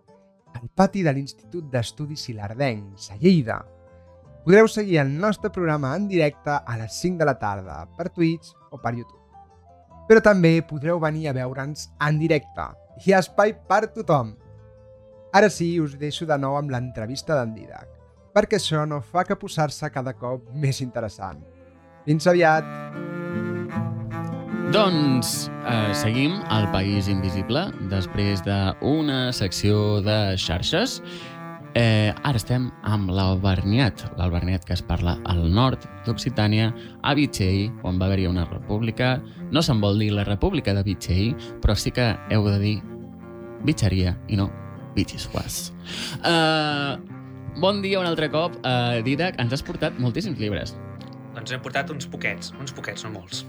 al 0.55 0.71
pati 0.71 1.03
de 1.03 1.13
l'Institut 1.13 1.67
d'Estudis 1.69 2.23
Silardencs, 2.29 3.11
a 3.11 3.19
Lleida. 3.19 3.59
Podreu 4.45 4.71
seguir 4.71 5.01
el 5.03 5.11
nostre 5.19 5.51
programa 5.51 5.95
en 5.95 6.07
directe 6.07 6.55
a 6.55 6.77
les 6.79 6.99
5 7.03 7.19
de 7.19 7.27
la 7.27 7.39
tarda 7.39 7.83
per 7.97 8.09
Twitch 8.09 8.55
o 8.71 8.79
per 8.79 8.95
YouTube. 8.95 9.18
Però 10.09 10.23
també 10.25 10.55
podreu 10.65 10.97
venir 10.97 11.27
a 11.29 11.35
veure'ns 11.37 11.85
en 12.01 12.17
directe. 12.17 12.65
Hi 13.05 13.13
ha 13.13 13.21
espai 13.21 13.53
per 13.69 13.85
tothom. 13.93 14.33
Ara 15.37 15.51
sí, 15.53 15.75
us 15.77 15.93
deixo 16.01 16.25
de 16.25 16.37
nou 16.41 16.57
amb 16.57 16.73
l'entrevista 16.73 17.37
d'en 17.37 17.53
Didac, 17.53 17.85
perquè 18.33 18.57
això 18.57 18.87
no 18.89 18.97
fa 19.05 19.21
que 19.27 19.37
posar-se 19.37 19.91
cada 19.93 20.15
cop 20.17 20.49
més 20.49 20.81
interessant. 20.81 21.43
Fins 22.07 22.25
aviat! 22.25 22.65
Doncs 24.73 25.49
eh, 25.69 25.93
seguim 25.97 26.39
al 26.53 26.67
País 26.73 27.07
Invisible 27.09 27.67
després 27.93 28.41
d'una 28.45 29.29
secció 29.33 29.99
de 30.05 30.17
xarxes. 30.41 30.99
Eh, 31.77 32.09
ara 32.25 32.39
estem 32.39 32.69
amb 32.89 33.11
l'Alberniat, 33.13 34.01
l'Alberniat 34.17 34.63
que 34.65 34.73
es 34.73 34.81
parla 34.81 35.19
al 35.29 35.43
nord 35.53 35.85
d'Occitània, 36.07 36.71
a 37.05 37.13
Vitxell, 37.13 37.69
on 37.85 37.99
va 38.01 38.07
haver-hi 38.07 38.25
una 38.29 38.47
república. 38.49 39.17
No 39.53 39.61
se'n 39.61 39.81
vol 39.81 40.01
dir 40.01 40.09
la 40.15 40.25
república 40.25 40.73
de 40.73 40.83
Vitxell, 40.87 41.35
però 41.61 41.75
sí 41.77 41.93
que 41.93 42.15
heu 42.33 42.47
de 42.49 42.57
dir 42.63 42.75
bitxeria 43.67 44.15
i 44.27 44.39
no 44.39 44.49
bitxisquas. 44.95 45.69
Uh, 46.23 46.97
bon 47.61 47.83
dia 47.85 48.01
un 48.01 48.09
altre 48.09 48.31
cop. 48.33 48.57
Uh, 48.63 49.03
Didac, 49.05 49.37
ens 49.41 49.53
has 49.53 49.65
portat 49.65 49.99
moltíssims 50.01 50.41
llibres. 50.41 50.73
Doncs 51.35 51.53
hem 51.53 51.61
portat 51.63 51.91
uns 51.93 52.09
poquets, 52.09 52.53
uns 52.59 52.73
poquets, 52.75 53.05
no 53.05 53.13
molts. 53.13 53.45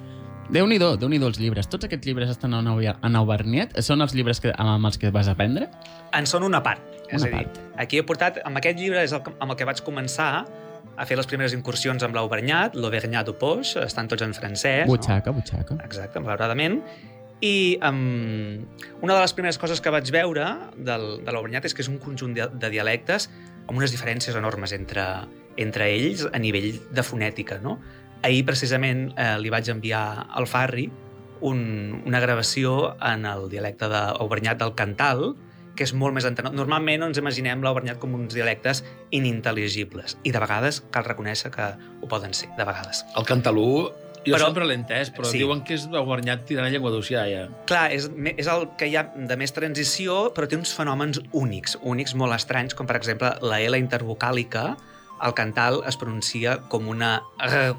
Déu-n'hi-do, 0.50 0.96
déu 0.98 1.06
nhi 1.06 1.20
els 1.22 1.38
llibres. 1.38 1.68
Tots 1.70 1.86
aquests 1.86 2.08
llibres 2.08 2.30
estan 2.32 2.56
en 2.58 3.16
Auberniat? 3.20 3.76
Són 3.86 4.02
els 4.02 4.16
llibres 4.18 4.40
que, 4.42 4.50
amb 4.50 4.88
els 4.88 4.96
que 4.98 5.12
vas 5.14 5.28
aprendre? 5.30 5.68
En 6.16 6.26
són 6.26 6.42
una 6.42 6.58
part. 6.64 6.82
és 7.06 7.22
Una 7.22 7.28
a 7.28 7.38
dir, 7.38 7.46
part. 7.46 7.60
aquí 7.78 7.98
he 7.98 8.02
portat, 8.06 8.40
amb 8.44 8.58
aquest 8.58 8.78
llibre 8.78 9.02
és 9.02 9.12
el, 9.14 9.22
amb 9.38 9.52
el 9.52 9.56
que 9.58 9.66
vaig 9.66 9.82
començar 9.86 10.44
a 10.96 11.06
fer 11.06 11.16
les 11.18 11.26
primeres 11.30 11.54
incursions 11.54 12.02
amb 12.02 12.14
l'Auvergnat, 12.18 12.74
l'Auvergnat 12.74 13.26
du 13.26 13.36
Poix, 13.38 13.76
estan 13.76 14.10
tots 14.10 14.22
en 14.26 14.34
francès. 14.34 14.88
Butxaca, 14.90 15.30
butxaca. 15.30 15.74
No? 15.78 15.84
Exacte, 15.86 16.18
malauradament. 16.18 16.80
I 17.46 17.78
um, 17.86 18.66
una 19.02 19.14
de 19.14 19.20
les 19.20 19.32
primeres 19.32 19.58
coses 19.58 19.80
que 19.80 19.90
vaig 19.90 20.10
veure 20.10 20.50
del, 20.76 21.24
de 21.24 21.30
l'Auvergnat 21.30 21.70
és 21.70 21.74
que 21.74 21.86
és 21.86 21.88
un 21.88 22.02
conjunt 22.02 22.34
de, 22.34 22.50
de 22.50 22.74
dialectes 22.74 23.30
amb 23.68 23.78
unes 23.78 23.94
diferències 23.94 24.34
enormes 24.34 24.74
entre, 24.74 25.06
entre 25.56 25.88
ells 25.94 26.26
a 26.26 26.38
nivell 26.42 26.74
de 26.90 27.06
fonètica. 27.06 27.62
No? 27.62 27.78
Ahir, 28.22 28.44
precisament, 28.44 29.12
eh, 29.16 29.38
li 29.40 29.48
vaig 29.52 29.68
enviar 29.72 30.26
al 30.28 30.46
Farri 30.46 30.90
un, 31.40 32.02
una 32.04 32.20
gravació 32.20 32.96
en 33.00 33.24
el 33.24 33.46
dialecte 33.48 33.88
d'Auvergnat 33.88 34.59
del 34.61 34.74
Cantal, 34.76 35.30
que 35.76 35.87
és 35.87 35.94
molt 35.96 36.12
més 36.12 36.26
entenut. 36.28 36.52
Normalment 36.52 37.06
ens 37.06 37.16
imaginem 37.22 37.62
l'Auvergnat 37.64 37.98
com 38.02 38.12
uns 38.18 38.35
dialectes 38.37 38.83
inintel·ligibles 39.16 40.18
i 40.28 40.33
de 40.35 40.42
vegades 40.42 40.83
cal 40.92 41.06
reconèixer 41.06 41.50
que 41.54 41.70
ho 42.02 42.09
poden 42.11 42.35
ser, 42.37 42.50
de 42.59 42.66
vegades. 42.68 43.04
El 43.16 43.24
cantalú, 43.24 43.88
jo 44.26 44.35
Però- 44.35 44.50
sempre 44.50 44.66
l'he 44.68 44.74
entès, 44.76 45.09
però 45.14 45.24
Sí. 45.24 45.38
diuen 45.38 45.64
que 45.64 45.74
és 45.74 45.87
guarnyat 45.88 46.44
tirant 46.44 46.66
a 46.66 46.70
llengua 46.70 46.90
d'oceà, 46.90 47.24
ja. 47.30 47.48
Clar, 47.66 47.90
és, 47.92 48.11
és 48.37 48.46
el 48.46 48.68
que 48.76 48.88
hi 48.88 48.96
ha 48.96 49.04
de 49.16 49.37
més 49.37 49.52
transició, 49.56 50.35
però 50.35 50.46
té 50.46 50.56
uns 50.56 50.74
fenòmens 50.76 51.22
únics, 51.33 51.78
únics 51.80 52.14
molt 52.14 52.35
estranys, 52.35 52.74
com 52.74 52.87
per 52.87 52.96
exemple 52.96 53.33
la 53.40 53.61
L 53.62 53.78
intervocàlica, 53.78 54.76
al 55.20 55.35
cantal 55.35 55.83
es 55.87 55.96
pronuncia 55.96 56.59
com 56.68 56.88
una 56.88 57.22
R, 57.38 57.74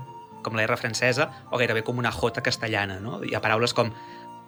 com 0.45 0.57
la 0.57 0.65
R 0.67 0.77
francesa, 0.79 1.29
o 1.51 1.59
gairebé 1.61 1.83
com 1.87 1.99
una 2.01 2.11
J 2.11 2.43
castellana. 2.45 2.99
No? 3.03 3.21
Hi 3.25 3.35
ha 3.35 3.43
paraules 3.43 3.75
com 3.77 3.91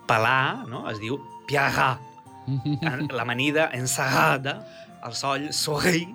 pelar, 0.07 0.67
no? 0.67 0.85
es 0.91 0.99
diu 1.01 1.19
piagar, 1.47 1.97
l'amanida 3.17 3.69
ensagada, 3.73 4.59
el 5.03 5.15
soll 5.19 5.49
sorri, 5.55 6.05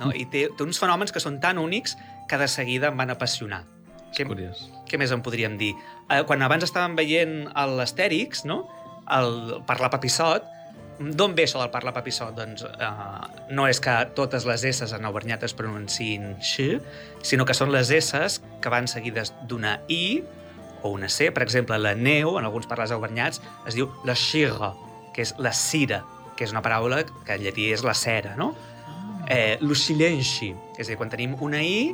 no? 0.00 0.12
i 0.16 0.26
té, 0.32 0.46
té 0.56 0.64
uns 0.64 0.80
fenòmens 0.80 1.12
que 1.12 1.20
són 1.22 1.40
tan 1.40 1.60
únics 1.60 1.96
que 2.28 2.38
de 2.40 2.48
seguida 2.48 2.90
em 2.90 3.00
van 3.00 3.12
apassionar. 3.12 3.64
Què, 4.10 4.24
Curiós. 4.26 4.64
què 4.90 4.98
més 4.98 5.12
en 5.14 5.22
podríem 5.22 5.56
dir? 5.60 5.74
Eh, 6.10 6.22
quan 6.26 6.42
abans 6.42 6.64
estàvem 6.66 6.96
veient 6.98 7.44
l'Astèrix, 7.76 8.44
no? 8.48 8.64
el 9.10 9.60
parlar 9.66 9.90
papissot, 9.92 10.46
d'on 11.00 11.34
ve 11.36 11.46
això 11.46 11.60
del 11.62 11.70
parlar 11.72 11.94
papissot? 11.96 12.34
Doncs 12.36 12.64
eh, 12.68 12.90
no 13.56 13.66
és 13.70 13.80
que 13.82 13.94
totes 14.16 14.46
les 14.48 14.64
S 14.68 14.90
en 14.96 15.06
auvergnat 15.08 15.46
es 15.46 15.54
pronunciïn 15.56 16.34
x, 16.36 16.80
sinó 17.26 17.46
que 17.48 17.56
són 17.56 17.72
les 17.72 17.92
S 17.96 18.40
que 18.60 18.72
van 18.72 18.88
seguides 18.88 19.32
d'una 19.48 19.78
I 19.88 20.22
o 20.82 20.92
una 20.94 21.08
C. 21.08 21.30
Per 21.34 21.44
exemple, 21.44 21.78
la 21.78 21.94
neu, 21.94 22.36
en 22.38 22.46
alguns 22.48 22.68
parlars 22.70 22.92
auvergnats, 22.94 23.42
es 23.68 23.76
diu 23.76 23.90
la 24.08 24.16
xirra, 24.16 24.72
que 25.14 25.24
és 25.26 25.34
la 25.38 25.52
cira, 25.56 26.02
que 26.36 26.46
és 26.46 26.54
una 26.54 26.62
paraula 26.64 27.02
que 27.04 27.36
en 27.36 27.44
llatí 27.44 27.70
és 27.72 27.84
la 27.84 27.94
cera, 27.94 28.36
no? 28.38 28.54
Eh, 29.30 29.58
lo 29.60 29.76
silenci, 29.76 30.54
és 30.78 30.86
a 30.86 30.90
dir, 30.90 30.96
quan 30.98 31.12
tenim 31.12 31.36
una 31.44 31.60
I 31.62 31.92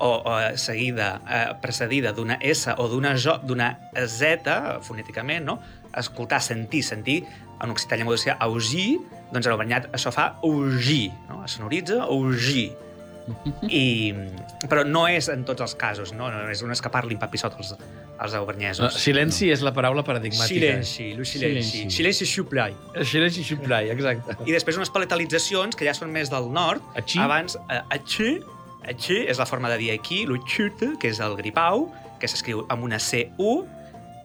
o, 0.00 0.10
o 0.24 0.34
seguida, 0.56 1.20
eh, 1.28 1.54
precedida 1.60 2.14
d'una 2.16 2.38
S 2.40 2.72
o 2.72 2.86
d'una 2.88 3.16
Z, 3.18 4.54
fonèticament, 4.86 5.44
no? 5.44 5.58
escoltar, 5.96 6.40
sentir, 6.40 6.82
sentir, 6.86 7.24
en 7.60 7.74
occità 7.74 7.98
llengua 7.98 8.14
d'oceà, 8.16 8.38
augir, 8.40 9.00
doncs 9.32 9.46
en 9.46 9.52
albanyat 9.52 9.90
això 9.96 10.12
fa 10.14 10.30
augir, 10.46 11.10
no? 11.28 11.42
es 11.44 11.58
sonoritza 11.58 12.00
augir. 12.06 12.70
I, 13.68 14.12
però 14.68 14.84
no 14.86 15.06
és 15.08 15.28
en 15.32 15.44
tots 15.48 15.62
els 15.64 15.74
casos, 15.78 16.12
no, 16.16 16.28
no 16.30 16.46
és 16.52 16.62
un 16.62 16.70
és 16.74 16.80
que 16.82 16.90
parlin 16.92 17.18
papissot 17.18 17.56
els, 17.58 17.72
els 17.74 18.32
No, 18.34 18.38
auvergnesos. 18.42 18.94
silenci 19.00 19.50
és 19.50 19.62
la 19.64 19.72
paraula 19.72 20.02
paradigmàtica. 20.04 20.46
Silenci, 20.46 21.14
lo 21.16 21.24
silenci. 21.24 21.86
Silenci. 21.90 22.28
Plaît. 22.50 22.76
Silenci, 23.04 23.42
xiplai, 23.44 23.90
exacte. 23.90 24.36
I 24.46 24.52
després 24.52 24.76
unes 24.76 24.90
palatalitzacions 24.92 25.76
que 25.76 25.84
ja 25.88 25.94
són 25.96 26.10
més 26.12 26.30
del 26.30 26.50
nord. 26.52 26.82
Achí. 26.96 27.18
Abans, 27.18 27.56
eh, 27.68 27.80
achí, 27.90 28.38
achí 28.88 29.18
és 29.28 29.38
la 29.38 29.46
forma 29.46 29.70
de 29.70 29.78
dir 29.78 29.90
aquí, 29.92 30.26
lo 30.26 30.36
xut, 30.46 30.98
que 31.00 31.08
és 31.08 31.20
el 31.20 31.36
gripau, 31.36 31.88
que 32.20 32.28
s'escriu 32.28 32.66
amb 32.68 32.84
una 32.84 32.98
C-U, 32.98 33.64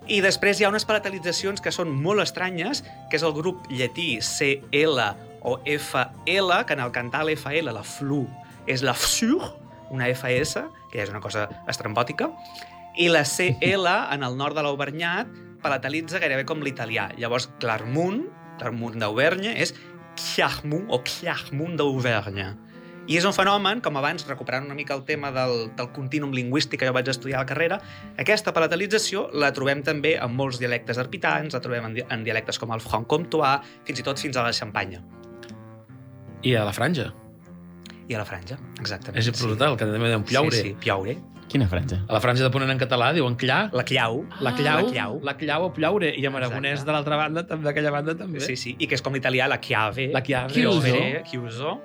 i 0.08 0.20
després 0.22 0.60
hi 0.60 0.66
ha 0.66 0.70
unes 0.70 0.84
palatalitzacions 0.86 1.62
que 1.62 1.72
són 1.72 1.90
molt 1.90 2.22
estranyes, 2.22 2.84
que 3.10 3.18
és 3.18 3.24
el 3.24 3.34
grup 3.34 3.66
llatí 3.72 4.20
CL 4.22 5.00
o 5.42 5.60
FL, 5.66 6.66
que 6.68 6.74
en 6.74 6.80
el 6.84 6.92
cantar 6.92 7.24
l'FL, 7.26 7.72
la 7.74 7.82
flu, 7.84 8.28
és 8.68 8.84
la 8.86 8.94
FSUR, 8.94 9.42
una 9.94 10.10
FS, 10.12 10.66
que 10.92 11.04
és 11.04 11.12
una 11.12 11.22
cosa 11.24 11.48
estrambòtica, 11.70 12.32
i 12.98 13.10
la 13.12 13.26
CL, 13.28 13.88
en 14.16 14.24
el 14.24 14.38
nord 14.40 14.56
de 14.56 14.64
l'Auvergnat, 14.64 15.32
palatalitza 15.64 16.22
gairebé 16.22 16.46
com 16.48 16.62
l'italià. 16.64 17.10
Llavors, 17.20 17.50
Clarmunt, 17.60 18.24
Clarmunt 18.60 19.02
d'Auvergne, 19.02 19.56
és 19.60 19.74
Clarmunt 20.16 20.88
o 20.94 21.02
Clarmunt 21.04 21.76
d'Auvergne. 21.80 22.54
I 23.06 23.20
és 23.20 23.26
un 23.28 23.36
fenomen, 23.38 23.84
com 23.86 24.00
abans, 24.00 24.24
recuperant 24.26 24.66
una 24.66 24.78
mica 24.78 24.96
el 24.96 25.04
tema 25.06 25.30
del, 25.34 25.68
del 25.78 25.92
continum 25.94 26.32
lingüístic 26.34 26.82
que 26.82 26.88
jo 26.90 26.94
vaig 26.96 27.12
estudiar 27.12 27.38
a 27.38 27.44
la 27.44 27.50
carrera, 27.52 27.78
aquesta 28.22 28.54
palatalització 28.56 29.28
la 29.38 29.52
trobem 29.54 29.84
també 29.86 30.16
en 30.18 30.34
molts 30.34 30.58
dialectes 30.62 30.98
arpitans, 31.02 31.54
la 31.54 31.62
trobem 31.62 31.92
en, 31.92 32.00
en 32.02 32.26
dialectes 32.26 32.58
com 32.62 32.74
el 32.74 32.82
franc-comtois, 32.82 33.76
fins 33.86 34.02
i 34.02 34.08
tot 34.08 34.22
fins 34.22 34.40
a 34.40 34.48
la 34.48 34.56
Xampanya 34.58 35.04
I 36.42 36.56
a 36.58 36.66
la 36.66 36.74
franja. 36.74 37.12
I 38.08 38.14
a 38.14 38.20
la 38.22 38.26
Franja, 38.26 38.58
exactament. 38.80 39.18
És 39.22 39.32
brutal, 39.42 39.78
que 39.78 39.86
també 39.86 40.08
diuen 40.12 40.24
ploure. 40.28 40.52
Sí, 40.56 40.62
sí, 40.72 40.76
ploure. 40.84 41.18
Quina 41.46 41.68
franja? 41.70 42.00
A 42.10 42.14
la 42.16 42.20
franja 42.20 42.42
de 42.44 42.50
Ponent 42.50 42.72
en 42.74 42.80
català 42.82 43.12
diuen 43.14 43.36
clà, 43.38 43.70
La 43.72 43.84
clau. 43.86 44.24
la 44.42 44.56
clau, 44.58 44.80
La 44.88 44.92
clau. 44.92 45.20
la 45.24 45.36
clau 45.38 45.66
o 45.68 45.74
ploure. 45.74 46.10
I 46.18 46.26
amb 46.26 46.36
aragonès 46.40 46.72
Exacte. 46.80 46.88
de 46.90 46.92
l'altra 46.96 47.16
banda, 47.20 47.44
també 47.46 47.68
d'aquella 47.70 47.92
banda 47.94 48.16
també. 48.18 48.40
Sí, 48.42 48.56
sí, 48.58 48.76
i 48.80 48.88
que 48.88 48.96
és 48.98 49.02
com 49.06 49.14
l'italià, 49.14 49.48
la 49.48 49.60
chiave. 49.62 50.08
La 50.12 50.24
chiave. 50.24 50.52
Chiuso. 51.30 51.80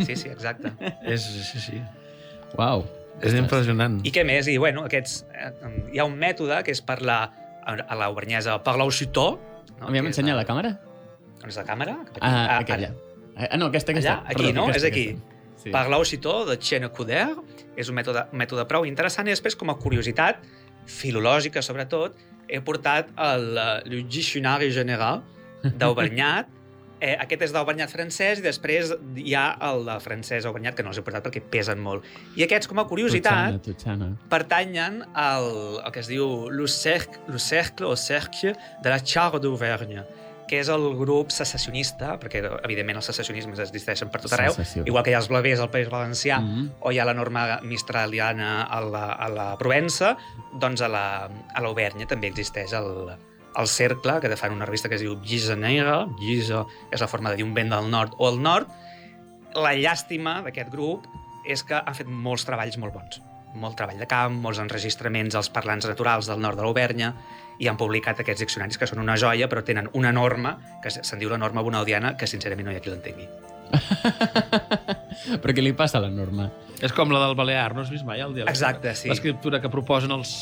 Sí, 0.00 0.16
sí, 0.16 0.28
exacte. 0.32 0.72
És, 1.04 1.20
sí, 1.22 1.60
sí. 1.60 1.82
Uau. 2.56 2.86
És 3.20 3.34
impressionant. 3.36 4.00
I 4.08 4.10
què 4.10 4.24
més? 4.24 4.48
I, 4.48 4.56
bueno, 4.58 4.86
aquests, 4.88 5.26
eh, 5.36 5.52
hi 5.92 6.00
ha 6.00 6.06
un 6.08 6.16
mètode 6.18 6.62
que 6.64 6.72
és 6.72 6.80
parlar 6.80 7.20
a 7.62 7.94
la 7.94 8.08
ubernyesa, 8.10 8.56
parlar 8.64 8.86
ocitó. 8.88 9.38
No? 9.78 9.88
Aviam, 9.88 10.06
Que 10.08 10.10
és 10.10 10.16
ensenya 10.16 10.34
la 10.34 10.46
càmera. 10.48 10.78
On 11.42 11.50
és 11.52 11.56
la 11.60 11.64
càmera? 11.68 11.98
Ah, 12.20 12.58
aquella. 12.58 12.88
Ah, 12.96 13.11
no, 13.58 13.66
aquesta, 13.72 13.92
aquesta. 13.92 14.18
Allà, 14.18 14.30
aquí, 14.30 14.42
Perdó, 14.42 14.52
no? 14.60 14.64
aquesta, 14.68 14.86
És 14.86 14.92
aquí. 14.92 15.06
aquesta. 15.10 15.28
Sí. 15.62 15.70
Parlar 15.70 16.00
ocitó 16.02 16.44
de 16.44 16.56
Txena 16.58 16.88
Cuder 16.90 17.28
és 17.78 17.88
un 17.88 17.94
mètode, 17.94 18.24
mètode 18.34 18.64
prou 18.66 18.84
interessant 18.88 19.28
i 19.28 19.30
després, 19.30 19.54
com 19.54 19.70
a 19.70 19.76
curiositat, 19.78 20.40
filològica 20.90 21.62
sobretot, 21.62 22.16
he 22.50 22.58
portat 22.66 23.12
el, 23.16 23.46
eh, 23.56 23.68
el 23.86 24.02
Diccionari 24.10 24.72
General 24.74 25.22
d'Auvergnat. 25.62 26.50
Eh, 27.02 27.16
aquest 27.18 27.40
és 27.48 27.50
d'Auvergnat 27.50 27.90
francès 27.90 28.38
i 28.38 28.44
després 28.44 28.92
hi 29.18 29.32
ha 29.34 29.56
el 29.66 29.80
de 29.88 29.96
francès 30.04 30.44
Auvergnat, 30.46 30.76
que 30.78 30.84
no 30.86 30.92
els 30.92 31.00
he 31.00 31.02
portat 31.02 31.24
perquè 31.26 31.40
pesen 31.50 31.80
molt. 31.82 32.04
I 32.38 32.44
aquests, 32.44 32.68
com 32.70 32.78
a 32.78 32.84
curiositat, 32.86 33.56
Tutxana, 33.64 34.06
tutxana. 34.12 34.28
pertanyen 34.30 35.00
al, 35.18 35.48
al 35.82 35.90
que 35.90 35.98
es 35.98 36.06
diu 36.06 36.46
le 36.54 36.68
cercle, 36.70 37.18
le 37.26 37.40
cercle 37.42 37.88
o 37.90 37.96
cercle 37.98 38.52
de 38.84 38.92
la 38.94 39.00
Char 39.02 39.40
d'Auvergne, 39.42 40.04
que 40.52 40.58
és 40.60 40.68
el 40.68 40.82
grup 41.00 41.30
secessionista, 41.32 42.18
perquè 42.20 42.42
evidentment 42.66 42.98
els 43.00 43.06
secessionismes 43.08 43.62
existeixen 43.64 44.10
per 44.12 44.20
tot 44.20 44.34
arreu, 44.36 44.52
Secessió. 44.52 44.82
igual 44.84 45.00
que 45.06 45.08
hi 45.08 45.14
ha 45.16 45.20
els 45.22 45.30
blavers 45.32 45.62
al 45.64 45.70
País 45.72 45.88
Valencià 45.88 46.42
Mhm. 46.42 46.66
o 46.80 46.92
hi 46.92 46.98
ha 47.00 47.06
la 47.08 47.14
norma 47.16 47.58
mistraliana 47.62 48.62
a 48.64 48.80
la, 48.82 49.06
a 49.12 49.28
la 49.32 49.56
Provença, 49.58 50.16
doncs 50.52 50.82
a 50.82 50.88
la- 50.88 51.30
a 51.54 51.60
l'Auvergne 51.62 52.04
també 52.06 52.28
existeix 52.28 52.72
el, 52.74 53.16
el 53.56 53.66
cercle, 53.68 54.18
que 54.20 54.36
fan 54.36 54.52
una 54.52 54.66
revista 54.66 54.88
que 54.90 54.96
es 54.96 55.00
diu 55.00 55.16
Gisa 55.24 55.56
Negra, 55.56 56.06
Gisa 56.20 56.66
és 56.90 57.00
la 57.00 57.08
forma 57.08 57.30
de 57.30 57.36
dir 57.36 57.44
un 57.44 57.54
vent 57.54 57.70
del 57.72 57.90
nord 57.90 58.12
o 58.18 58.28
el 58.28 58.40
nord. 58.42 58.68
La 59.54 59.72
llàstima 59.74 60.42
d'aquest 60.44 60.70
grup 60.70 61.06
és 61.48 61.62
que 61.64 61.74
han 61.74 61.94
fet 61.94 62.06
molts 62.08 62.44
treballs 62.44 62.76
molt 62.78 62.92
bons. 62.94 63.22
molt 63.54 63.76
treball 63.76 63.98
de 63.98 64.06
camp, 64.06 64.32
molts 64.40 64.58
enregistraments 64.58 65.34
als 65.34 65.50
parlants 65.50 65.84
naturals 65.84 66.24
del 66.26 66.40
nord 66.40 66.56
de 66.56 66.62
l'Auvernya, 66.62 67.14
i 67.60 67.68
han 67.68 67.78
publicat 67.80 68.20
aquests 68.22 68.44
diccionaris 68.46 68.78
que 68.80 68.88
són 68.88 69.02
una 69.02 69.16
joia, 69.20 69.48
però 69.48 69.64
tenen 69.66 69.90
una 69.98 70.12
norma, 70.12 70.56
que 70.82 70.92
se'n 70.92 71.20
diu 71.20 71.32
la 71.32 71.40
norma 71.40 71.62
bonaudiana, 71.62 72.16
que 72.16 72.30
sincerament 72.30 72.68
no 72.68 72.74
hi 72.74 72.80
ha 72.80 72.84
qui 72.84 72.92
l'entengui. 72.92 73.28
Però 75.42 75.54
què 75.54 75.62
li 75.62 75.72
passa 75.76 75.96
a 76.00 76.02
la 76.04 76.10
norma? 76.12 76.48
És 76.82 76.92
com 76.92 77.12
la 77.14 77.20
del 77.22 77.36
Balear, 77.38 77.72
no 77.76 77.84
has 77.84 77.92
vist 77.92 78.04
mai 78.04 78.20
el 78.20 78.34
dialecte? 78.34 78.52
Exacte, 78.52 78.94
sí. 78.98 79.08
L'escriptura 79.12 79.60
que 79.62 79.70
proposen 79.72 80.12
els, 80.14 80.32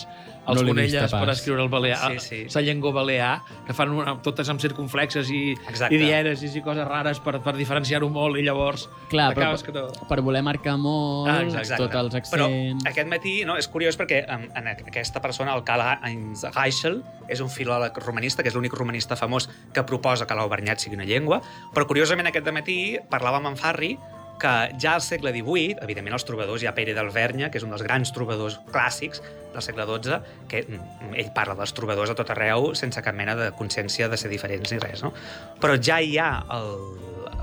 els 0.51 0.61
No 0.63 0.69
Bonelles 0.69 1.13
per 1.15 1.29
escriure 1.33 1.63
el 1.63 1.69
Balear, 1.73 2.13
Sí, 2.21 2.47
sí. 2.47 2.55
la 2.55 2.63
llengua 2.67 2.93
balear, 2.93 3.33
que 3.67 3.75
fan 3.77 3.91
una, 3.95 4.17
totes 4.23 4.49
amb 4.53 4.61
circunflexes 4.61 5.31
i, 5.31 5.55
Exacte. 5.69 5.95
i 5.95 5.99
dièresis 6.03 6.55
i 6.57 6.63
coses 6.63 6.87
rares 6.89 7.21
per, 7.25 7.39
per 7.45 7.55
diferenciar-ho 7.57 8.09
molt 8.11 8.39
i 8.41 8.45
llavors 8.47 8.89
Clar, 9.11 9.31
però, 9.35 9.53
que 9.63 9.73
no... 9.75 9.87
per 10.09 10.21
voler 10.27 10.43
marcar 10.47 10.77
molt 10.81 11.31
Ah, 11.31 11.41
exacte. 11.43 11.81
tots 11.85 11.95
els 12.21 12.31
Però 12.35 12.47
accents... 12.51 12.87
aquest 12.91 13.09
matí 13.11 13.35
no, 13.49 13.57
és 13.61 13.69
curiós 13.71 13.99
perquè 14.01 14.23
en, 14.29 14.49
en 14.57 14.71
aquesta 14.75 15.21
persona, 15.23 15.55
el 15.57 15.65
Karl-Heinz 15.65 16.45
Reichel, 16.55 17.01
és 17.31 17.41
un 17.41 17.51
filòleg 17.53 17.97
romanista, 18.05 18.43
que 18.43 18.51
és 18.51 18.57
l'únic 18.59 18.75
romanista 18.75 19.17
famós 19.17 19.49
que 19.75 19.85
proposa 19.87 20.27
que 20.27 20.35
l'auvernyat 20.35 20.81
sigui 20.83 20.97
una 20.99 21.07
llengua, 21.09 21.41
però 21.75 21.87
curiosament 21.87 22.27
aquest 22.31 22.49
matí 22.55 22.79
parlàvem 23.11 23.47
amb 23.53 23.59
Farri 23.61 23.95
que 24.41 24.53
ja 24.81 24.95
al 24.97 25.05
segle 25.05 25.33
XVIII, 25.35 25.79
evidentment 25.85 26.17
els 26.17 26.25
trobadors, 26.27 26.63
hi 26.63 26.69
ha 26.71 26.75
Pere 26.77 26.95
d'Alvernya, 26.97 27.51
que 27.51 27.61
és 27.61 27.67
un 27.67 27.75
dels 27.75 27.85
grans 27.87 28.13
trobadors 28.17 28.59
clàssics 28.73 29.23
del 29.55 29.65
segle 29.65 29.87
XII, 29.89 30.19
que 30.51 30.65
mm, 30.65 31.13
ell 31.21 31.31
parla 31.37 31.57
dels 31.59 31.75
trobadors 31.77 32.13
a 32.13 32.17
tot 32.19 32.33
arreu 32.35 32.73
sense 32.79 33.03
cap 33.05 33.17
mena 33.17 33.37
de 33.39 33.51
consciència 33.59 34.09
de 34.11 34.19
ser 34.21 34.33
diferents 34.33 34.73
ni 34.73 34.81
res, 34.83 35.05
no? 35.05 35.13
Però 35.61 35.77
ja 35.77 36.01
hi 36.01 36.17
ha 36.19 36.31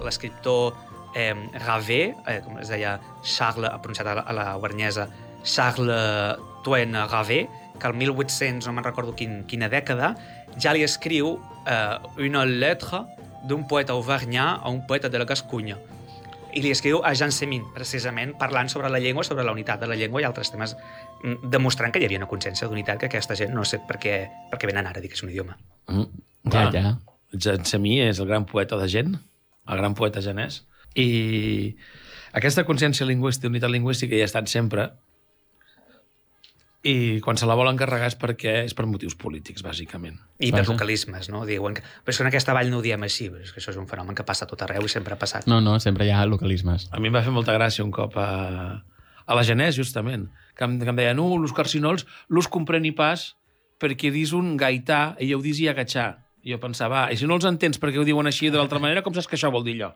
l'escriptor 0.04 0.74
eh, 1.16 1.34
Ravé, 1.66 2.02
eh, 2.26 2.40
com 2.46 2.60
es 2.62 2.74
deia 2.74 2.98
Charles, 3.24 3.72
pronunciat 3.84 4.12
a 4.12 4.18
la, 4.20 4.26
a 4.26 4.38
la 4.38 4.50
guarnesa, 4.58 5.08
Charles 5.48 6.42
Toine 6.66 7.06
Ravé, 7.08 7.46
que 7.80 7.88
el 7.88 7.94
1800, 7.94 8.66
no 8.68 8.74
me'n 8.74 8.86
recordo 8.86 9.14
quin, 9.16 9.44
quina 9.48 9.70
dècada, 9.70 10.16
ja 10.58 10.74
li 10.74 10.84
escriu 10.86 11.36
eh, 11.70 12.26
una 12.26 12.44
letra 12.46 13.06
d'un 13.48 13.68
poeta 13.70 13.94
auvergnà 13.94 14.58
a 14.58 14.74
un 14.74 14.82
poeta 14.88 15.10
de 15.10 15.22
la 15.22 15.30
Gascunya. 15.30 15.78
I 16.58 16.62
li 16.64 16.72
escriu 16.74 17.04
a 17.06 17.14
Jean 17.14 17.34
Semin, 17.36 17.68
precisament, 17.76 18.34
parlant 18.40 18.72
sobre 18.74 18.90
la 18.90 18.98
llengua, 19.04 19.26
sobre 19.28 19.46
la 19.46 19.54
unitat 19.54 19.84
de 19.84 19.90
la 19.92 19.98
llengua 20.00 20.24
i 20.24 20.26
altres 20.26 20.50
temes, 20.50 20.74
mm, 21.22 21.52
demostrant 21.54 21.94
que 21.94 22.02
hi 22.02 22.08
havia 22.08 22.18
una 22.18 22.30
consciència 22.32 22.68
d'unitat 22.68 23.04
que 23.04 23.12
aquesta 23.12 23.38
gent 23.38 23.54
no 23.54 23.66
sé 23.66 23.80
per 23.86 24.00
què, 24.02 24.16
per 24.50 24.58
què 24.58 24.70
venen 24.70 24.90
ara 24.90 24.98
a 24.98 25.04
dir 25.04 25.12
que 25.12 25.20
és 25.20 25.24
un 25.24 25.30
idioma. 25.30 25.58
Mm, 25.88 26.08
ja, 26.50 26.50
Clar. 26.50 26.74
ja. 26.74 26.98
Jean 27.34 27.66
Semí 27.68 28.00
és 28.02 28.20
el 28.20 28.28
gran 28.28 28.48
poeta 28.50 28.78
de 28.80 28.88
gent, 28.90 29.18
el 29.68 29.78
gran 29.78 29.94
poeta 29.94 30.24
genès, 30.24 30.64
i 30.96 31.76
aquesta 32.34 32.66
consciència 32.66 33.06
lingüística, 33.06 33.52
unitat 33.52 33.70
lingüística 33.70 34.16
hi 34.16 34.24
ha 34.24 34.30
estat 34.30 34.50
sempre, 34.50 34.90
i 36.86 37.20
quan 37.26 37.40
se 37.40 37.48
la 37.50 37.56
volen 37.58 37.78
carregar 37.80 38.08
és 38.12 38.16
perquè 38.20 38.54
és 38.68 38.76
per 38.78 38.86
motius 38.86 39.16
polítics, 39.18 39.64
bàsicament. 39.66 40.20
I 40.40 40.52
per 40.54 40.68
localismes, 40.68 41.32
no? 41.34 41.42
Diuen 41.48 41.74
que... 41.78 41.82
Però 41.82 42.14
és 42.14 42.20
que 42.20 42.26
en 42.26 42.30
aquesta 42.30 42.54
vall 42.54 42.70
no 42.72 42.80
ho 42.80 42.86
diem 42.86 43.02
així, 43.04 43.32
però 43.34 43.42
és 43.44 43.54
que 43.54 43.62
això 43.62 43.74
és 43.74 43.80
un 43.82 43.90
fenomen 43.90 44.16
que 44.16 44.26
passa 44.28 44.46
a 44.46 44.52
tot 44.52 44.62
arreu 44.64 44.86
i 44.86 44.92
sempre 44.92 45.18
ha 45.18 45.20
passat. 45.20 45.48
No, 45.50 45.58
no, 45.64 45.80
sempre 45.84 46.06
hi 46.06 46.14
ha 46.14 46.22
localismes. 46.30 46.88
A 46.94 47.02
mi 47.02 47.10
em 47.10 47.18
va 47.18 47.24
fer 47.26 47.34
molta 47.34 47.56
gràcia 47.58 47.86
un 47.86 47.92
cop 47.96 48.16
a, 48.22 48.30
a 49.26 49.40
la 49.40 49.44
Genès, 49.48 49.76
justament, 49.76 50.30
que 50.56 50.70
em, 50.70 50.78
que 50.84 50.94
em 50.94 51.02
deia, 51.02 51.18
no, 51.18 51.28
los 51.42 51.56
carcinols 51.58 52.06
los 52.30 52.48
compreni 52.48 52.94
pas 52.96 53.32
perquè 53.82 54.14
dis 54.14 54.34
un 54.38 54.56
gaità 54.58 55.18
i 55.22 55.34
ho 55.34 55.42
dis 55.42 55.60
i 55.62 55.70
agachar. 55.70 56.12
I 56.48 56.54
jo 56.54 56.62
pensava, 56.62 57.08
ah, 57.08 57.12
i 57.12 57.18
si 57.20 57.28
no 57.28 57.36
els 57.36 57.46
entens 57.50 57.82
perquè 57.82 58.00
ho 58.00 58.06
diuen 58.08 58.30
així 58.30 58.54
de 58.54 58.62
l'altra 58.62 58.80
manera, 58.80 59.04
com 59.04 59.14
saps 59.18 59.28
que 59.28 59.36
això 59.36 59.52
vol 59.52 59.66
dir 59.66 59.76
allò? 59.80 59.92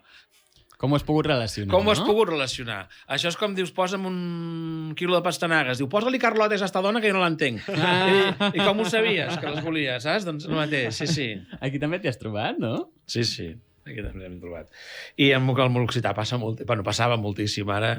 Com 0.82 0.91
ho 0.93 0.97
has 0.97 1.03
pogut 1.05 1.27
relacionar, 1.29 1.69
Com 1.69 1.86
ho 1.86 1.91
has 1.93 1.99
no? 2.01 2.07
pogut 2.09 2.32
relacionar? 2.32 2.79
Això 3.13 3.29
és 3.29 3.38
com 3.38 3.53
dius, 3.53 3.69
posa'm 3.75 4.07
un 4.09 4.93
quilo 4.97 5.13
de 5.13 5.21
pastanagues. 5.25 5.77
Diu, 5.77 5.88
posa-li 5.91 6.17
carlotes 6.21 6.63
a 6.63 6.69
esta 6.69 6.82
dona 6.82 7.01
que 7.03 7.11
jo 7.11 7.17
no 7.19 7.21
l'entenc. 7.21 7.67
Ah. 7.69 8.07
I, 8.09 8.47
I 8.57 8.63
com 8.65 8.82
ho 8.82 8.88
sabies, 8.89 9.38
que 9.38 9.51
les 9.53 9.61
volia, 9.65 9.99
saps? 10.01 10.25
Doncs 10.25 10.47
el 10.49 10.57
mateix, 10.57 10.97
sí, 10.97 11.07
sí. 11.11 11.27
Aquí 11.61 11.77
també 11.82 12.01
t'hi 12.01 12.09
has 12.09 12.17
trobat, 12.21 12.57
no? 12.61 12.89
Sí, 13.05 13.21
sí. 13.29 13.51
Aquí 13.86 14.01
també 14.01 14.25
l'hem 14.25 14.39
trobat. 14.41 14.73
I 15.21 15.32
amb 15.38 15.53
el 15.53 15.77
l'occità 15.77 16.15
passa 16.17 16.41
molt... 16.41 16.65
Bueno, 16.65 16.86
passava 16.88 17.17
moltíssim. 17.21 17.69
Ara 17.73 17.93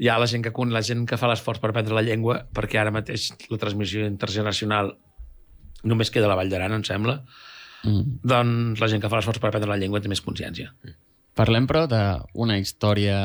hi 0.00 0.08
ha 0.08 0.16
la 0.20 0.28
gent 0.30 0.44
que, 0.46 0.52
la 0.72 0.80
gent 0.86 1.04
que 1.08 1.20
fa 1.20 1.28
l'esforç 1.28 1.60
per 1.60 1.74
aprendre 1.74 1.96
la 1.96 2.04
llengua, 2.06 2.40
perquè 2.56 2.80
ara 2.80 2.92
mateix 2.94 3.30
la 3.52 3.60
transmissió 3.60 4.08
intergeneracional 4.08 4.94
només 5.84 6.12
queda 6.12 6.28
a 6.28 6.32
la 6.32 6.40
Vall 6.40 6.52
d'Aran, 6.52 6.80
em 6.80 6.84
sembla, 6.84 7.20
Mm. 7.80 8.18
doncs 8.28 8.80
la 8.82 8.88
gent 8.92 9.00
que 9.00 9.08
fa 9.08 9.16
l'esforç 9.16 9.38
per 9.40 9.48
aprendre 9.48 9.70
la 9.70 9.78
llengua 9.80 10.02
té 10.04 10.08
més 10.12 10.20
consciència. 10.20 10.66
Parlem, 11.40 11.64
però, 11.64 11.86
d'una 11.88 12.58
història 12.60 13.16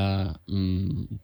mm, 0.48 1.18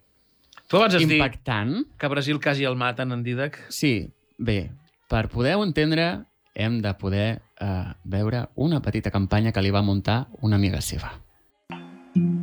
Tu 0.67 0.75
abans 0.75 0.97
impactant. 0.99 1.85
que 1.97 2.05
a 2.05 2.09
Brasil 2.11 2.39
quasi 2.43 2.65
el 2.67 2.75
maten 2.75 3.13
en 3.15 3.23
Didac. 3.23 3.59
Sí, 3.71 4.11
bé, 4.37 4.71
per 5.07 5.29
poder-ho 5.31 5.63
entendre 5.63 6.25
hem 6.53 6.81
de 6.83 6.93
poder 6.99 7.41
eh, 7.63 7.93
veure 8.03 8.45
una 8.55 8.81
petita 8.81 9.11
campanya 9.11 9.53
que 9.55 9.63
li 9.63 9.71
va 9.71 9.81
muntar 9.81 10.25
una 10.41 10.59
amiga 10.59 10.81
seva. 10.81 11.13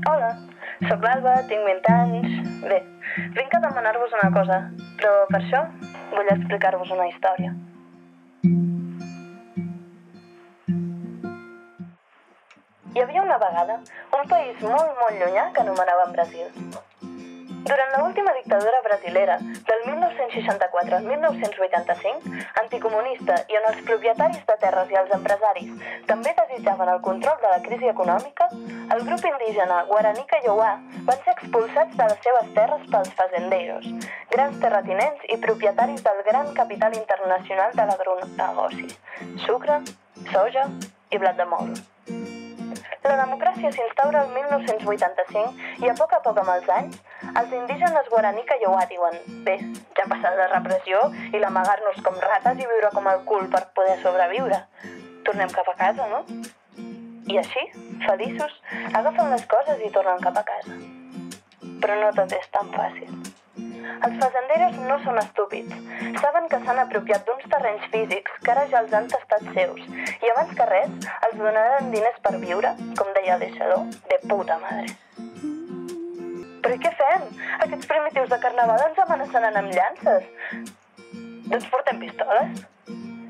Hola, 0.08 0.32
sóc 0.88 1.04
l'Alba, 1.04 1.34
tinc 1.50 1.68
20 1.68 1.92
anys. 1.98 2.50
Bé, 2.64 2.82
vinc 3.36 3.52
a 3.52 3.64
demanar-vos 3.68 4.16
una 4.22 4.32
cosa, 4.32 4.62
però 4.96 5.14
per 5.28 5.42
això 5.42 5.64
vull 6.14 6.36
explicar-vos 6.38 6.96
una 6.96 7.08
història. 7.12 7.52
Hi 12.94 13.02
havia 13.02 13.22
una 13.22 13.36
vegada 13.38 13.80
un 14.18 14.28
país 14.28 14.60
molt, 14.64 14.94
molt 15.00 15.18
llunyà 15.20 15.50
que 15.52 15.60
anomenaven 15.60 16.12
Brasil. 16.14 16.46
Durant 17.68 17.90
l'última 17.98 18.32
dictadura 18.32 18.78
brasilera, 18.84 19.36
del 19.38 19.80
1964 19.86 20.96
al 20.96 21.04
1985, 21.04 22.30
anticomunista 22.62 23.34
i 23.52 23.58
on 23.58 23.66
els 23.72 23.82
propietaris 23.88 24.46
de 24.48 24.56
terres 24.62 24.94
i 24.94 24.98
els 25.00 25.12
empresaris 25.18 25.74
també 26.08 26.32
desitjaven 26.38 26.92
el 26.94 27.02
control 27.08 27.36
de 27.42 27.50
la 27.52 27.60
crisi 27.66 27.90
econòmica, 27.92 28.48
el 28.94 29.04
grup 29.10 29.28
indígena 29.32 29.82
Guaraní 29.90 30.24
Kaiowá 30.32 30.70
van 31.10 31.20
ser 31.26 31.36
expulsats 31.36 32.00
de 32.00 32.08
les 32.08 32.24
seves 32.24 32.50
terres 32.56 32.88
pels 32.94 33.12
fazendeiros, 33.20 33.92
grans 34.32 34.58
terratinents 34.64 35.28
i 35.28 35.40
propietaris 35.44 36.02
del 36.08 36.24
gran 36.30 36.54
capital 36.62 36.96
internacional 37.02 37.76
de 37.76 37.88
l'agronegoci, 37.92 38.90
sucre, 39.44 39.82
soja 40.32 40.68
i 41.10 41.20
blat 41.20 41.36
de 41.36 41.52
moro. 41.52 42.37
La 43.08 43.16
democràcia 43.16 43.70
s'instaura 43.72 44.22
el 44.26 44.32
1985 44.34 45.84
i 45.84 45.88
a 45.88 45.94
poc 45.96 46.10
a 46.12 46.18
poc 46.26 46.40
amb 46.42 46.50
els 46.54 46.66
anys, 46.74 46.98
els 47.40 47.54
indígenes 47.56 48.10
guaraní 48.12 48.42
Kaiowá 48.50 48.82
diuen 48.90 49.16
bé, 49.46 49.54
ja 49.96 50.04
ha 50.04 50.10
passat 50.10 50.36
la 50.36 50.48
repressió 50.50 51.00
i 51.32 51.40
l'amagar-nos 51.40 52.02
com 52.04 52.18
rates 52.26 52.60
i 52.60 52.68
viure 52.74 52.92
com 52.98 53.08
el 53.14 53.24
cul 53.30 53.48
per 53.54 53.62
poder 53.78 53.96
sobreviure. 54.02 54.60
Tornem 55.24 55.56
cap 55.56 55.72
a 55.72 55.76
casa, 55.80 56.10
no? 56.12 56.20
I 57.32 57.40
així, 57.40 57.64
feliços, 58.04 58.60
agafen 59.00 59.32
les 59.32 59.48
coses 59.56 59.80
i 59.88 59.90
tornen 59.96 60.20
cap 60.28 60.44
a 60.44 60.44
casa. 60.52 60.78
Però 61.80 62.00
no 62.04 62.12
tot 62.20 62.36
és 62.36 62.52
tan 62.52 62.76
fàcil. 62.76 63.27
Els 64.06 64.16
fazenderos 64.22 64.78
no 64.88 64.96
són 65.04 65.18
estúpids. 65.22 65.74
Saben 66.22 66.48
que 66.52 66.60
s'han 66.64 66.80
apropiat 66.84 67.26
d'uns 67.26 67.44
terrenys 67.52 67.84
físics 67.92 68.38
que 68.44 68.54
ara 68.54 68.64
ja 68.72 68.82
els 68.84 68.94
han 68.98 69.10
tastat 69.12 69.44
seus 69.56 69.82
i 70.06 70.32
abans 70.32 70.54
que 70.58 70.68
res 70.70 71.10
els 71.28 71.36
donaran 71.40 71.92
diners 71.94 72.18
per 72.24 72.34
viure, 72.38 72.72
com 72.98 73.12
deia 73.18 73.38
deixador, 73.42 73.86
de 74.12 74.18
puta 74.26 74.58
madre. 74.64 74.96
Però 76.62 76.74
i 76.74 76.80
què 76.82 76.90
fem? 76.98 77.28
Aquests 77.64 77.88
primitius 77.90 78.32
de 78.32 78.40
carnaval 78.42 78.82
ens 78.88 78.98
amenaçaran 79.04 79.60
amb 79.60 79.72
llances. 79.76 80.26
Doncs 81.48 81.68
portem 81.72 82.02
pistoles. 82.02 82.66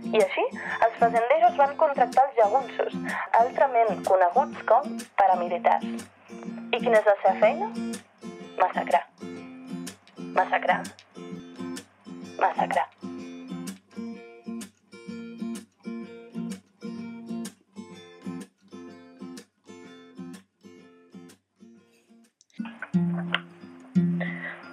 I 0.08 0.22
així, 0.24 0.44
els 0.86 0.94
fazenderos 0.98 1.58
van 1.60 1.74
contractar 1.80 2.24
els 2.28 2.38
jagunços, 2.40 2.96
altrament 3.42 4.00
coneguts 4.08 4.64
com 4.70 4.96
paramilitars. 5.20 6.08
I 6.72 6.80
quina 6.80 6.98
és 7.02 7.12
la 7.12 7.16
seva 7.20 7.36
feina? 7.44 7.70
Massacrar. 8.58 9.04
Massacrar. 10.34 10.82
Massacrar. 12.40 12.86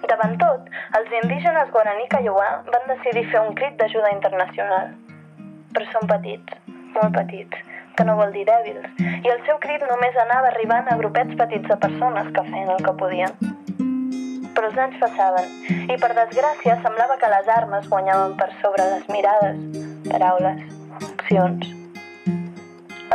Davant 0.06 0.36
tot, 0.40 0.68
els 0.96 1.10
indígenes 1.22 1.70
Guaraní 1.74 2.06
Kaiowá 2.12 2.46
van 2.68 2.86
decidir 2.90 3.26
fer 3.32 3.42
un 3.42 3.54
crit 3.58 3.74
d'ajuda 3.80 4.12
internacional. 4.14 4.94
Però 5.74 5.88
són 5.92 6.08
petits, 6.12 6.60
molt 6.94 7.16
petits, 7.18 7.66
que 7.96 8.06
no 8.08 8.16
vol 8.20 8.32
dir 8.36 8.46
dèbils, 8.48 8.88
i 9.02 9.34
el 9.34 9.44
seu 9.48 9.58
crit 9.66 9.84
només 9.90 10.16
anava 10.24 10.52
arribant 10.54 10.88
a 10.92 10.98
grupets 11.02 11.36
petits 11.42 11.68
de 11.72 11.80
persones 11.86 12.32
que 12.36 12.50
feien 12.50 12.74
el 12.76 12.84
que 12.88 12.98
podien. 13.02 13.55
Però 14.56 14.70
els 14.70 14.78
anys 14.80 15.00
passaven, 15.02 15.48
i 15.92 15.96
per 16.00 16.14
desgràcia 16.16 16.78
semblava 16.82 17.18
que 17.20 17.28
les 17.28 17.48
armes 17.54 17.88
guanyaven 17.92 18.36
per 18.40 18.48
sobre 18.62 18.86
les 18.94 19.08
mirades, 19.12 19.58
paraules, 20.08 20.62
accions. 21.12 21.66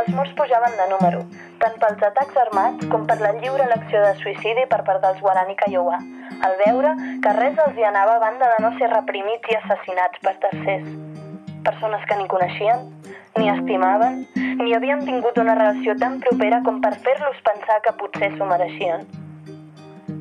Els 0.02 0.10
murs 0.16 0.30
pujaven 0.38 0.76
de 0.78 0.86
número, 0.90 1.24
tant 1.62 1.74
pels 1.82 2.04
atacs 2.08 2.38
armats 2.44 2.86
com 2.92 3.04
per 3.10 3.18
la 3.20 3.32
lliure 3.40 3.66
elecció 3.66 4.00
de 4.04 4.12
suïcidi 4.22 4.64
per 4.70 4.80
part 4.86 5.02
dels 5.04 5.18
Guarani 5.24 5.58
Kaiowà, 5.58 5.98
al 6.46 6.54
veure 6.62 6.94
que 7.24 7.34
res 7.36 7.58
els 7.66 7.78
hi 7.78 7.86
anava 7.90 8.16
a 8.16 8.22
banda 8.22 8.48
de 8.54 8.62
no 8.64 8.72
ser 8.78 8.90
reprimits 8.94 9.50
i 9.52 9.58
assassinats 9.58 10.22
per 10.24 10.36
tercers. 10.46 10.88
Persones 11.66 12.06
que 12.10 12.18
ni 12.18 12.30
coneixien, 12.30 12.86
ni 13.38 13.50
estimaven, 13.50 14.22
ni 14.62 14.74
havien 14.78 15.04
tingut 15.06 15.38
una 15.42 15.58
relació 15.58 15.94
tan 15.98 16.18
propera 16.24 16.62
com 16.66 16.80
per 16.82 16.94
fer-los 17.06 17.42
pensar 17.50 17.78
que 17.84 17.94
potser 18.00 18.32
s'ho 18.36 18.48
mereixien. 18.50 19.06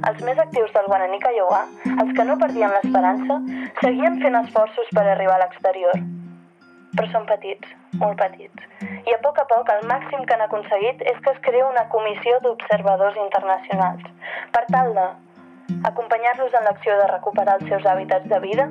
Els 0.09 0.21
més 0.25 0.39
actius 0.41 0.71
del 0.73 0.87
Guaraní 0.89 1.19
Kaiowà, 1.21 1.59
els 2.01 2.11
que 2.17 2.23
no 2.25 2.37
perdien 2.41 2.71
l'esperança, 2.73 3.37
seguien 3.81 4.17
fent 4.23 4.37
esforços 4.39 4.87
per 4.97 5.03
arribar 5.05 5.35
a 5.37 5.41
l'exterior. 5.43 5.99
Però 6.97 7.07
són 7.11 7.27
petits, 7.29 7.67
molt 8.01 8.17
petits. 8.19 8.63
I 8.81 9.13
a 9.13 9.19
poc 9.21 9.37
a 9.43 9.45
poc 9.51 9.69
el 9.73 9.83
màxim 9.91 10.23
que 10.25 10.33
han 10.33 10.45
aconseguit 10.47 11.03
és 11.11 11.19
que 11.21 11.33
es 11.35 11.41
crea 11.45 11.67
una 11.67 11.83
comissió 11.93 12.39
d'observadors 12.41 13.19
internacionals 13.23 14.07
per 14.55 14.63
tal 14.73 14.89
de 14.95 15.05
acompanyar-los 15.91 16.57
en 16.57 16.65
l'acció 16.67 16.97
de 16.97 17.09
recuperar 17.11 17.59
els 17.59 17.69
seus 17.69 17.85
hàbitats 17.85 18.25
de 18.31 18.39
vida, 18.43 18.65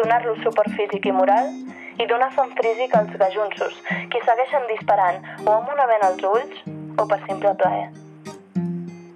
donar-los 0.00 0.40
suport 0.46 0.72
físic 0.78 1.06
i 1.06 1.12
moral 1.18 1.50
i 2.00 2.06
donar 2.08 2.30
font 2.38 2.54
físic 2.62 2.96
als 2.96 3.12
gajunsos, 3.20 3.76
qui 4.12 4.22
segueixen 4.24 4.64
disparant 4.72 5.20
o 5.44 5.58
amb 5.58 5.68
una 5.76 5.86
vena 5.92 6.10
als 6.12 6.24
ulls 6.32 6.64
o 6.96 7.06
per 7.12 7.20
simple 7.28 7.52
plaer. 7.60 7.92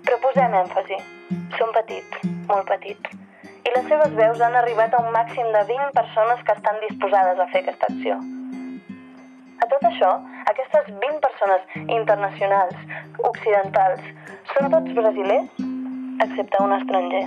Però 0.05 0.21
posem 0.27 0.61
èmfasi. 0.65 1.01
Són 1.57 1.71
petits, 1.77 2.23
molt 2.49 2.67
petits. 2.67 3.19
I 3.67 3.73
les 3.75 3.85
seves 3.87 4.15
veus 4.19 4.41
han 4.43 4.57
arribat 4.59 4.95
a 4.95 5.03
un 5.05 5.13
màxim 5.15 5.51
de 5.55 5.61
20 5.69 5.93
persones 5.99 6.41
que 6.47 6.57
estan 6.59 6.81
disposades 6.83 7.39
a 7.39 7.47
fer 7.53 7.63
aquesta 7.63 7.91
acció. 7.93 8.17
A 9.61 9.69
tot 9.71 9.85
això, 9.91 10.11
aquestes 10.53 10.89
20 11.05 11.21
persones 11.27 11.77
internacionals, 11.99 12.81
occidentals, 13.31 14.09
són 14.55 14.73
tots 14.75 14.97
brasilers, 14.99 15.63
excepte 16.27 16.65
un 16.65 16.75
estranger. 16.81 17.23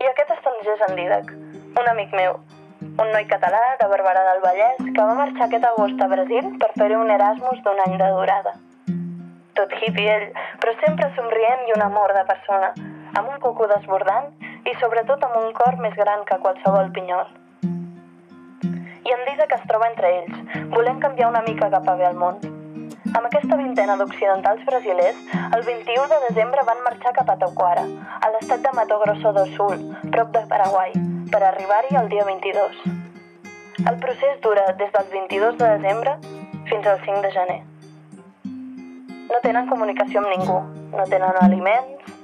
I 0.00 0.08
aquest 0.12 0.32
estranger 0.38 0.78
és 0.78 0.88
en 0.88 0.96
Didac, 1.02 1.36
un 1.82 1.92
amic 1.92 2.16
meu, 2.22 2.40
un 2.80 3.12
noi 3.12 3.28
català 3.34 3.60
de 3.82 3.92
Barberà 3.92 4.24
del 4.30 4.42
Vallès 4.46 4.82
que 4.86 5.04
va 5.04 5.20
marxar 5.20 5.50
aquest 5.50 5.68
agost 5.74 6.00
a 6.00 6.10
Brasil 6.16 6.52
per 6.62 6.72
fer 6.78 6.92
un 6.96 7.12
Erasmus 7.18 7.64
d'un 7.66 7.86
any 7.86 8.00
de 8.00 8.12
durada. 8.16 8.56
Tot 9.60 9.74
hippie 9.76 10.08
ell, 10.08 10.28
però 10.56 10.72
sempre 10.80 11.10
somrient 11.12 11.66
i 11.68 11.74
un 11.74 11.82
amor 11.84 12.14
de 12.16 12.22
persona, 12.24 12.70
amb 13.20 13.28
un 13.28 13.40
cucú 13.42 13.66
desbordant 13.68 14.30
i 14.64 14.72
sobretot 14.80 15.26
amb 15.26 15.34
un 15.36 15.50
cor 15.58 15.76
més 15.84 15.92
gran 15.98 16.22
que 16.28 16.38
qualsevol 16.40 16.88
pinyol. 16.96 17.26
I 19.04 19.12
en 19.16 19.26
Didac 19.26 19.52
es 19.58 19.66
troba 19.68 19.90
entre 19.90 20.12
ells, 20.16 20.38
volent 20.72 21.02
canviar 21.02 21.28
una 21.28 21.42
mica 21.44 21.68
cap 21.74 21.90
a 21.92 21.96
bé 21.98 22.06
al 22.08 22.16
món. 22.22 22.40
Amb 23.10 23.26
aquesta 23.28 23.58
vintena 23.60 23.98
d'occidentals 24.00 24.64
brasilers, 24.64 25.20
el 25.58 25.64
21 25.68 26.08
de 26.14 26.20
desembre 26.30 26.64
van 26.70 26.80
marxar 26.86 27.12
cap 27.18 27.28
a 27.28 27.36
Tauquara, 27.42 27.84
a 28.16 28.30
l'estat 28.32 28.64
de 28.64 28.72
Mato 28.78 28.96
Grosso 29.04 29.34
do 29.36 29.44
Sul, 29.58 29.82
prop 30.06 30.32
de 30.38 30.46
Paraguai, 30.54 30.94
per 31.34 31.42
arribar-hi 31.50 32.00
el 32.00 32.08
dia 32.14 32.24
22. 32.30 32.80
El 33.84 34.00
procés 34.06 34.40
dura 34.40 34.70
des 34.80 34.96
del 34.96 35.12
22 35.18 35.60
de 35.60 35.74
desembre 35.76 36.16
fins 36.72 36.86
al 36.86 37.04
5 37.04 37.20
de 37.28 37.34
gener. 37.36 37.60
No 39.30 39.38
tenen 39.42 39.68
comunicació 39.70 40.20
amb 40.20 40.32
ningú, 40.32 40.56
no 40.90 41.04
tenen 41.10 41.36
aliments, 41.38 42.14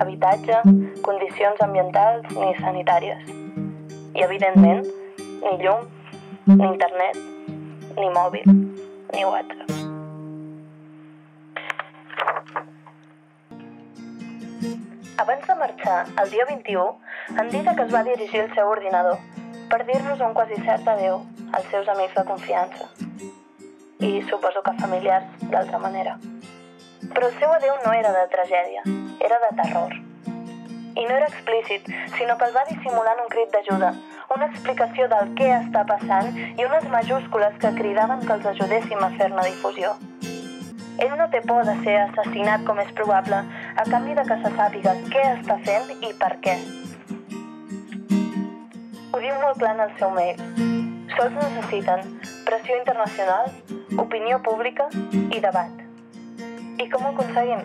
habitatge, 0.00 0.60
condicions 1.04 1.60
ambientals 1.60 2.30
ni 2.32 2.54
sanitàries. 2.60 3.26
I, 4.16 4.22
evidentment, 4.24 4.86
ni 5.18 5.52
llum, 5.60 5.84
ni 6.48 6.64
internet, 6.64 7.18
ni 7.98 8.08
mòbil, 8.14 8.48
ni 9.12 9.24
WhatsApp. 9.28 9.74
Abans 15.18 15.46
de 15.48 15.54
marxar, 15.60 15.98
el 16.22 16.30
dia 16.30 16.44
21, 16.48 16.86
en 17.40 17.52
Didac 17.52 17.84
es 17.84 17.92
va 17.92 18.02
dirigir 18.08 18.46
al 18.46 18.54
seu 18.54 18.68
ordinador 18.68 19.20
per 19.68 19.82
dir-nos 19.84 20.20
un 20.24 20.32
quasi 20.32 20.56
cert 20.62 20.88
adeu 20.88 21.20
als 21.52 21.68
seus 21.72 21.88
amics 21.88 22.14
de 22.14 22.24
confiança. 22.24 22.88
I 23.98 24.22
suposo 24.30 24.62
que 24.62 24.76
familiars 24.80 25.48
d'altra 25.50 25.78
manera. 25.78 26.18
Però 27.16 27.28
el 27.30 27.38
seu 27.40 27.48
adeu 27.48 27.72
no 27.80 27.92
era 27.96 28.10
de 28.12 28.22
tragèdia, 28.28 28.82
era 29.24 29.36
de 29.40 29.48
terror. 29.56 29.92
I 30.28 31.04
no 31.04 31.14
era 31.14 31.28
explícit, 31.30 31.86
sinó 32.18 32.36
que 32.36 32.44
el 32.44 32.52
va 32.52 32.64
dissimulant 32.68 33.22
un 33.22 33.30
crit 33.32 33.54
d'ajuda, 33.54 33.94
una 34.34 34.48
explicació 34.50 35.06
del 35.08 35.30
què 35.38 35.46
està 35.54 35.86
passant 35.88 36.28
i 36.36 36.66
unes 36.66 36.84
majúscules 36.92 37.56
que 37.62 37.70
cridaven 37.78 38.20
que 38.26 38.34
els 38.36 38.48
ajudéssim 38.50 39.00
a 39.00 39.08
fer-ne 39.16 39.46
difusió. 39.46 39.94
Ell 41.06 41.16
no 41.16 41.30
té 41.32 41.40
por 41.48 41.64
de 41.64 41.78
ser 41.86 41.96
assassinat 42.02 42.68
com 42.68 42.84
és 42.84 42.92
probable, 43.00 43.40
a 43.80 43.86
canvi 43.88 44.18
de 44.20 44.26
que 44.28 44.38
se 44.44 44.52
sàpiga 44.60 44.94
què 45.08 45.24
està 45.30 45.56
fent 45.64 45.88
i 45.96 46.12
per 46.20 46.32
què. 46.44 46.58
Ho 49.08 49.24
diu 49.24 49.40
molt 49.40 49.56
clar 49.64 49.72
en 49.78 49.82
el 49.88 49.96
seu 49.96 50.12
mail. 50.20 50.44
Sols 51.16 51.40
necessiten 51.40 52.04
pressió 52.44 52.76
internacional, 52.76 53.48
opinió 54.04 54.44
pública 54.44 54.92
i 55.32 55.40
debat. 55.40 55.85
I 56.76 56.86
com 56.92 57.04
ho 57.06 57.08
aconseguim? 57.08 57.60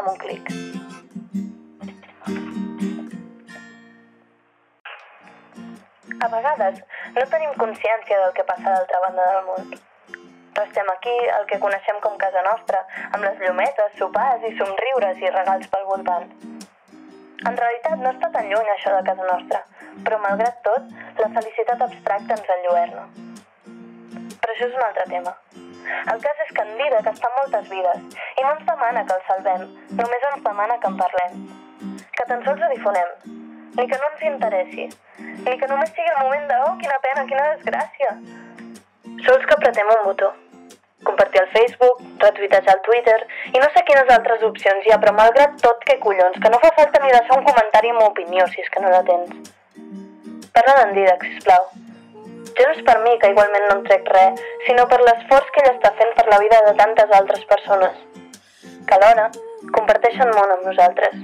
Amb 0.00 0.08
un 0.10 0.16
clic. 0.18 0.48
A 6.22 6.28
vegades 6.32 6.80
no 7.14 7.24
tenim 7.34 7.54
consciència 7.60 8.18
del 8.24 8.34
que 8.38 8.46
passa 8.50 8.66
a 8.66 8.74
l'altra 8.74 9.02
banda 9.04 9.28
del 9.30 9.46
món. 9.46 9.70
Restem 10.58 10.90
aquí, 10.90 11.14
el 11.36 11.46
que 11.52 11.60
coneixem 11.62 12.02
com 12.02 12.18
casa 12.24 12.42
nostra, 12.48 12.82
amb 13.12 13.22
les 13.28 13.38
llumetes, 13.44 13.94
sopars 14.00 14.42
i 14.50 14.54
somriures 14.58 15.22
i 15.22 15.32
regals 15.38 15.70
pel 15.70 15.86
voltant. 15.92 16.30
En 17.46 17.58
realitat 17.62 17.98
no 18.02 18.10
està 18.10 18.32
tan 18.34 18.50
lluny 18.50 18.74
això 18.74 18.96
de 18.98 19.06
casa 19.06 19.28
nostra, 19.30 19.62
però 20.02 20.18
malgrat 20.26 20.58
tot, 20.66 20.90
la 21.22 21.30
felicitat 21.38 21.86
abstracta 21.88 22.40
ens 22.40 22.54
enlluerna. 22.58 23.06
Però 24.42 24.56
això 24.56 24.66
és 24.66 24.80
un 24.80 24.88
altre 24.90 25.12
tema. 25.14 25.38
El 26.12 26.20
cas 26.22 26.42
és 26.44 26.52
que 26.54 26.62
en 26.64 26.72
Didac 26.78 27.08
està 27.10 27.28
en 27.30 27.38
moltes 27.38 27.68
vides 27.70 28.18
i 28.38 28.44
no 28.44 28.52
ens 28.54 28.66
demana 28.68 29.04
que 29.08 29.16
el 29.16 29.24
salvem, 29.28 29.64
només 30.00 30.26
ens 30.30 30.44
demana 30.44 30.78
que 30.82 30.90
en 30.90 30.98
parlem. 31.00 31.40
Que 32.16 32.26
tan 32.28 32.44
sols 32.46 32.62
ho 32.62 32.70
difonem, 32.70 33.10
ni 33.78 33.86
que 33.90 33.98
no 33.98 34.10
ens 34.12 34.24
interessi, 34.30 34.86
ni 35.18 35.58
que 35.58 35.68
només 35.72 35.92
sigui 35.96 36.14
el 36.14 36.22
moment 36.22 36.48
de 36.50 36.60
oh, 36.68 36.72
quina 36.82 36.98
pena, 37.06 37.26
quina 37.30 37.50
desgràcia. 37.56 38.14
Sols 39.26 39.46
que 39.48 39.58
apretem 39.58 39.92
un 39.96 40.06
botó. 40.06 40.32
Compartir 41.02 41.40
al 41.40 41.50
Facebook, 41.50 42.02
retuitejar 42.22 42.76
al 42.76 42.82
Twitter 42.86 43.18
i 43.50 43.58
no 43.58 43.70
sé 43.74 43.82
quines 43.88 44.12
altres 44.16 44.44
opcions 44.46 44.86
hi 44.86 44.94
ha, 44.94 45.00
però 45.02 45.16
malgrat 45.18 45.56
tot, 45.64 45.82
que 45.88 45.98
collons, 46.04 46.38
que 46.38 46.52
no 46.52 46.62
fa 46.62 46.70
falta 46.78 47.02
ni 47.02 47.10
deixar 47.10 47.40
un 47.40 47.48
comentari 47.48 47.90
amb 47.90 48.06
opinió 48.06 48.46
si 48.52 48.62
és 48.62 48.70
que 48.70 48.84
no 48.84 48.92
la 48.94 49.02
tens. 49.08 49.54
Parla 50.54 50.78
d'en 50.78 50.94
Didac, 51.00 51.26
sisplau. 51.32 51.72
Ja 52.50 52.66
no 52.66 52.72
és 52.74 52.82
per 52.86 52.96
mi, 53.02 53.12
que 53.20 53.30
igualment 53.32 53.68
no 53.68 53.76
en 53.78 53.84
trec 53.86 54.08
res, 54.14 54.40
sinó 54.66 54.86
per 54.90 55.00
l'esforç 55.02 55.50
que 55.54 55.62
ell 55.62 55.70
està 55.74 55.92
fent 56.00 56.12
per 56.18 56.26
la 56.28 56.40
vida 56.42 56.58
de 56.66 56.74
tantes 56.80 57.14
altres 57.18 57.44
persones, 57.52 58.00
que 58.88 58.98
alhora 58.98 59.28
comparteixen 59.76 60.34
món 60.36 60.54
amb 60.56 60.66
nosaltres. 60.70 61.20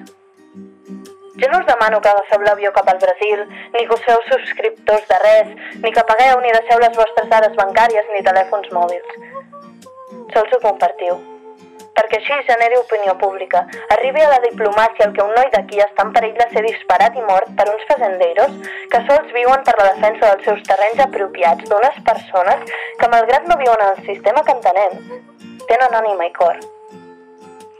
Jo 1.38 1.48
no 1.52 1.60
us 1.60 1.66
demano 1.66 2.00
que 2.02 2.10
agafeu 2.10 2.42
l'avió 2.42 2.72
cap 2.74 2.88
al 2.90 2.98
Brasil, 3.02 3.44
ni 3.74 3.86
que 3.86 3.94
us 3.94 4.04
feu 4.06 4.22
subscriptors 4.30 5.08
de 5.10 5.18
res, 5.24 5.56
ni 5.84 5.92
que 5.94 6.06
pagueu 6.12 6.42
ni 6.42 6.54
deixeu 6.56 6.82
les 6.82 6.96
vostres 6.98 7.30
dades 7.34 7.58
bancàries 7.62 8.14
ni 8.14 8.26
telèfons 8.30 8.70
mòbils. 8.74 9.18
Sols 10.34 10.56
ho 10.56 10.64
compartiu. 10.64 11.20
Perquè 11.98 12.20
així 12.20 12.36
generi 12.46 12.76
opinió 12.78 13.16
pública, 13.18 13.64
arribi 13.96 14.22
a 14.22 14.28
la 14.30 14.38
diplomàcia 14.44 15.08
el 15.08 15.14
que 15.16 15.24
un 15.24 15.32
noi 15.34 15.48
d'aquí 15.54 15.80
està 15.82 16.04
en 16.06 16.12
perill 16.14 16.36
de 16.38 16.46
ser 16.52 16.62
disparat 16.66 17.16
i 17.18 17.24
mort 17.26 17.50
per 17.58 17.66
uns 17.72 17.82
fazendeiros 17.90 18.54
que 18.92 19.00
sols 19.08 19.32
viuen 19.34 19.64
per 19.66 19.74
la 19.80 19.88
defensa 19.88 20.30
dels 20.30 20.46
seus 20.46 20.62
terrenys 20.68 21.02
apropiats 21.08 21.66
d'unes 21.70 21.98
persones 22.06 22.62
que, 23.00 23.10
malgrat 23.14 23.48
no 23.50 23.58
viuen 23.64 23.82
en 23.82 23.96
el 23.96 24.04
sistema 24.06 24.44
que 24.46 24.54
entenem, 24.54 24.94
tenen 25.72 25.96
ànima 26.02 26.28
i 26.28 26.32
cor. 26.38 26.60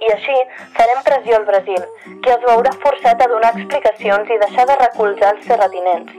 I 0.03 0.11
així 0.15 0.35
farem 0.75 1.05
pressió 1.07 1.39
al 1.39 1.47
Brasil, 1.47 1.87
que 2.25 2.35
es 2.35 2.45
veurà 2.49 2.75
forçat 2.83 3.23
a 3.23 3.31
donar 3.31 3.55
explicacions 3.55 4.35
i 4.35 4.41
deixar 4.43 4.67
de 4.71 4.79
recolzar 4.83 5.33
els 5.37 5.47
terratinents, 5.47 6.19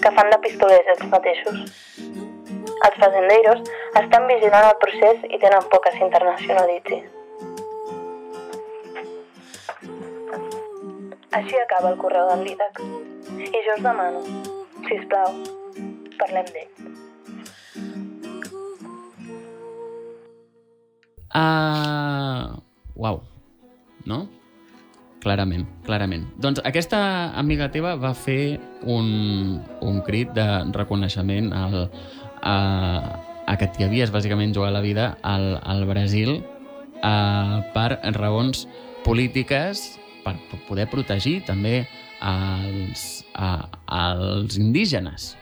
que 0.00 0.14
fan 0.16 0.32
de 0.32 0.40
pistolers 0.48 0.90
ells 0.94 1.06
mateixos. 1.12 1.62
Els 2.88 2.98
fazendeiros 3.04 3.62
estan 4.02 4.28
vigilant 4.32 4.72
el 4.72 4.80
procés 4.84 5.24
i 5.28 5.40
tenen 5.44 5.70
por 5.72 5.84
que 5.84 5.96
s'internacionalitzi. 5.96 7.00
Així 11.36 11.58
acaba 11.60 11.90
el 11.92 11.98
correu 12.00 12.30
d'en 12.30 12.44
Didac. 12.46 12.78
I 13.36 13.60
jo 13.66 13.74
us 13.76 13.82
demano, 13.84 14.22
si 14.86 14.96
us 14.96 15.04
plau, 15.10 15.34
parlem 16.16 16.48
d'ell. 16.54 16.70
Uh, 21.36 22.56
uau, 22.96 23.20
no? 24.08 24.22
Clarament, 25.20 25.66
clarament. 25.84 26.24
Doncs 26.40 26.62
aquesta 26.64 27.02
amiga 27.36 27.68
teva 27.74 27.92
va 28.00 28.14
fer 28.16 28.56
un, 28.88 29.60
un 29.84 30.00
crit 30.06 30.32
de 30.32 30.48
reconeixement 30.72 31.52
al, 31.52 31.78
a, 32.40 32.56
a 33.44 33.60
que 33.60 33.68
t'hi 33.74 33.84
havies 33.84 34.14
bàsicament 34.14 34.56
jugat 34.56 34.72
la 34.72 34.80
vida 34.80 35.10
al, 35.20 35.58
al 35.60 35.84
Brasil 35.90 36.38
uh, 36.38 37.60
per 37.76 37.90
raons 38.16 38.64
polítiques 39.04 39.98
per 40.50 40.60
poder 40.68 40.88
protegir 40.90 41.40
també 41.46 41.86
als, 42.20 43.24
a, 43.34 43.68
als 43.86 44.58
indígenes, 44.58 45.32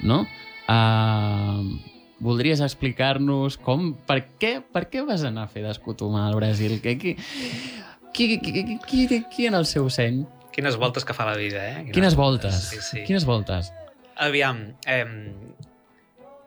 no? 0.00 0.22
Uh, 0.64 1.76
voldries 2.24 2.62
explicar-nos 2.64 3.58
com, 3.60 3.92
per 4.08 4.22
què, 4.40 4.56
per 4.62 4.86
què 4.92 5.04
vas 5.04 5.26
anar 5.26 5.48
a 5.48 5.52
fer 5.52 5.64
d'escotomar 5.66 6.28
al 6.28 6.38
Brasil? 6.38 6.78
Qui, 6.80 6.96
qui, 6.96 7.16
qui, 8.14 8.28
qui, 8.38 8.64
qui, 8.64 8.78
qui, 8.86 9.20
qui 9.30 9.50
en 9.50 9.58
el 9.58 9.66
seu 9.68 9.90
seny? 9.90 10.22
Quines 10.54 10.78
voltes 10.78 11.04
que 11.04 11.16
fa 11.16 11.26
la 11.26 11.34
vida, 11.36 11.64
eh? 11.66 11.88
Quines 11.92 12.14
voltes? 12.14 12.54
Sí, 12.70 12.78
sí. 12.80 13.02
Quines 13.08 13.26
voltes? 13.26 13.72
Aviam, 14.22 14.60
eh, 14.86 15.02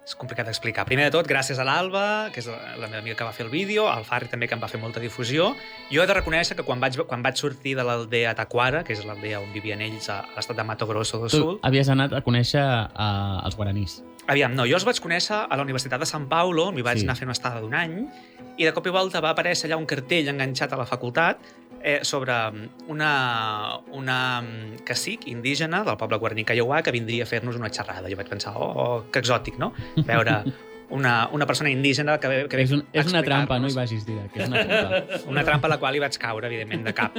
és 0.08 0.16
complicat 0.16 0.48
d'explicar. 0.48 0.86
Primer 0.88 1.10
de 1.10 1.12
tot, 1.18 1.28
gràcies 1.28 1.60
a 1.60 1.66
l'Alba, 1.68 2.32
que 2.32 2.40
és 2.40 2.48
la, 2.48 2.88
meva 2.88 3.02
amiga 3.02 3.18
que 3.20 3.28
va 3.28 3.34
fer 3.36 3.44
el 3.46 3.52
vídeo, 3.52 3.90
al 3.92 4.06
Farri 4.08 4.32
també, 4.32 4.48
que 4.48 4.56
em 4.56 4.64
va 4.64 4.70
fer 4.72 4.80
molta 4.80 5.04
difusió. 5.04 5.50
Jo 5.92 6.04
he 6.04 6.08
de 6.08 6.16
reconèixer 6.16 6.56
que 6.56 6.64
quan 6.68 6.80
vaig, 6.80 6.96
quan 7.10 7.26
vaig 7.26 7.36
sortir 7.36 7.76
de 7.76 7.84
l'aldea 7.84 8.32
Taquara, 8.38 8.86
que 8.88 8.96
és 8.96 9.04
l'aldea 9.04 9.42
on 9.44 9.52
vivien 9.52 9.84
ells 9.84 10.08
a, 10.14 10.22
l'estat 10.38 10.56
de 10.56 10.64
Mato 10.64 10.88
Grosso 10.88 11.20
do 11.20 11.28
Tu 11.28 11.42
Sul, 11.42 11.58
havies 11.68 11.92
anat 11.92 12.16
a 12.16 12.24
conèixer 12.24 12.64
uh, 12.64 13.44
els 13.44 13.60
guaranís. 13.60 14.00
Aviam, 14.28 14.54
no, 14.56 14.66
jo 14.68 14.76
els 14.76 14.84
vaig 14.84 15.00
conèixer 15.00 15.38
a 15.48 15.56
la 15.56 15.64
Universitat 15.64 16.02
de 16.04 16.08
Sant 16.10 16.26
Paulo, 16.28 16.72
m'hi 16.76 16.84
vaig 16.84 17.00
Sí. 17.00 17.06
anar 17.08 17.16
fer 17.16 17.26
una 17.28 17.36
estada 17.38 17.62
d'un 17.64 17.74
any, 17.74 18.08
i 18.58 18.66
de 18.66 18.74
cop 18.74 18.86
i 18.88 18.92
volta 18.92 19.22
va 19.24 19.32
aparèixer 19.32 19.70
allà 19.70 19.78
un 19.80 19.86
cartell 19.86 20.28
enganxat 20.34 20.74
a 20.74 20.78
la 20.78 20.86
facultat 20.86 21.40
eh, 21.82 22.00
sobre 22.04 22.34
una, 22.88 23.80
una 23.94 24.42
mm, 24.42 24.84
cacic 24.84 25.28
indígena 25.28 25.84
del 25.86 25.96
poble 25.96 26.18
guaraní 26.18 26.44
Caiauà 26.44 26.82
que 26.84 26.92
vindria 26.92 27.24
a 27.24 27.30
fer-nos 27.30 27.56
una 27.56 27.70
xerrada. 27.70 28.10
Jo 28.10 28.18
vaig 28.18 28.28
pensar, 28.28 28.56
oh, 28.58 28.72
oh 28.76 29.04
que 29.12 29.20
exòtic, 29.24 29.58
no? 29.62 29.72
Veure 29.96 30.44
una, 30.90 31.28
una 31.34 31.46
persona 31.46 31.70
indígena 31.70 32.18
que 32.20 32.48
que 32.50 32.58
ve 32.58 32.64
És, 32.64 32.72
un, 32.72 32.84
és 32.94 33.10
una 33.12 33.22
trampa, 33.24 33.58
no 33.60 33.68
hi 33.68 33.76
vagis 33.76 34.06
dir 34.08 34.18
que 34.34 34.44
és 34.44 34.48
una 34.48 34.64
trampa. 34.64 35.20
Una 35.34 35.44
trampa 35.44 35.68
a 35.68 35.72
la 35.72 35.78
qual 35.82 35.96
hi 35.96 36.00
vaig 36.00 36.18
caure, 36.22 36.48
evidentment, 36.48 36.86
de 36.88 36.94
cap. 36.96 37.18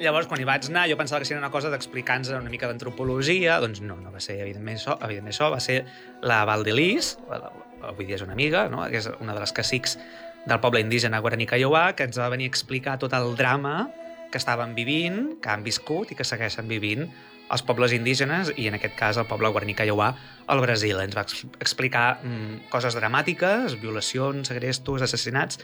Llavors, 0.00 0.28
quan 0.30 0.40
hi 0.40 0.46
vaig 0.48 0.68
anar, 0.70 0.86
jo 0.90 0.96
pensava 0.96 1.20
que 1.20 1.28
seria 1.28 1.40
una 1.40 1.50
cosa 1.52 1.70
d'explicar-nos 1.72 2.32
una 2.38 2.50
mica 2.52 2.70
d'antropologia, 2.70 3.58
doncs 3.60 3.82
no, 3.84 3.98
no 4.00 4.12
va 4.12 4.20
ser 4.20 4.38
evidentment 4.40 4.80
això, 4.80 4.96
evidentment 5.04 5.34
això 5.34 5.50
va 5.52 5.60
ser 5.60 5.82
la 6.22 6.42
Valdelis, 6.48 7.16
avui 7.82 8.06
dia 8.08 8.16
és 8.16 8.24
una 8.24 8.32
amiga, 8.32 8.68
no? 8.72 8.84
que 8.88 9.02
és 9.02 9.10
una 9.20 9.34
de 9.34 9.40
les 9.42 9.52
cacics 9.52 9.98
del 10.46 10.60
poble 10.60 10.80
indígena 10.80 11.20
Guaraní 11.20 11.46
Caiauà, 11.46 11.92
que 11.96 12.08
ens 12.08 12.18
va 12.18 12.30
venir 12.32 12.48
a 12.48 12.54
explicar 12.54 12.96
tot 13.02 13.12
el 13.18 13.36
drama 13.36 13.90
que 14.32 14.40
estaven 14.40 14.74
vivint, 14.74 15.36
que 15.42 15.52
han 15.52 15.62
viscut 15.62 16.10
i 16.10 16.18
que 16.18 16.24
segueixen 16.24 16.70
vivint 16.70 17.10
els 17.52 17.62
pobles 17.62 17.92
indígenes 17.92 18.52
i 18.56 18.66
en 18.70 18.74
aquest 18.78 18.94
cas 18.96 19.18
el 19.20 19.26
poble 19.28 19.48
Guaraní 19.52 19.74
Caiauà 19.76 20.14
al 20.48 20.60
Brasil. 20.64 20.98
Ens 21.00 21.14
va 21.16 21.22
ex- 21.26 21.44
explicar 21.60 22.18
mm, 22.24 22.68
coses 22.72 22.96
dramàtiques, 22.96 23.78
violacions, 23.80 24.48
segrestos, 24.48 25.02
assassinats. 25.02 25.58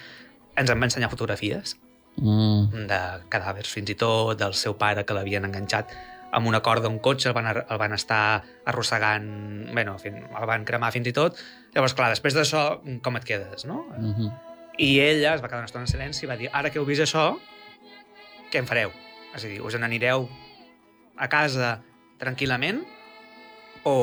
Ens 0.56 0.70
en 0.70 0.80
va 0.80 0.84
ensenyar 0.90 1.10
fotografies 1.10 1.76
Mm. 2.18 2.86
de 2.90 2.96
cadàvers 3.30 3.70
fins 3.70 3.90
i 3.90 3.94
tot, 3.94 4.36
del 4.40 4.52
seu 4.58 4.74
pare 4.76 5.04
que 5.06 5.14
l'havien 5.14 5.44
enganxat 5.46 5.92
amb 6.32 6.48
una 6.50 6.58
corda 6.66 6.88
a 6.88 6.90
un 6.90 6.98
cotxe, 6.98 7.28
el 7.28 7.34
van, 7.36 7.46
el 7.46 7.78
van 7.78 7.92
estar 7.94 8.42
arrossegant, 8.66 9.70
bueno, 9.72 9.94
fin, 10.02 10.16
el 10.26 10.46
van 10.50 10.64
cremar 10.64 10.90
fins 10.92 11.06
i 11.06 11.12
tot. 11.12 11.38
Llavors, 11.76 11.94
clar, 11.94 12.08
després 12.10 12.34
d'això, 12.34 12.80
com 13.06 13.16
et 13.16 13.24
quedes, 13.24 13.64
no? 13.70 13.86
Mm 13.96 14.14
-hmm. 14.16 14.32
I 14.78 14.98
ella 15.00 15.34
es 15.36 15.40
va 15.42 15.46
quedar 15.46 15.58
una 15.60 15.66
estona 15.70 15.84
en 15.84 15.88
silenci 15.88 16.24
i 16.24 16.28
va 16.28 16.36
dir, 16.36 16.50
ara 16.52 16.70
que 16.70 16.78
heu 16.80 16.84
vist 16.84 17.02
això, 17.02 17.38
què 18.50 18.58
en 18.58 18.66
fareu? 18.66 18.90
És 19.34 19.44
a 19.44 19.48
dir, 19.48 19.60
us 19.62 19.78
n'anireu 19.78 20.28
a 21.18 21.28
casa 21.28 21.78
tranquil·lament 22.18 22.82
o 23.86 23.96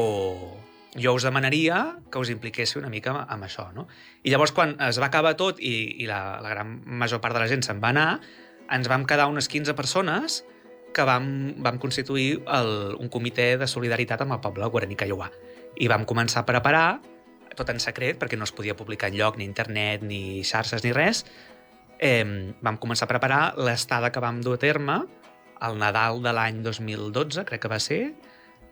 jo 0.95 1.13
us 1.13 1.25
demanaria 1.27 1.99
que 2.11 2.19
us 2.19 2.31
impliquéssiu 2.31 2.79
una 2.79 2.89
mica 2.89 3.13
amb, 3.27 3.43
això, 3.43 3.67
no? 3.75 3.87
I 4.23 4.31
llavors, 4.31 4.53
quan 4.55 4.75
es 4.81 4.99
va 5.01 5.09
acabar 5.11 5.35
tot 5.39 5.59
i, 5.59 6.01
i 6.03 6.07
la, 6.07 6.39
la 6.43 6.51
gran 6.53 6.79
major 6.85 7.19
part 7.23 7.35
de 7.35 7.43
la 7.43 7.49
gent 7.51 7.65
se'n 7.67 7.81
va 7.83 7.91
anar, 7.91 8.21
ens 8.71 8.87
vam 8.89 9.03
quedar 9.05 9.27
unes 9.31 9.49
15 9.51 9.75
persones 9.75 10.43
que 10.95 11.03
vam, 11.03 11.27
vam 11.59 11.77
constituir 11.77 12.39
el, 12.47 12.95
un 12.95 13.11
comitè 13.11 13.55
de 13.59 13.67
solidaritat 13.67 14.23
amb 14.23 14.37
el 14.37 14.41
poble 14.43 14.69
guaraní 14.71 14.95
Caiauà. 14.95 15.27
I 15.75 15.91
vam 15.91 16.07
començar 16.07 16.45
a 16.45 16.47
preparar, 16.47 16.87
tot 17.59 17.69
en 17.71 17.81
secret, 17.83 18.15
perquè 18.19 18.39
no 18.39 18.47
es 18.47 18.55
podia 18.55 18.77
publicar 18.79 19.11
enlloc, 19.11 19.35
ni 19.37 19.43
internet, 19.43 20.03
ni 20.07 20.43
xarxes, 20.47 20.83
ni 20.87 20.95
res, 20.95 21.25
eh, 21.99 22.23
vam 22.63 22.79
començar 22.79 23.09
a 23.09 23.11
preparar 23.11 23.43
l'estada 23.59 24.11
que 24.15 24.23
vam 24.23 24.39
dur 24.43 24.55
a 24.55 24.63
terme 24.63 25.01
al 25.59 25.77
Nadal 25.79 26.21
de 26.23 26.33
l'any 26.35 26.61
2012, 26.65 27.45
crec 27.47 27.63
que 27.63 27.71
va 27.71 27.79
ser, 27.79 28.01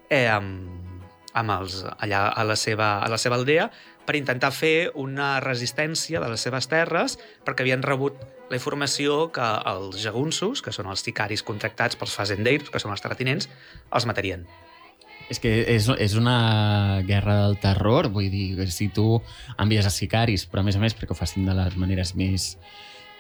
eh, 0.10 0.28
amb 1.34 1.54
els, 1.56 1.82
allà 1.98 2.28
a 2.30 2.46
la, 2.46 2.56
seva, 2.60 2.98
a 3.02 3.10
la 3.10 3.18
seva 3.18 3.40
aldea, 3.40 3.70
per 4.06 4.18
intentar 4.20 4.52
fer 4.54 4.92
una 5.00 5.38
resistència 5.44 6.22
de 6.22 6.30
les 6.34 6.44
seves 6.44 6.68
terres, 6.72 7.18
perquè 7.46 7.64
havien 7.64 7.84
rebut 7.84 8.20
la 8.52 8.60
informació 8.60 9.32
que 9.34 9.46
els 9.72 9.98
jagunços, 10.04 10.62
que 10.62 10.74
són 10.76 10.92
els 10.92 11.02
sicaris 11.06 11.44
contractats 11.46 11.98
pels 11.98 12.14
fazendeiros, 12.14 12.70
que 12.70 12.82
són 12.84 12.94
els 12.94 13.02
terratinents, 13.02 13.50
els 13.90 14.08
matarien. 14.10 14.46
És 15.32 15.40
que 15.40 15.52
és, 15.72 15.88
és 16.04 16.16
una 16.20 17.02
guerra 17.08 17.40
del 17.46 17.56
terror, 17.64 18.10
vull 18.12 18.28
dir, 18.30 18.58
si 18.70 18.90
tu 18.94 19.22
envies 19.58 19.88
a 19.88 19.94
sicaris, 19.94 20.44
però 20.52 20.62
a 20.62 20.68
més 20.68 20.78
a 20.78 20.84
més 20.84 20.96
perquè 20.98 21.16
ho 21.16 21.18
facin 21.18 21.48
de 21.48 21.56
les 21.58 21.78
maneres 21.80 22.12
més 22.20 22.58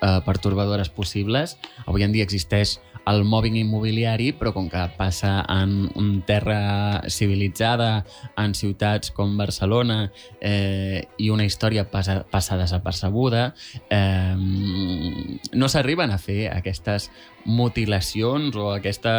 eh, 0.03 0.20
pertorbadores 0.26 0.91
possibles, 0.91 1.55
avui 1.88 2.03
en 2.03 2.11
dia 2.14 2.28
existeix 2.28 2.78
el 3.09 3.23
mòbil 3.27 3.57
immobiliari, 3.59 4.31
però 4.37 4.53
com 4.55 4.69
que 4.71 4.81
passa 4.97 5.41
en 5.51 5.89
un 5.99 6.21
terra 6.27 7.03
civilitzada, 7.11 8.05
en 8.39 8.55
ciutats 8.55 9.11
com 9.15 9.35
Barcelona, 9.37 10.11
eh, 10.39 11.03
i 11.17 11.29
una 11.33 11.45
història 11.45 11.85
passa, 11.91 12.21
passa 12.31 12.57
desapercebuda, 12.59 13.53
eh, 13.89 14.35
no 14.37 15.69
s'arriben 15.69 16.11
a 16.11 16.19
fer 16.21 16.47
aquestes 16.53 17.09
mutilacions 17.45 18.55
o 18.55 18.71
aquesta, 18.71 19.15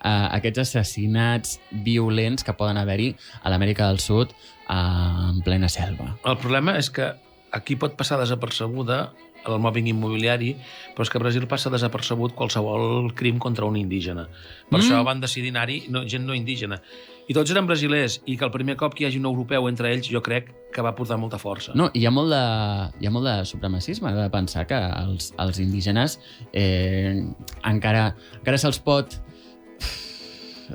eh, 0.00 0.26
aquests 0.40 0.64
assassinats 0.64 1.58
violents 1.70 2.44
que 2.44 2.56
poden 2.56 2.80
haver-hi 2.80 3.14
a 3.42 3.52
l'Amèrica 3.52 3.88
del 3.88 4.00
Sud 4.00 4.32
eh, 4.32 4.74
en 4.74 5.42
plena 5.44 5.68
selva. 5.68 6.16
El 6.24 6.38
problema 6.40 6.78
és 6.80 6.90
que 6.90 7.12
aquí 7.52 7.76
pot 7.76 7.96
passar 7.98 8.20
desapercebuda 8.20 9.10
el 9.46 9.58
mòbil 9.58 9.86
immobiliari, 9.88 10.54
però 10.94 11.02
és 11.02 11.10
que 11.10 11.18
a 11.18 11.20
Brasil 11.22 11.46
passa 11.48 11.70
desapercebut 11.70 12.34
qualsevol 12.34 13.14
crim 13.14 13.38
contra 13.38 13.64
un 13.64 13.76
indígena. 13.76 14.28
Per 14.70 14.78
Mm. 14.78 14.82
això 14.82 15.04
van 15.04 15.20
decidir 15.20 15.48
anar-hi 15.50 15.86
no, 15.88 16.04
gent 16.06 16.26
no 16.26 16.34
indígena. 16.34 16.82
I 17.28 17.32
tots 17.32 17.50
eren 17.52 17.64
brasilers, 17.66 18.20
i 18.26 18.36
que 18.36 18.44
el 18.44 18.50
primer 18.50 18.76
cop 18.76 18.92
que 18.94 19.04
hi 19.04 19.06
hagi 19.06 19.18
un 19.18 19.24
europeu 19.26 19.68
entre 19.68 19.92
ells, 19.94 20.08
jo 20.10 20.20
crec 20.20 20.50
que 20.74 20.82
va 20.82 20.94
portar 20.96 21.16
molta 21.16 21.38
força. 21.38 21.72
No, 21.74 21.90
hi 21.94 22.04
ha 22.04 22.10
molt 22.10 22.28
de, 22.30 22.40
hi 23.00 23.06
ha 23.06 23.10
molt 23.10 23.24
de 23.26 23.44
supremacisme 23.46 24.12
de 24.12 24.28
pensar 24.30 24.66
que 24.66 24.74
els, 24.74 25.32
els 25.38 25.58
indígenes 25.60 26.18
eh, 26.52 27.22
encara, 27.64 28.16
encara 28.40 28.58
se'ls 28.58 28.80
pot 28.80 29.14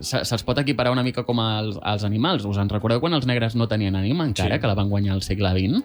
se- 0.01 0.23
se'ls 0.25 0.43
pot 0.43 0.57
equiparar 0.59 0.91
una 0.91 1.03
mica 1.03 1.23
com 1.23 1.39
als, 1.39 1.77
als 1.81 2.03
animals. 2.03 2.45
Us 2.45 2.57
en 2.57 2.69
recordeu 2.69 2.99
quan 2.99 3.13
els 3.13 3.25
negres 3.27 3.55
no 3.55 3.67
tenien 3.67 3.95
ànima 3.95 4.25
encara, 4.25 4.55
Sí. 4.55 4.61
que 4.61 4.67
la 4.67 4.75
van 4.75 4.89
guanyar 4.89 5.13
al 5.13 5.21
segle 5.23 5.49
XX? 5.51 5.83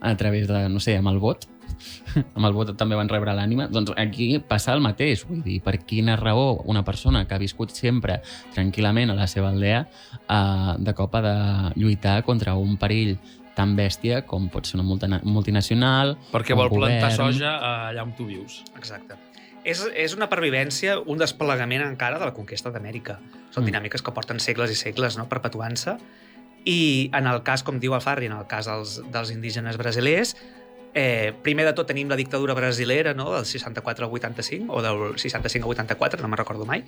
A 0.00 0.16
través 0.16 0.48
de, 0.48 0.68
no 0.68 0.80
sé, 0.80 0.96
amb 0.96 1.12
el 1.12 1.18
vot. 1.22 1.48
amb 2.36 2.46
el 2.46 2.54
vot 2.54 2.72
també 2.78 2.96
van 2.98 3.08
rebre 3.10 3.34
l'ànima. 3.36 3.68
Doncs 3.72 3.94
aquí 4.00 4.38
passa 4.38 4.74
el 4.74 4.82
mateix. 4.84 5.24
Vull 5.28 5.42
dir, 5.44 5.60
per 5.64 5.78
quina 5.86 6.16
raó 6.20 6.62
una 6.70 6.84
persona 6.84 7.24
que 7.26 7.34
ha 7.36 7.42
viscut 7.42 7.74
sempre 7.74 8.20
tranquil·lament 8.54 9.12
a 9.12 9.18
la 9.18 9.28
seva 9.30 9.50
aldea 9.52 9.84
eh, 9.84 10.74
de 10.78 10.94
cop 10.94 11.14
ha 11.14 11.24
de 11.24 11.36
lluitar 11.80 12.22
contra 12.26 12.54
un 12.60 12.76
perill 12.80 13.16
tan 13.54 13.76
bèstia 13.78 14.24
com 14.26 14.48
pot 14.50 14.66
ser 14.66 14.80
una 14.80 14.86
multina- 14.86 15.20
multinacional, 15.22 16.16
Perquè 16.32 16.56
vol 16.58 16.72
plantar 16.72 17.12
govern. 17.14 17.32
soja 17.32 17.54
eh, 17.54 17.76
allà 17.92 18.02
on 18.02 18.12
tu 18.18 18.26
vius. 18.26 18.62
Exacte. 18.76 19.18
És, 19.64 19.80
és 19.96 20.12
una 20.12 20.28
pervivència, 20.28 20.98
un 21.00 21.20
desplegament 21.22 21.86
encara 21.86 22.18
de 22.20 22.28
la 22.28 22.34
conquesta 22.36 22.72
d'Amèrica. 22.74 23.16
Són 23.48 23.62
mm. 23.62 23.70
dinàmiques 23.70 24.04
que 24.04 24.12
porten 24.12 24.42
segles 24.42 24.74
i 24.74 24.76
segles, 24.76 25.16
no?, 25.16 25.24
perpetuant-se. 25.30 25.96
I 26.64 27.10
en 27.12 27.26
el 27.28 27.42
cas, 27.44 27.62
com 27.62 27.78
diu 27.80 27.94
el 27.94 28.02
Farri, 28.04 28.30
en 28.30 28.36
el 28.38 28.46
cas 28.48 28.68
dels, 28.70 28.98
dels 29.12 29.30
indígenes 29.34 29.76
brasilers, 29.76 30.34
eh, 30.94 31.34
primer 31.42 31.66
de 31.66 31.74
tot 31.76 31.88
tenim 31.90 32.08
la 32.08 32.16
dictadura 32.16 32.54
brasilera, 32.54 33.12
no?, 33.14 33.32
del 33.34 33.44
64 33.44 34.06
al 34.06 34.12
85, 34.12 34.72
o 34.72 34.82
del 34.82 35.18
65 35.18 35.66
al 35.66 35.76
84, 35.76 36.22
no 36.22 36.30
me'n 36.30 36.40
recordo 36.40 36.64
mai, 36.64 36.84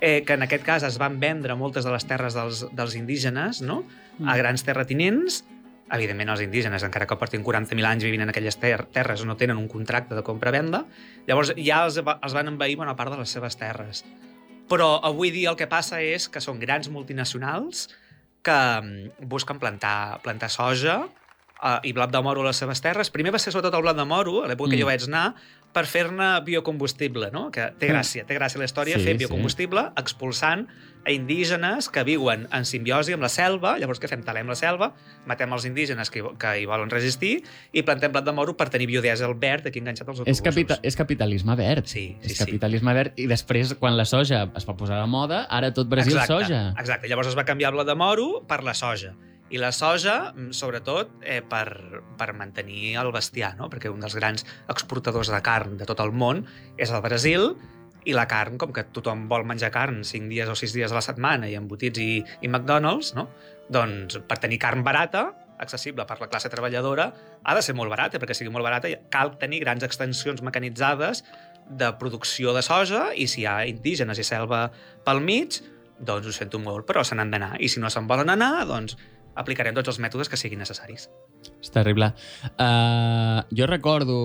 eh, 0.00 0.22
que 0.24 0.32
en 0.38 0.46
aquest 0.46 0.64
cas 0.64 0.86
es 0.86 0.96
van 0.98 1.20
vendre 1.20 1.54
moltes 1.58 1.84
de 1.84 1.92
les 1.92 2.06
terres 2.06 2.38
dels, 2.38 2.64
dels 2.72 2.96
indígenes, 2.96 3.60
no?, 3.60 3.82
a 4.24 4.36
grans 4.38 4.64
terratinents, 4.64 5.42
evidentment 5.92 6.30
els 6.32 6.40
indígenes, 6.40 6.84
encara 6.86 7.06
que 7.06 7.18
portin 7.20 7.44
40.000 7.44 7.84
anys 7.84 8.04
vivint 8.06 8.24
en 8.24 8.32
aquelles 8.32 8.56
ter 8.56 8.86
terres, 8.94 9.26
no 9.28 9.36
tenen 9.36 9.58
un 9.60 9.68
contracte 9.68 10.16
de 10.16 10.22
compra-venda, 10.24 10.86
llavors 11.26 11.52
ja 11.58 11.82
els, 11.84 11.98
els 12.00 12.36
van 12.36 12.48
envair 12.48 12.78
bona 12.80 12.96
part 12.96 13.12
de 13.12 13.20
les 13.20 13.28
seves 13.28 13.58
terres. 13.60 14.06
Però 14.70 14.94
avui 15.04 15.30
dia 15.34 15.50
el 15.50 15.58
que 15.58 15.68
passa 15.68 16.00
és 16.00 16.30
que 16.32 16.40
són 16.40 16.62
grans 16.62 16.88
multinacionals 16.88 17.90
que 18.42 18.58
mm, 18.82 19.26
busquen 19.30 19.60
plantar, 19.62 20.20
plantar 20.24 20.50
soja 20.50 21.00
uh, 21.06 21.78
i 21.86 21.94
blat 21.94 22.12
de 22.12 22.22
moro 22.22 22.42
a 22.42 22.50
les 22.50 22.62
seves 22.62 22.82
terres. 22.84 23.10
Primer 23.14 23.34
va 23.34 23.40
ser 23.42 23.54
sobretot 23.54 23.78
el 23.78 23.86
blat 23.86 23.98
de 23.98 24.06
moro, 24.08 24.40
a 24.42 24.50
l'època 24.50 24.70
mm. 24.70 24.74
que 24.74 24.82
jo 24.82 24.90
vaig 24.90 25.06
anar, 25.08 25.26
per 25.72 25.86
fer-ne 25.88 26.26
biocombustible, 26.44 27.30
no? 27.32 27.46
Que 27.50 27.70
té 27.80 27.88
gràcia, 27.88 28.26
té 28.28 28.34
gràcia 28.36 28.58
la 28.60 28.66
història, 28.68 28.98
Sí, 28.98 29.00
sí, 29.00 29.06
fer 29.08 29.14
sí. 29.14 29.22
biocombustible 29.24 29.86
expulsant 29.96 30.66
a 31.04 31.10
indígenes 31.10 31.88
que 31.88 32.04
viuen 32.06 32.44
en 32.52 32.64
simbiosi 32.68 33.14
amb 33.16 33.24
la 33.24 33.30
selva, 33.32 33.72
llavors 33.80 33.98
què 33.98 34.06
fem? 34.10 34.20
Talem 34.22 34.46
la 34.46 34.54
selva, 34.54 34.92
matem 35.26 35.50
els 35.56 35.64
indígenes 35.66 36.10
que, 36.12 36.20
hi- 36.20 36.34
que 36.38 36.52
hi 36.60 36.66
volen 36.68 36.90
resistir 36.92 37.42
i 37.72 37.82
plantem 37.82 38.12
blat 38.12 38.24
de 38.28 38.32
moro 38.36 38.54
per 38.56 38.68
tenir 38.70 38.86
biodièsel 38.92 39.34
verd 39.34 39.66
aquí 39.66 39.80
enganxat 39.80 40.06
als 40.08 40.20
autobusos. 40.20 40.38
És, 40.38 40.44
capita 40.44 40.78
és 40.82 40.94
capitalisme 40.94 41.56
verd. 41.58 41.86
Sí, 41.90 42.16
sí, 42.20 42.28
és 42.30 42.36
sí. 42.36 42.44
capitalisme 42.44 42.94
verd. 42.94 43.16
I 43.18 43.26
després, 43.26 43.74
quan 43.80 43.96
la 43.96 44.04
soja 44.04 44.44
es 44.54 44.68
va 44.68 44.76
posar 44.76 45.00
de 45.00 45.08
moda, 45.10 45.46
ara 45.50 45.72
tot 45.74 45.88
Brasil 45.88 46.12
exacte, 46.14 46.44
soja. 46.44 46.62
Exacte, 46.78 47.08
llavors 47.08 47.32
es 47.32 47.36
va 47.38 47.44
canviar 47.48 47.72
el 47.72 47.80
blat 47.80 47.88
de 47.90 47.96
moro 47.98 48.44
per 48.46 48.62
la 48.62 48.74
soja. 48.74 49.14
I 49.52 49.60
la 49.60 49.72
soja, 49.76 50.32
mm, 50.32 50.54
sobretot, 50.56 51.12
eh, 51.22 51.42
per, 51.44 52.00
per 52.16 52.32
mantenir 52.32 52.96
el 52.96 53.12
bestiar, 53.12 53.54
no? 53.58 53.68
perquè 53.68 53.92
un 53.92 54.00
dels 54.00 54.16
grans 54.16 54.46
exportadors 54.72 55.28
de 55.28 55.42
carn 55.44 55.76
de 55.76 55.88
tot 55.88 56.00
el 56.00 56.12
món 56.12 56.46
és 56.80 56.90
el 56.90 57.04
Brasil, 57.04 57.52
i 58.04 58.14
la 58.16 58.26
carn, 58.26 58.56
com 58.58 58.72
que 58.74 58.84
tothom 58.94 59.28
vol 59.30 59.44
menjar 59.46 59.70
carn 59.74 60.02
5 60.06 60.30
dies 60.32 60.48
o 60.50 60.56
6 60.58 60.74
dies 60.74 60.90
a 60.90 60.98
la 60.98 61.04
setmana 61.04 61.46
i 61.50 61.54
embotits 61.54 62.00
i, 62.02 62.24
i 62.42 62.48
McDonald's, 62.48 63.12
no? 63.14 63.28
doncs 63.72 64.18
per 64.28 64.40
tenir 64.42 64.58
carn 64.62 64.82
barata, 64.82 65.28
accessible 65.62 66.04
per 66.08 66.18
la 66.18 66.26
classe 66.26 66.50
treballadora, 66.50 67.12
ha 67.44 67.54
de 67.54 67.62
ser 67.62 67.76
molt 67.78 67.92
barata, 67.92 68.18
perquè 68.18 68.34
sigui 68.34 68.50
molt 68.50 68.66
barata 68.66 68.90
cal 69.12 69.36
tenir 69.38 69.62
grans 69.62 69.86
extensions 69.86 70.42
mecanitzades 70.42 71.22
de 71.70 71.92
producció 72.00 72.52
de 72.56 72.64
soja 72.66 73.10
i 73.14 73.28
si 73.30 73.44
hi 73.44 73.46
ha 73.46 73.60
indígenes 73.70 74.18
i 74.18 74.26
selva 74.26 74.64
pel 75.06 75.22
mig, 75.22 75.60
doncs 76.02 76.26
ho 76.26 76.34
sento 76.34 76.58
molt, 76.58 76.88
però 76.88 77.04
se 77.06 77.14
n'han 77.14 77.30
d'anar. 77.30 77.54
I 77.62 77.70
si 77.70 77.80
no 77.80 77.90
se'n 77.92 78.08
volen 78.10 78.32
anar, 78.34 78.66
doncs 78.66 78.96
aplicarem 79.34 79.74
tots 79.76 79.92
els 79.92 80.00
mètodes 80.02 80.30
que 80.30 80.38
siguin 80.40 80.62
necessaris. 80.62 81.08
És 81.60 81.72
terrible. 81.74 82.12
Uh, 82.56 83.42
jo 83.54 83.68
recordo 83.70 84.16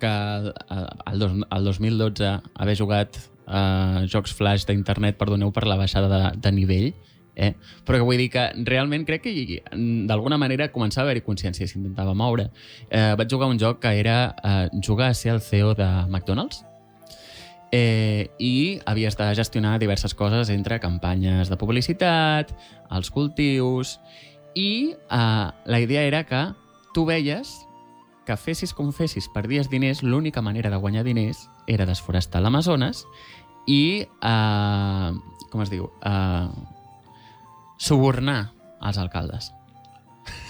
que 0.00 0.10
uh, 0.10 0.84
el, 1.12 1.24
el 1.44 1.70
2012 1.70 2.34
haver 2.54 2.76
jugat 2.78 3.18
a 3.46 4.04
jocs 4.08 4.32
flash 4.32 4.64
d'internet, 4.68 5.18
perdoneu 5.20 5.52
per 5.52 5.66
la 5.68 5.76
baixada 5.76 6.08
de, 6.08 6.22
de 6.40 6.52
nivell, 6.52 6.92
eh? 7.36 7.54
però 7.84 8.00
que 8.00 8.06
vull 8.06 8.20
dir 8.20 8.30
que 8.32 8.44
realment 8.66 9.04
crec 9.06 9.26
que 9.26 9.62
d'alguna 10.08 10.38
manera 10.40 10.70
començava 10.72 11.08
a 11.08 11.10
haver-hi 11.10 11.24
consciència 11.26 11.68
s'intentava 11.68 12.14
moure. 12.14 12.48
Eh, 12.88 13.12
vaig 13.18 13.30
jugar 13.30 13.50
un 13.52 13.60
joc 13.60 13.82
que 13.82 13.94
era 14.00 14.34
eh, 14.42 14.68
jugar 14.84 15.10
a 15.10 15.18
ser 15.18 15.34
el 15.34 15.42
CEO 15.44 15.74
de 15.74 15.88
McDonald's 16.08 16.64
eh, 17.72 18.30
i 18.38 18.80
havies 18.86 19.18
de 19.18 19.32
gestionar 19.34 19.78
diverses 19.82 20.14
coses 20.14 20.50
entre 20.54 20.80
campanyes 20.80 21.50
de 21.50 21.58
publicitat, 21.58 22.54
els 22.94 23.10
cultius, 23.10 23.98
i 24.54 24.94
eh, 24.94 25.48
la 25.64 25.80
idea 25.80 26.02
era 26.02 26.24
que 26.24 26.46
tu 26.94 27.04
veies 27.06 27.64
que 28.24 28.36
fessis 28.40 28.72
com 28.72 28.92
fessis, 28.96 29.28
perdies 29.28 29.68
diners, 29.68 30.02
l'única 30.02 30.42
manera 30.42 30.70
de 30.70 30.80
guanyar 30.80 31.04
diners 31.04 31.48
era 31.66 31.86
desforestar 31.86 32.40
l'Amazones 32.42 33.04
i, 33.66 34.06
eh, 34.06 35.10
com 35.50 35.62
es 35.64 35.72
diu, 35.72 35.90
eh, 36.04 36.48
subornar 37.76 38.52
els 38.80 38.98
alcaldes. 38.98 39.52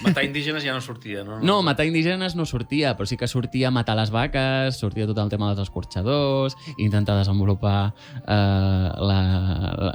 Matar 0.03 0.25
indígenes 0.25 0.63
ja 0.65 0.73
no 0.75 0.81
sortia, 0.81 1.25
no? 1.25 1.41
No, 1.41 1.63
matar 1.63 1.87
indígenes 1.87 2.35
no 2.37 2.45
sortia, 2.47 2.93
però 2.97 3.07
sí 3.07 3.17
que 3.17 3.27
sortia 3.29 3.71
matar 3.71 3.97
les 3.97 4.11
vaques, 4.15 4.77
sortia 4.77 5.07
tot 5.07 5.19
el 5.19 5.29
tema 5.33 5.49
dels 5.55 5.65
escorxadors, 5.69 6.57
intentar 6.79 7.17
desenvolupar 7.19 7.95
eh, 8.27 8.31
la, 8.31 9.19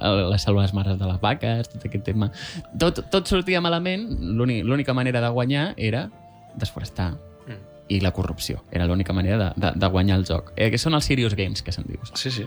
la, 0.01 0.13
les 0.31 0.41
selves 0.41 0.73
mares 0.73 0.97
de 0.99 1.05
les 1.05 1.19
vaques, 1.21 1.69
tot 1.69 1.85
aquest 1.85 2.03
tema. 2.07 2.31
Tot, 2.79 3.03
tot 3.11 3.27
sortia 3.27 3.61
malament, 3.61 4.07
l'únic- 4.35 4.65
l'única 4.65 4.93
manera 4.93 5.21
de 5.21 5.29
guanyar 5.29 5.73
era 5.77 6.09
desforestar 6.55 7.13
Mm. 7.49 7.55
i 7.89 7.99
la 8.01 8.11
corrupció. 8.11 8.63
Era 8.71 8.85
l'única 8.85 9.13
manera 9.13 9.37
de, 9.37 9.47
de, 9.55 9.71
de 9.79 9.87
guanyar 9.87 10.19
el 10.19 10.25
joc. 10.27 10.51
Eh, 10.55 10.69
que 10.69 10.77
són 10.77 10.93
els 10.93 11.05
serious 11.05 11.33
games, 11.33 11.63
que 11.63 11.71
se'n 11.71 11.85
diu. 11.87 11.97
saps? 12.05 12.19
Sí, 12.21 12.29
sí. 12.31 12.43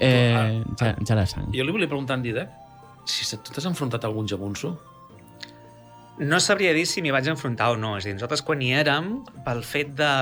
Eh, 0.00 0.62
ja, 0.80 0.94
ja 1.04 1.14
la 1.18 1.26
sang. 1.26 1.50
Jo 1.52 1.64
li 1.66 1.72
volia 1.74 1.88
preguntar 1.90 2.14
a 2.16 2.20
en 2.20 2.22
Didac 2.24 2.50
si 3.04 3.26
tu 3.36 3.52
t'has 3.52 3.66
enfrontat 3.66 4.04
a 4.04 4.08
algun 4.08 4.26
jagunso. 4.28 4.78
No 6.18 6.40
sabria 6.40 6.74
dir 6.76 6.84
si 6.86 7.02
m'hi 7.02 7.12
vaig 7.14 7.28
enfrontar 7.32 7.70
o 7.72 7.78
no. 7.80 7.96
És 7.96 8.04
a 8.04 8.10
dir, 8.10 8.16
nosaltres 8.18 8.44
quan 8.46 8.62
hi 8.62 8.72
érem, 8.76 9.14
pel 9.46 9.64
fet 9.64 9.94
de 9.98 10.12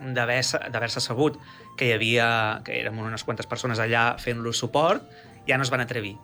d'haver-se 0.00 1.00
sabut 1.04 1.36
que 1.76 1.90
hi 1.90 1.92
havia, 1.92 2.26
que 2.64 2.78
érem 2.78 2.98
unes 3.02 3.24
quantes 3.26 3.48
persones 3.48 3.80
allà 3.82 4.14
fent-los 4.22 4.56
suport, 4.62 5.04
ja 5.48 5.58
no 5.58 5.66
es 5.66 5.72
van 5.72 5.84
atrevir. 5.84 6.14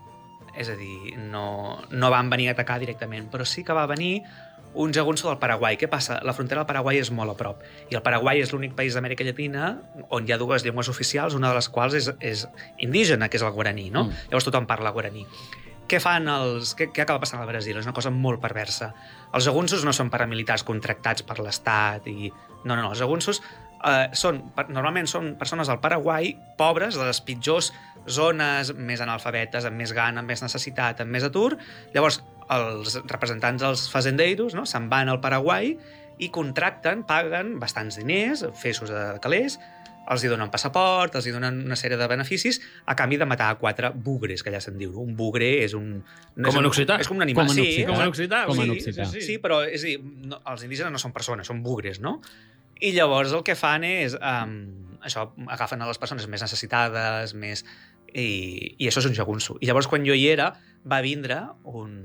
És 0.57 0.71
a 0.73 0.77
dir, 0.79 1.17
no, 1.21 1.83
no 1.91 2.11
van 2.11 2.31
venir 2.33 2.49
a 2.49 2.55
atacar 2.57 2.79
directament, 2.81 3.29
però 3.33 3.45
sí 3.45 3.65
que 3.65 3.77
va 3.77 3.85
venir 3.91 4.23
un 4.77 4.93
jagunso 4.93 5.29
del 5.29 5.39
Paraguai. 5.41 5.77
Què 5.81 5.89
passa? 5.89 6.19
La 6.25 6.35
frontera 6.37 6.63
del 6.63 6.69
Paraguai 6.69 7.01
és 7.01 7.11
molt 7.13 7.33
a 7.33 7.37
prop. 7.37 7.63
I 7.91 7.97
el 7.97 8.05
Paraguai 8.05 8.43
és 8.45 8.53
l'únic 8.53 8.75
país 8.77 8.97
d'Amèrica 8.97 9.25
Llatina 9.25 9.75
on 10.13 10.29
hi 10.29 10.33
ha 10.33 10.41
dues 10.41 10.65
llengües 10.65 10.91
oficials, 10.93 11.37
una 11.37 11.53
de 11.53 11.59
les 11.59 11.69
quals 11.73 11.97
és, 11.97 12.11
és 12.21 12.47
indígena, 12.85 13.31
que 13.33 13.41
és 13.41 13.45
el 13.45 13.55
guaraní, 13.57 13.89
no? 13.91 14.07
Mm. 14.07 14.27
Llavors 14.31 14.49
tothom 14.49 14.69
parla 14.69 14.93
guaraní. 14.93 15.25
Què 15.87 16.01
fan 16.03 16.27
els... 16.31 16.75
Què, 16.79 16.89
què 16.91 17.05
acaba 17.05 17.23
passant 17.23 17.43
al 17.43 17.49
Brasil? 17.51 17.77
És 17.79 17.87
una 17.87 17.95
cosa 17.95 18.11
molt 18.11 18.41
perversa. 18.43 18.91
Els 19.35 19.47
jagunsos 19.47 19.85
no 19.87 19.95
són 19.95 20.11
paramilitars 20.11 20.67
contractats 20.67 21.23
per 21.27 21.39
l'Estat 21.39 22.09
i... 22.11 22.33
No, 22.65 22.75
no, 22.75 22.81
no. 22.83 22.91
Els 22.91 23.03
jagunsos 23.03 23.43
eh, 23.87 24.09
són, 24.19 24.41
normalment 24.67 25.07
són 25.11 25.35
persones 25.39 25.71
del 25.71 25.79
Paraguai 25.83 26.33
pobres, 26.59 26.99
de 26.99 27.07
les 27.07 27.21
pitjors 27.23 27.71
zones, 28.07 28.73
més 28.75 29.03
analfabetes, 29.03 29.67
amb 29.67 29.79
més 29.79 29.95
gana, 29.95 30.23
amb 30.23 30.31
més 30.31 30.43
necessitat, 30.43 31.03
amb 31.03 31.15
més 31.15 31.27
atur. 31.27 31.55
Llavors, 31.95 32.21
els 32.55 32.99
representants 33.07 33.63
dels 33.63 33.87
fazendeiros 33.91 34.55
no, 34.59 34.67
se'n 34.67 34.91
van 34.91 35.11
al 35.11 35.23
Paraguai 35.23 35.75
i 36.23 36.31
contracten, 36.33 37.03
paguen 37.07 37.57
bastants 37.61 37.99
diners, 38.01 38.47
fesos 38.57 38.91
de 38.91 39.07
calés, 39.23 39.59
els 40.11 40.23
hi 40.25 40.29
donen 40.31 40.51
passaport, 40.53 41.15
els 41.19 41.27
hi 41.27 41.33
donen 41.35 41.63
una 41.67 41.77
sèrie 41.79 41.97
de 41.99 42.07
beneficis 42.11 42.61
a 42.87 42.95
canvi 42.99 43.17
de 43.19 43.27
matar 43.27 43.49
quatre 43.59 43.91
bugres, 43.91 44.43
que 44.47 44.53
ja 44.55 44.61
se'n 44.63 44.77
diu. 44.79 44.93
Un 45.03 45.17
bugre 45.19 45.49
és 45.65 45.75
un... 45.75 46.03
no 46.37 46.47
Com 46.47 46.53
és 46.53 46.59
en 46.61 46.65
un- 46.65 46.71
occità. 46.71 46.99
És 47.03 47.09
com 47.11 47.17
un 47.19 47.27
animal. 47.27 47.49
Com 47.51 47.57
sí, 47.57 47.65
occità. 47.67 47.89
Com 47.91 48.03
en 48.05 48.13
occità. 48.13 48.43
Com 48.47 48.61
en 48.63 48.71
sí, 48.71 48.77
occità. 48.77 49.09
Sí, 49.11 49.21
sí. 49.21 49.27
Sí, 49.33 49.39
però 49.43 49.63
és 49.67 49.83
a 49.83 49.91
dir, 49.91 49.97
no, 50.31 50.39
els 50.53 50.63
indígenes 50.69 50.93
no 50.95 51.01
són 51.03 51.13
persones, 51.17 51.47
són 51.51 51.63
bugres, 51.67 51.99
no? 52.05 52.21
I 52.81 52.93
llavors 52.93 53.33
el 53.33 53.43
que 53.43 53.55
fan 53.57 53.85
és, 53.89 54.15
um, 54.21 54.57
això, 55.07 55.31
agafen 55.49 55.81
a 55.83 55.87
les 55.89 55.99
persones 55.99 56.27
més 56.29 56.43
necessitades, 56.45 57.35
més... 57.35 57.65
I, 58.17 58.77
i 58.81 58.87
això 58.89 59.03
és 59.03 59.09
un 59.11 59.17
jagunso. 59.17 59.59
I 59.61 59.67
llavors, 59.69 59.89
quan 59.91 60.05
jo 60.07 60.15
hi 60.17 60.29
era, 60.31 60.53
va 60.89 61.03
vindre 61.05 61.41
un... 61.69 61.97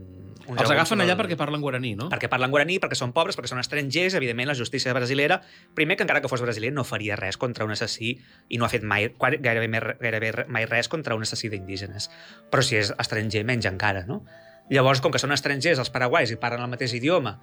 un 0.47 0.59
Els 0.59 0.71
agafen 0.73 1.03
allà 1.03 1.15
perquè 1.19 1.37
parlen 1.39 1.61
guaraní, 1.61 1.93
no? 1.99 2.09
perquè 2.11 2.29
parlen 2.31 2.51
guaraní, 2.53 2.77
perquè 2.81 2.97
són 2.97 3.13
pobres, 3.15 3.37
perquè 3.37 3.51
són 3.51 3.61
estrangers, 3.61 4.15
evidentment 4.17 4.49
la 4.49 4.57
justícia 4.57 4.93
brasilera, 4.97 5.41
primer 5.77 5.97
que 5.97 6.05
encara 6.07 6.21
que 6.23 6.31
fos 6.31 6.43
brasiler 6.43 6.73
no 6.73 6.85
faria 6.87 7.17
res 7.19 7.37
contra 7.41 7.67
un 7.67 7.75
assassí 7.75 8.15
i 8.49 8.59
no 8.61 8.67
ha 8.67 8.71
fet 8.71 8.83
mai, 8.87 9.09
gairebé, 9.19 9.69
gairebé 10.01 10.33
mai 10.49 10.67
res 10.69 10.91
contra 10.91 11.15
un 11.15 11.27
assassí 11.27 11.51
d'indígenes. 11.53 12.09
Però 12.51 12.65
si 12.65 12.79
és 12.79 12.93
estranger, 12.97 13.45
menys 13.47 13.69
encara, 13.69 14.05
no? 14.09 14.23
Llavors, 14.71 15.01
com 15.03 15.11
que 15.11 15.19
són 15.19 15.33
estrangers, 15.35 15.81
els 15.81 15.91
paraguais, 15.91 16.31
i 16.31 16.39
parlen 16.39 16.63
el 16.63 16.71
mateix 16.71 16.93
idioma, 16.95 17.35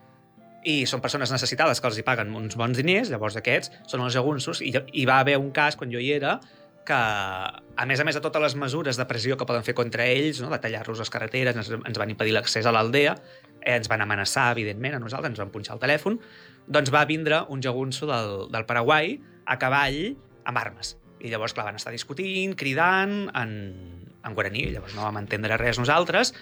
i 0.68 0.84
són 0.90 1.02
persones 1.04 1.30
necessitades 1.32 1.80
que 1.80 1.88
els 1.90 1.98
hi 2.00 2.04
paguen 2.06 2.32
uns 2.34 2.56
bons 2.58 2.78
diners, 2.78 3.10
llavors 3.12 3.36
aquests 3.38 3.72
són 3.90 4.02
els 4.04 4.16
jagunsos, 4.16 4.62
i 4.64 4.72
hi 4.74 5.04
va 5.08 5.20
haver 5.22 5.36
un 5.38 5.52
cas, 5.54 5.76
quan 5.78 5.92
jo 5.92 6.00
hi 6.02 6.10
era, 6.16 6.38
que, 6.88 6.96
a 6.96 7.86
més 7.86 8.00
a 8.00 8.06
més 8.08 8.16
de 8.16 8.22
totes 8.24 8.42
les 8.42 8.54
mesures 8.58 8.98
de 8.98 9.06
pressió 9.08 9.36
que 9.38 9.46
poden 9.48 9.66
fer 9.66 9.74
contra 9.76 10.06
ells, 10.08 10.40
no? 10.42 10.50
de 10.52 10.58
tallar-los 10.62 11.02
les 11.04 11.12
carreteres, 11.12 11.58
ens, 11.60 11.70
ens 11.76 12.00
van 12.00 12.12
impedir 12.12 12.34
l'accés 12.36 12.66
a 12.66 12.72
l'aldea, 12.74 13.14
eh, 13.60 13.76
ens 13.76 13.90
van 13.92 14.04
amenaçar, 14.04 14.50
evidentment, 14.56 14.96
a 14.96 15.02
nosaltres, 15.02 15.34
ens 15.34 15.42
van 15.42 15.52
punxar 15.54 15.76
el 15.76 15.82
telèfon, 15.84 16.18
doncs 16.66 16.92
va 16.94 17.04
vindre 17.08 17.44
un 17.52 17.62
jagunso 17.64 18.08
del, 18.08 18.48
del 18.52 18.66
Paraguai 18.68 19.18
a 19.46 19.58
cavall 19.60 20.16
amb 20.48 20.60
armes. 20.60 20.96
I 21.20 21.32
llavors, 21.32 21.54
clar, 21.54 21.66
van 21.68 21.78
estar 21.78 21.92
discutint, 21.92 22.54
cridant 22.58 23.28
en, 23.36 23.52
en 24.24 24.36
guaraní, 24.36 24.68
llavors 24.72 24.94
no 24.96 25.04
vam 25.06 25.20
entendre 25.20 25.58
res 25.60 25.80
nosaltres, 25.80 26.34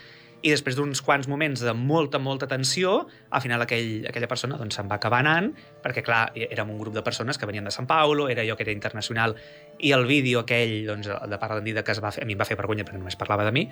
i 0.46 0.50
després 0.52 0.76
d'uns 0.78 1.00
quants 1.02 1.26
moments 1.26 1.62
de 1.64 1.72
molta, 1.74 2.20
molta 2.22 2.46
tensió, 2.46 3.08
al 3.34 3.42
final 3.42 3.64
aquell, 3.64 4.04
aquella 4.06 4.28
persona 4.30 4.58
doncs, 4.60 4.76
se'n 4.78 4.86
va 4.86 5.00
acabar 5.00 5.18
anant, 5.24 5.48
perquè, 5.82 6.04
clar, 6.06 6.28
érem 6.38 6.70
un 6.70 6.78
grup 6.78 6.94
de 6.94 7.02
persones 7.02 7.38
que 7.40 7.48
venien 7.50 7.66
de 7.66 7.72
Sant 7.74 7.88
Paulo, 7.90 8.28
era 8.30 8.44
jo 8.46 8.54
que 8.54 8.62
era 8.62 8.74
internacional, 8.74 9.34
i 9.82 9.90
el 9.96 10.06
vídeo 10.06 10.44
aquell, 10.44 10.84
doncs, 10.86 11.08
de 11.10 11.38
part 11.42 11.58
d'en 11.58 11.66
Dida, 11.66 11.82
que 11.82 11.96
es 11.96 12.02
va 12.04 12.12
fer, 12.14 12.22
a 12.22 12.28
mi 12.30 12.36
em 12.36 12.40
va 12.40 12.46
fer 12.46 12.58
vergonya 12.60 12.86
perquè 12.86 13.00
només 13.00 13.18
parlava 13.18 13.48
de 13.48 13.50
mi, 13.56 13.66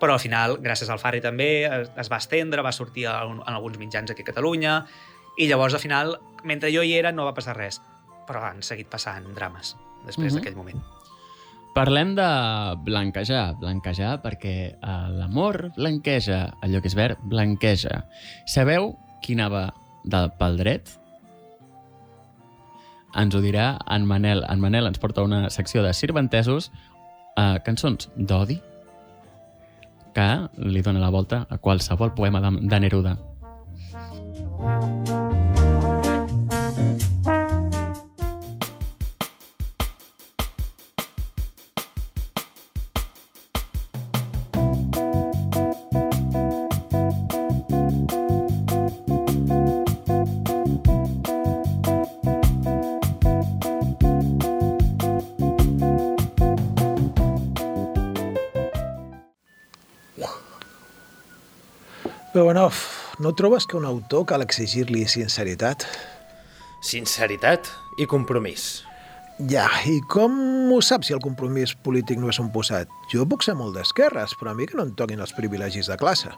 però 0.00 0.16
al 0.16 0.20
final, 0.20 0.58
gràcies 0.64 0.90
al 0.90 0.98
Fari 0.98 1.22
també, 1.22 1.50
es, 1.68 1.92
es 1.96 2.10
va 2.12 2.18
estendre, 2.18 2.64
va 2.66 2.72
sortir 2.74 3.06
en, 3.12 3.38
en 3.38 3.54
alguns 3.54 3.78
mitjans 3.78 4.10
aquí 4.10 4.26
a 4.26 4.30
Catalunya, 4.32 4.80
i 5.38 5.46
llavors, 5.46 5.78
al 5.78 5.84
final, 5.84 6.16
mentre 6.44 6.72
jo 6.74 6.82
hi 6.82 6.96
era, 6.98 7.12
no 7.12 7.28
va 7.28 7.34
passar 7.36 7.54
res. 7.56 7.78
Però 8.26 8.42
han 8.42 8.62
seguit 8.66 8.88
passant 8.90 9.30
drames 9.36 9.76
després 10.06 10.32
Mhm. 10.32 10.40
d'aquell 10.40 10.56
moment. 10.56 10.82
Parlem 11.76 12.14
de 12.16 12.26
blanquejar, 12.86 13.58
blanquejar 13.60 14.14
perquè 14.22 14.54
eh, 14.72 14.92
l'amor 15.12 15.74
blanqueja, 15.76 16.38
allò 16.64 16.80
que 16.80 16.88
és 16.88 16.96
verd 16.96 17.20
blanqueja. 17.28 17.98
Sabeu 18.48 18.94
qui 19.20 19.36
anava 19.36 19.66
del 20.08 20.30
pel 20.40 20.56
dret? 20.56 20.94
Ens 23.16 23.36
ho 23.36 23.42
dirà 23.44 23.74
en 23.92 24.08
Manel. 24.08 24.40
En 24.48 24.64
Manel 24.64 24.88
ens 24.88 25.02
porta 25.02 25.26
una 25.28 25.50
secció 25.52 25.84
de 25.84 25.92
sirventesos, 25.92 26.70
eh, 27.36 27.60
cançons 27.68 28.08
d'odi, 28.16 28.56
que 30.16 30.28
li 30.56 30.80
dona 30.80 31.04
la 31.04 31.12
volta 31.12 31.44
a 31.50 31.60
qualsevol 31.60 32.16
poema 32.16 32.40
de, 32.40 32.56
de 32.72 32.80
Neruda. 32.86 33.18
Bebenov, 62.36 62.74
no 63.18 63.32
trobes 63.32 63.64
que 63.64 63.78
un 63.78 63.86
autor 63.88 64.26
cal 64.28 64.42
exigir-li 64.44 65.06
sinceritat? 65.08 65.86
Sinceritat 66.84 67.70
i 67.96 68.04
compromís. 68.04 68.82
Ja, 69.48 69.64
i 69.88 70.02
com 70.12 70.34
ho 70.68 70.82
saps 70.84 71.08
si 71.08 71.14
el 71.16 71.22
compromís 71.24 71.72
polític 71.86 72.20
no 72.20 72.28
és 72.28 72.36
un 72.42 72.50
posat? 72.52 72.92
Jo 73.08 73.24
puc 73.24 73.46
ser 73.46 73.54
molt 73.56 73.72
d'esquerres, 73.78 74.34
però 74.36 74.52
a 74.52 74.58
mi 74.58 74.66
que 74.68 74.76
no 74.76 74.84
em 74.84 74.92
toquin 74.98 75.22
els 75.24 75.32
privilegis 75.32 75.88
de 75.88 75.96
classe. 75.96 76.34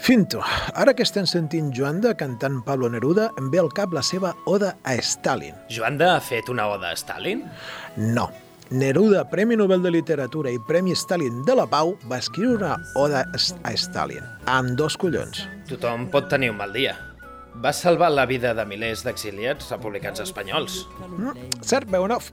Finto, 0.00 0.40
ara 0.72 0.96
que 0.96 1.04
estem 1.04 1.28
sentint 1.28 1.68
Joanda 1.76 2.14
cantant 2.16 2.62
Pablo 2.64 2.88
Neruda, 2.88 3.28
em 3.36 3.52
ve 3.52 3.60
al 3.60 3.68
cap 3.76 3.92
la 3.92 4.00
seva 4.00 4.32
oda 4.48 4.78
a 4.88 4.96
Stalin. 5.04 5.52
Joanda 5.68 6.14
ha 6.14 6.24
fet 6.24 6.48
una 6.48 6.70
oda 6.72 6.94
a 6.94 6.96
Stalin? 6.96 7.44
No. 8.00 8.30
Neruda, 8.72 9.28
Premi 9.28 9.54
Nobel 9.54 9.82
de 9.82 9.90
Literatura 9.90 10.50
i 10.50 10.58
Premi 10.58 10.94
Stalin 10.96 11.42
de 11.44 11.52
la 11.54 11.66
Pau, 11.68 11.90
va 12.08 12.16
escriure 12.22 12.56
una 12.56 12.76
oda 12.96 13.26
a 13.68 13.72
Stalin, 13.76 14.24
amb 14.48 14.72
dos 14.80 14.96
collons. 14.96 15.42
Tothom 15.68 16.06
pot 16.08 16.30
tenir 16.32 16.48
un 16.54 16.56
mal 16.56 16.72
dia. 16.72 16.94
Va 17.60 17.74
salvar 17.76 18.08
la 18.14 18.24
vida 18.24 18.54
de 18.56 18.64
milers 18.64 19.04
d'exiliats 19.04 19.68
republicans 19.74 20.24
espanyols. 20.24 20.86
Mm, 21.04 21.60
cert, 21.60 21.90
Beonov. 21.92 22.32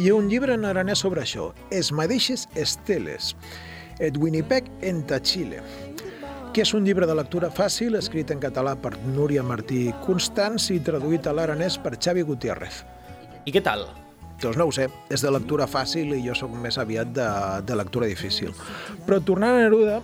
Hi 0.00 0.08
ha 0.08 0.16
un 0.16 0.32
llibre 0.32 0.56
en 0.56 0.64
aranès 0.64 1.04
sobre 1.04 1.26
això, 1.26 1.52
Es 1.70 1.92
mateixes 1.92 2.48
esteles, 2.56 3.34
et 4.00 4.16
Winnipeg 4.16 4.64
enta 4.80 5.20
Chile, 5.20 5.60
que 6.54 6.62
és 6.62 6.72
un 6.72 6.88
llibre 6.88 7.06
de 7.06 7.14
lectura 7.14 7.50
fàcil 7.52 8.00
escrit 8.00 8.30
en 8.30 8.40
català 8.40 8.78
per 8.80 8.96
Núria 9.12 9.42
Martí 9.42 9.90
Constans 10.06 10.70
i 10.70 10.80
traduït 10.80 11.26
a 11.26 11.36
l'aranès 11.36 11.76
per 11.76 11.98
Xavi 12.00 12.22
Gutiérrez. 12.22 12.86
I 13.44 13.52
què 13.52 13.60
tal? 13.60 13.90
Doncs 14.40 14.56
no 14.56 14.66
ho 14.68 14.72
sé, 14.72 14.86
és 15.12 15.20
de 15.20 15.30
lectura 15.32 15.66
fàcil 15.68 16.14
i 16.16 16.22
jo 16.24 16.34
sóc 16.38 16.54
més 16.56 16.78
aviat 16.80 17.12
de, 17.12 17.28
de 17.68 17.76
lectura 17.76 18.08
difícil. 18.08 18.54
Però 19.04 19.20
tornant 19.20 19.58
a 19.58 19.66
Neruda, 19.66 19.98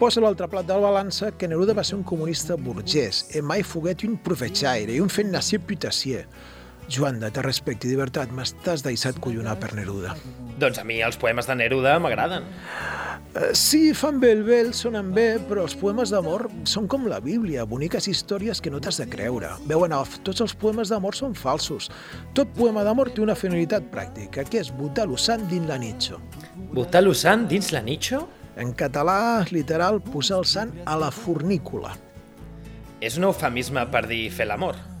posa 0.00 0.22
l'altre 0.24 0.48
plat 0.50 0.66
de 0.66 0.74
la 0.74 0.82
balança 0.82 1.30
que 1.38 1.46
Neruda 1.46 1.76
va 1.78 1.84
ser 1.86 1.94
un 2.00 2.02
comunista 2.02 2.56
burgès 2.58 3.28
e 3.30 3.42
mai 3.46 3.62
foguet 3.62 4.02
un 4.08 4.16
profetxaire 4.26 4.96
i 4.96 5.02
un 5.02 5.12
fet 5.12 5.30
nacier 5.30 5.62
putassier. 5.62 6.24
Joan, 6.88 7.20
de 7.22 7.30
te 7.30 7.42
respecte 7.44 7.86
i 7.86 7.92
llibertat, 7.92 8.32
m'estàs 8.34 8.82
deixat 8.84 9.20
collonar 9.22 9.58
per 9.60 9.72
Neruda. 9.76 10.16
Doncs 10.60 10.80
a 10.80 10.84
mi 10.84 11.00
els 11.04 11.16
poemes 11.20 11.48
de 11.48 11.56
Neruda 11.56 11.98
m'agraden. 12.02 12.44
Uh, 13.32 13.48
sí, 13.56 13.94
fan 13.96 14.18
bé 14.20 14.34
el 14.34 14.42
vel, 14.44 14.74
sonen 14.76 15.08
bé, 15.16 15.38
però 15.48 15.62
els 15.64 15.72
poemes 15.78 16.10
d'amor 16.12 16.44
són 16.68 16.84
com 16.90 17.06
la 17.08 17.22
Bíblia, 17.24 17.64
boniques 17.64 18.10
històries 18.10 18.60
que 18.60 18.68
no 18.68 18.80
t'has 18.82 19.00
de 19.00 19.06
creure. 19.08 19.54
Veuen 19.70 19.94
off, 19.96 20.18
tots 20.26 20.44
els 20.44 20.52
poemes 20.52 20.92
d'amor 20.92 21.16
són 21.16 21.32
falsos. 21.38 21.88
Tot 22.36 22.52
poema 22.58 22.84
d'amor 22.84 23.14
té 23.16 23.24
una 23.24 23.38
finalitat 23.38 23.88
pràctica, 23.94 24.44
que 24.44 24.60
és 24.60 24.68
botar 24.76 25.08
l'usant 25.08 25.48
dins 25.48 25.70
la 25.70 25.80
nitxo. 25.80 26.20
Botar 26.76 27.06
l'usant 27.06 27.48
dins 27.48 27.72
la 27.72 27.80
nitxo? 27.80 28.26
En 28.60 28.76
català, 28.76 29.46
literal, 29.48 30.02
posar 30.12 30.42
el 30.42 30.48
sant 30.52 30.76
a 30.84 31.00
la 31.00 31.08
fornícula. 31.08 31.96
És 33.00 33.16
un 33.16 33.24
eufemisme 33.32 33.88
per 33.88 34.04
dir 34.12 34.26
fer 34.30 34.52
l'amor. 34.52 34.91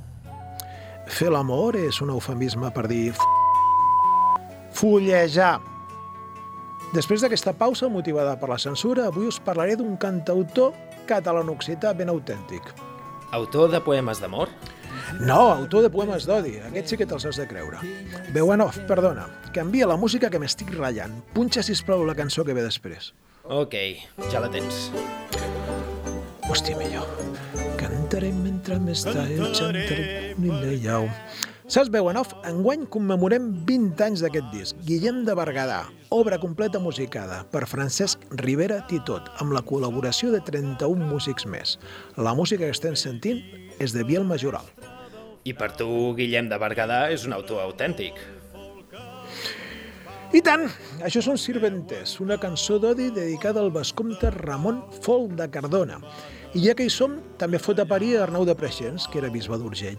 Fer 1.12 1.28
l'amor 1.28 1.76
és 1.76 1.98
un 2.00 2.10
eufemisme 2.14 2.70
per 2.72 2.86
dir 2.88 3.10
f... 3.12 3.20
fullejar. 4.72 5.58
Després 6.96 7.24
d'aquesta 7.24 7.52
pausa 7.56 7.88
motivada 7.92 8.32
per 8.40 8.48
la 8.48 8.58
censura, 8.60 9.06
avui 9.10 9.28
us 9.28 9.38
parlaré 9.40 9.76
d'un 9.76 9.98
cantautor 10.00 10.72
catalano-occità 11.08 11.92
ben 11.96 12.12
autèntic. 12.12 12.72
Autor 13.32 13.70
de 13.72 13.80
poemes 13.84 14.20
d'amor? 14.20 14.48
No, 15.20 15.40
autor 15.52 15.84
de 15.84 15.90
poemes 15.92 16.26
d'odi. 16.28 16.58
Aquests 16.68 16.94
sí 16.94 17.00
que 17.00 17.08
te'ls 17.08 17.28
has 17.28 17.40
de 17.40 17.46
creure. 17.48 17.80
Off, 18.64 18.80
perdona. 18.88 19.26
Canvia 19.52 19.88
la 19.88 19.96
música 19.96 20.30
que 20.30 20.40
m'estic 20.40 20.72
ratllant. 20.76 21.16
Punxa, 21.32 21.64
sisplau, 21.64 22.04
la 22.08 22.16
cançó 22.16 22.44
que 22.44 22.56
ve 22.56 22.64
després. 22.64 23.12
Ok, 23.44 23.76
ja 24.32 24.40
la 24.40 24.52
tens. 24.52 24.88
Hòstia, 26.48 26.76
millor. 26.76 27.08
Cantaré 28.12 28.34
mentre 28.36 28.76
m'està 28.76 29.22
el 29.24 29.54
xantaré 29.56 30.34
ni 30.36 30.50
lleiau. 30.52 31.06
Saps, 31.64 31.88
veu 31.88 32.10
en 32.10 32.18
off, 32.20 32.34
enguany 32.44 32.82
commemorem 32.92 33.46
20 33.64 34.04
anys 34.04 34.20
d'aquest 34.20 34.50
disc. 34.52 34.82
Guillem 34.84 35.22
de 35.24 35.32
Berguedà, 35.32 35.78
obra 36.12 36.36
completa 36.36 36.76
musicada 36.76 37.38
per 37.54 37.62
Francesc 37.70 38.26
Rivera 38.42 38.82
Titot, 38.90 39.32
amb 39.40 39.56
la 39.56 39.64
col·laboració 39.64 40.28
de 40.34 40.42
31 40.44 41.08
músics 41.08 41.48
més. 41.48 41.78
La 42.20 42.36
música 42.36 42.66
que 42.66 42.76
estem 42.76 43.00
sentint 43.00 43.40
és 43.80 43.96
de 43.96 44.04
Biel 44.04 44.28
Majoral. 44.28 44.68
I 45.48 45.56
per 45.56 45.72
tu, 45.80 45.88
Guillem 46.20 46.52
de 46.52 46.60
Berguedà 46.60 47.06
és 47.16 47.24
un 47.24 47.32
autor 47.32 47.64
autèntic. 47.64 48.20
I 50.32 50.40
tant! 50.40 50.62
Això 51.04 51.20
són 51.20 51.36
Sirventes, 51.36 52.14
una 52.24 52.38
cançó 52.40 52.78
d'odi 52.80 53.10
dedicada 53.12 53.60
al 53.60 53.68
vescomte 53.74 54.30
Ramon 54.32 54.78
Fol 55.04 55.26
de 55.36 55.44
Cardona. 55.52 55.98
I 56.56 56.62
ja 56.64 56.74
que 56.76 56.86
hi 56.88 56.92
som, 56.92 57.18
també 57.36 57.60
fot 57.60 57.82
a 57.82 57.84
parir 57.88 58.14
Arnau 58.16 58.46
de 58.48 58.54
Preixens, 58.56 59.04
que 59.12 59.20
era 59.20 59.28
bisbe 59.32 59.58
d'Urgell. 59.60 59.98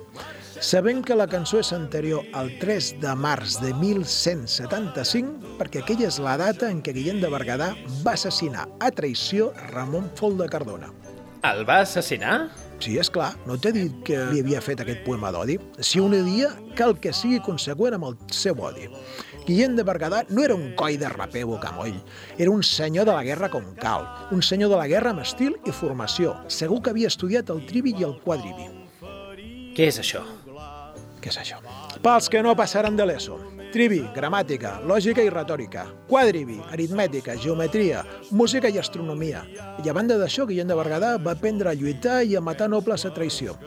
Sabent 0.57 1.03
que 1.05 1.13
la 1.13 1.29
cançó 1.29 1.61
és 1.61 1.69
anterior 1.75 2.25
al 2.33 2.49
3 2.57 2.89
de 3.03 3.13
març 3.13 3.59
de 3.61 3.75
1175, 3.77 5.53
perquè 5.61 5.83
aquella 5.83 6.09
és 6.09 6.17
la 6.23 6.33
data 6.41 6.71
en 6.73 6.81
què 6.81 6.97
Guillem 6.97 7.21
de 7.21 7.29
Berguedà 7.29 7.69
va 8.01 8.17
assassinar 8.17 8.65
a 8.81 8.89
traïció 8.89 9.51
Ramon 9.69 10.09
Fol 10.17 10.39
de 10.41 10.49
Cardona. 10.49 10.89
El 11.45 11.61
va 11.67 11.83
assassinar? 11.83 12.47
Sí, 12.83 12.97
és 12.99 13.09
clar, 13.13 13.29
no 13.47 13.55
t'he 13.61 13.71
dit 13.75 14.01
que 14.07 14.17
li 14.33 14.41
havia 14.41 14.59
fet 14.63 14.81
aquest 14.81 15.05
poema 15.05 15.29
d'odi. 15.31 15.59
Si 15.79 16.01
un 16.01 16.15
dia, 16.25 16.49
cal 16.75 16.97
que 16.99 17.13
sigui 17.15 17.37
conseqüent 17.45 17.95
amb 17.95 18.09
el 18.09 18.17
seu 18.33 18.57
odi. 18.59 18.89
Guillem 19.43 19.75
de 19.75 19.83
Berguedà 19.83 20.21
no 20.29 20.43
era 20.45 20.55
un 20.55 20.71
coi 20.79 20.95
de 20.95 21.09
raper 21.11 21.43
bocamoll, 21.43 21.97
era 22.37 22.51
un 22.51 22.63
senyor 22.63 23.05
de 23.05 23.11
la 23.11 23.23
guerra 23.27 23.49
com 23.51 23.65
cal, 23.75 24.07
un 24.31 24.41
senyor 24.41 24.71
de 24.71 24.79
la 24.79 24.87
guerra 24.87 25.11
amb 25.11 25.23
estil 25.25 25.57
i 25.67 25.75
formació. 25.75 26.37
Segur 26.47 26.79
que 26.81 26.93
havia 26.93 27.11
estudiat 27.11 27.51
el 27.51 27.65
trivi 27.67 27.91
i 27.99 28.07
el 28.07 28.15
quadrivi. 28.23 28.69
Què 29.75 29.89
és 29.89 29.99
això? 29.99 30.23
Què 31.19 31.31
és 31.31 31.41
això? 31.41 31.59
Pels 32.03 32.31
que 32.31 32.43
no 32.43 32.55
passaran 32.55 32.95
de 32.95 33.07
l'ESO. 33.09 33.39
Trivi, 33.73 33.99
gramàtica, 34.15 34.77
lògica 34.87 35.23
i 35.25 35.31
retòrica, 35.33 35.87
quadrivi, 36.07 36.59
aritmètica, 36.71 37.35
geometria, 37.35 38.03
música 38.31 38.69
i 38.69 38.77
astronomia. 38.79 39.43
I 39.83 39.89
a 39.89 39.95
banda 39.97 40.19
d'això, 40.21 40.45
Guillem 40.47 40.69
de 40.69 40.77
Berguedà 40.77 41.15
va 41.17 41.33
aprendre 41.33 41.71
a 41.71 41.75
lluitar 41.75 42.21
i 42.23 42.37
a 42.37 42.43
matar 42.43 42.69
nobles 42.69 43.03
a 43.03 43.11
traïció. 43.15 43.57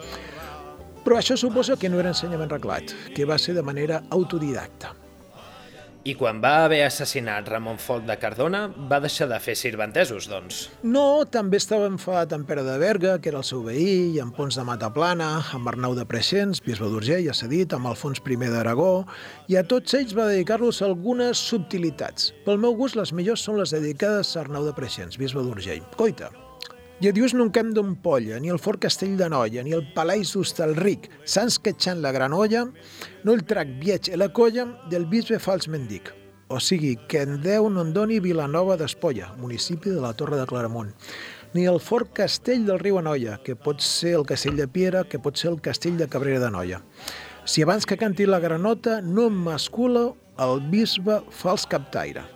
Però 1.02 1.18
això 1.18 1.36
suposa 1.36 1.76
que 1.76 1.90
no 1.90 1.98
era 2.00 2.14
ensenyament 2.14 2.54
reglat, 2.54 2.94
que 3.16 3.26
va 3.26 3.36
ser 3.38 3.56
de 3.58 3.66
manera 3.66 4.04
autodidacta. 4.14 4.94
I 6.06 6.12
quan 6.14 6.38
va 6.38 6.60
haver 6.62 6.84
assassinat 6.86 7.48
Ramon 7.50 7.80
Foc 7.82 8.04
de 8.06 8.14
Cardona, 8.22 8.60
va 8.90 9.00
deixar 9.02 9.26
de 9.26 9.40
fer 9.42 9.56
sirventesos, 9.58 10.28
doncs. 10.30 10.60
No, 10.86 11.24
també 11.26 11.58
estava 11.58 11.88
enfadat 11.90 12.36
amb 12.36 12.46
Pere 12.46 12.62
de 12.62 12.76
Berga, 12.78 13.16
que 13.18 13.32
era 13.32 13.40
el 13.42 13.48
seu 13.48 13.64
veí, 13.66 14.12
i 14.14 14.22
amb 14.22 14.36
Pons 14.36 14.54
de 14.54 14.62
Mataplana, 14.68 15.32
amb 15.58 15.66
Arnau 15.72 15.98
de 15.98 16.06
Preixens, 16.06 16.62
bisbe 16.62 16.86
d'Urgell, 16.92 17.26
ja 17.26 17.34
s'ha 17.34 17.50
dit, 17.50 17.74
amb 17.74 17.90
Alfons 17.90 18.22
I 18.22 18.38
d'Aragó, 18.46 19.04
i 19.50 19.58
a 19.58 19.66
tots 19.66 19.98
ells 19.98 20.14
va 20.14 20.30
dedicar-los 20.30 20.82
algunes 20.86 21.42
subtilitats. 21.42 22.30
Pel 22.46 22.62
meu 22.62 22.78
gust, 22.78 22.94
les 22.94 23.10
millors 23.12 23.42
són 23.42 23.58
les 23.58 23.74
dedicades 23.74 24.36
a 24.36 24.44
Arnau 24.46 24.62
de 24.62 24.78
Preixens, 24.78 25.18
bisbe 25.18 25.42
d'Urgell. 25.42 25.82
Coita, 25.98 26.30
i 26.96 27.10
adius 27.10 27.34
no 27.36 27.44
camp 27.52 27.74
d'Ampolla, 27.76 28.38
ni 28.40 28.48
el 28.48 28.58
Fort 28.62 28.80
Castell 28.80 29.18
de 29.20 29.28
Noia, 29.28 29.60
ni 29.62 29.74
el 29.76 29.82
Palais 29.92 30.30
d'Hostalric, 30.32 31.10
Sants 31.28 31.58
Quetxant 31.60 32.00
la 32.00 32.12
Granolla, 32.14 32.62
no 33.24 33.34
el 33.36 33.42
trac 33.44 33.74
vieig 33.82 34.08
a 34.08 34.16
la 34.16 34.30
colla 34.32 34.64
del 34.88 35.04
bisbe 35.10 35.36
Fals 35.42 35.68
Mendic. 35.68 36.08
O 36.48 36.60
sigui, 36.62 36.94
que 37.10 37.20
en 37.26 37.40
Déu 37.42 37.68
no 37.68 37.82
en 37.84 37.92
doni 37.92 38.16
Vilanova 38.24 38.78
d'Espolla, 38.80 39.32
municipi 39.36 39.92
de 39.92 40.00
la 40.00 40.14
Torre 40.16 40.38
de 40.40 40.46
Claramunt, 40.48 40.94
ni 41.52 41.66
el 41.68 41.80
Fort 41.84 42.14
Castell 42.16 42.64
del 42.64 42.80
riu 42.80 42.96
Anoia, 43.02 43.36
que 43.44 43.58
pot 43.58 43.84
ser 43.84 44.14
el 44.16 44.24
Castell 44.24 44.56
de 44.56 44.68
Piera, 44.68 45.04
que 45.04 45.20
pot 45.20 45.36
ser 45.36 45.50
el 45.52 45.60
Castell 45.60 45.98
de 46.00 46.08
Cabrera 46.08 46.40
de 46.46 46.50
Noia. 46.54 46.80
Si 47.44 47.60
abans 47.62 47.84
que 47.84 48.00
canti 48.00 48.24
la 48.24 48.40
granota 48.40 49.02
no 49.02 49.28
em 49.28 49.36
mascula 49.50 50.08
el 50.40 50.64
bisbe 50.72 51.20
Fals 51.28 51.68
Captaire. 51.68 52.35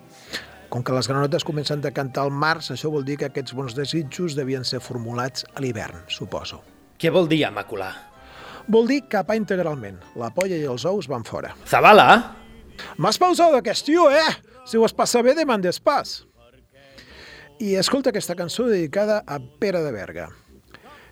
Com 0.71 0.85
que 0.87 0.95
les 0.95 1.09
granotes 1.11 1.43
comencen 1.43 1.83
a 1.83 1.91
cantar 1.91 2.29
al 2.29 2.31
març, 2.31 2.69
això 2.71 2.93
vol 2.95 3.03
dir 3.03 3.17
que 3.19 3.27
aquests 3.27 3.57
bons 3.59 3.75
desitjos 3.75 4.37
devien 4.39 4.63
ser 4.65 4.79
formulats 4.79 5.43
a 5.51 5.63
l'hivern, 5.63 6.05
suposo. 6.07 6.61
Què 6.95 7.11
vol 7.11 7.27
dir 7.27 7.43
amacular? 7.49 7.91
Vol 8.71 8.87
dir 8.87 9.01
capar 9.11 9.35
integralment. 9.35 9.99
La 10.15 10.31
polla 10.31 10.55
i 10.55 10.69
els 10.71 10.85
ous 10.87 11.09
van 11.11 11.25
fora. 11.27 11.57
Zabala? 11.67 12.07
M'has 13.03 13.19
pausat 13.19 13.51
de 13.57 13.65
qüestió, 13.67 14.07
eh? 14.15 14.37
Si 14.63 14.79
ho 14.79 14.85
es 14.87 14.95
passa 14.95 15.25
bé, 15.27 15.35
demandes 15.35 15.81
pas. 15.83 16.21
I 17.59 17.75
escolta 17.81 18.13
aquesta 18.15 18.37
cançó 18.39 18.69
dedicada 18.71 19.25
a 19.27 19.41
Pere 19.41 19.83
de 19.83 19.91
Berga. 19.93 20.29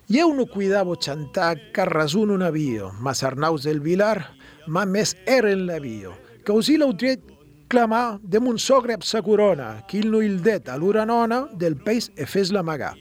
Eu 0.09 0.31
no 0.33 0.47
cuidavo 0.47 0.95
chantar 0.95 1.59
carrasun 1.75 2.31
un 2.31 2.41
avío, 2.41 2.93
mas 2.97 3.21
Arnaus 3.27 3.67
del 3.67 3.83
Vilar, 3.83 4.31
ma 4.65 4.87
més 4.87 5.17
era 5.27 5.51
en 5.51 5.67
l'avío. 5.67 6.15
Que 6.45 6.55
usí 6.55 6.79
l'autriet 6.79 7.21
clamar 7.69 8.19
de 8.21 8.41
mon 8.41 8.57
sogre 8.57 8.97
ab 8.97 9.03
sa 9.05 9.21
corona, 9.21 9.85
que 9.87 10.01
il 10.01 10.09
no 10.11 10.23
il 10.25 10.41
det 10.43 10.67
a 10.67 10.75
l'uranona 10.75 11.45
del 11.53 11.77
peix 11.77 12.09
e 12.17 12.25
fes 12.25 12.51
l'amagar. 12.51 12.95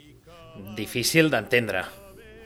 Difícil 0.76 1.30
d'entendre. 1.32 1.86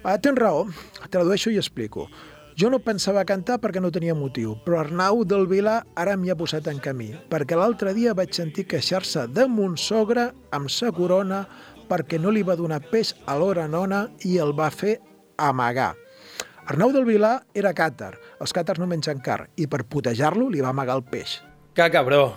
Ah, 0.05 0.17
tens 0.19 0.39
raó, 0.39 0.69
tradueixo 1.11 1.51
i 1.51 1.59
explico. 1.59 2.09
Jo 2.57 2.71
no 2.71 2.79
pensava 2.85 3.25
cantar 3.25 3.59
perquè 3.61 3.81
no 3.81 3.91
tenia 3.91 4.15
motiu, 4.15 4.55
però 4.65 4.83
Arnau 4.83 5.25
del 5.25 5.47
Vilar 5.51 5.83
ara 5.97 6.17
m'hi 6.17 6.31
ha 6.31 6.39
posat 6.39 6.69
en 6.71 6.79
camí, 6.85 7.11
perquè 7.29 7.59
l'altre 7.59 7.95
dia 7.97 8.15
vaig 8.15 8.33
sentir 8.37 8.69
queixar-se 8.71 9.27
de 9.33 9.47
mon 9.49 9.77
sogre 9.77 10.31
amb 10.53 10.71
sa 10.71 10.93
corona 10.93 11.47
perquè 11.89 12.21
no 12.21 12.31
li 12.31 12.45
va 12.47 12.57
donar 12.57 12.83
peix 12.93 13.15
a 13.27 13.37
l'hora 13.37 13.67
nona 13.69 14.07
i 14.25 14.39
el 14.39 14.55
va 14.57 14.71
fer 14.71 14.99
amagar. 15.37 15.95
Arnau 16.71 16.93
del 16.95 17.09
Vilar 17.09 17.41
era 17.59 17.75
càtar, 17.75 18.15
els 18.39 18.53
càtars 18.55 18.79
no 18.79 18.87
mengen 18.87 19.19
car, 19.25 19.49
i 19.57 19.67
per 19.67 19.83
putejar-lo 19.83 20.47
li 20.53 20.63
va 20.63 20.71
amagar 20.71 21.01
el 21.01 21.09
peix. 21.09 21.41
Que 21.75 21.91
cabró. 21.91 22.37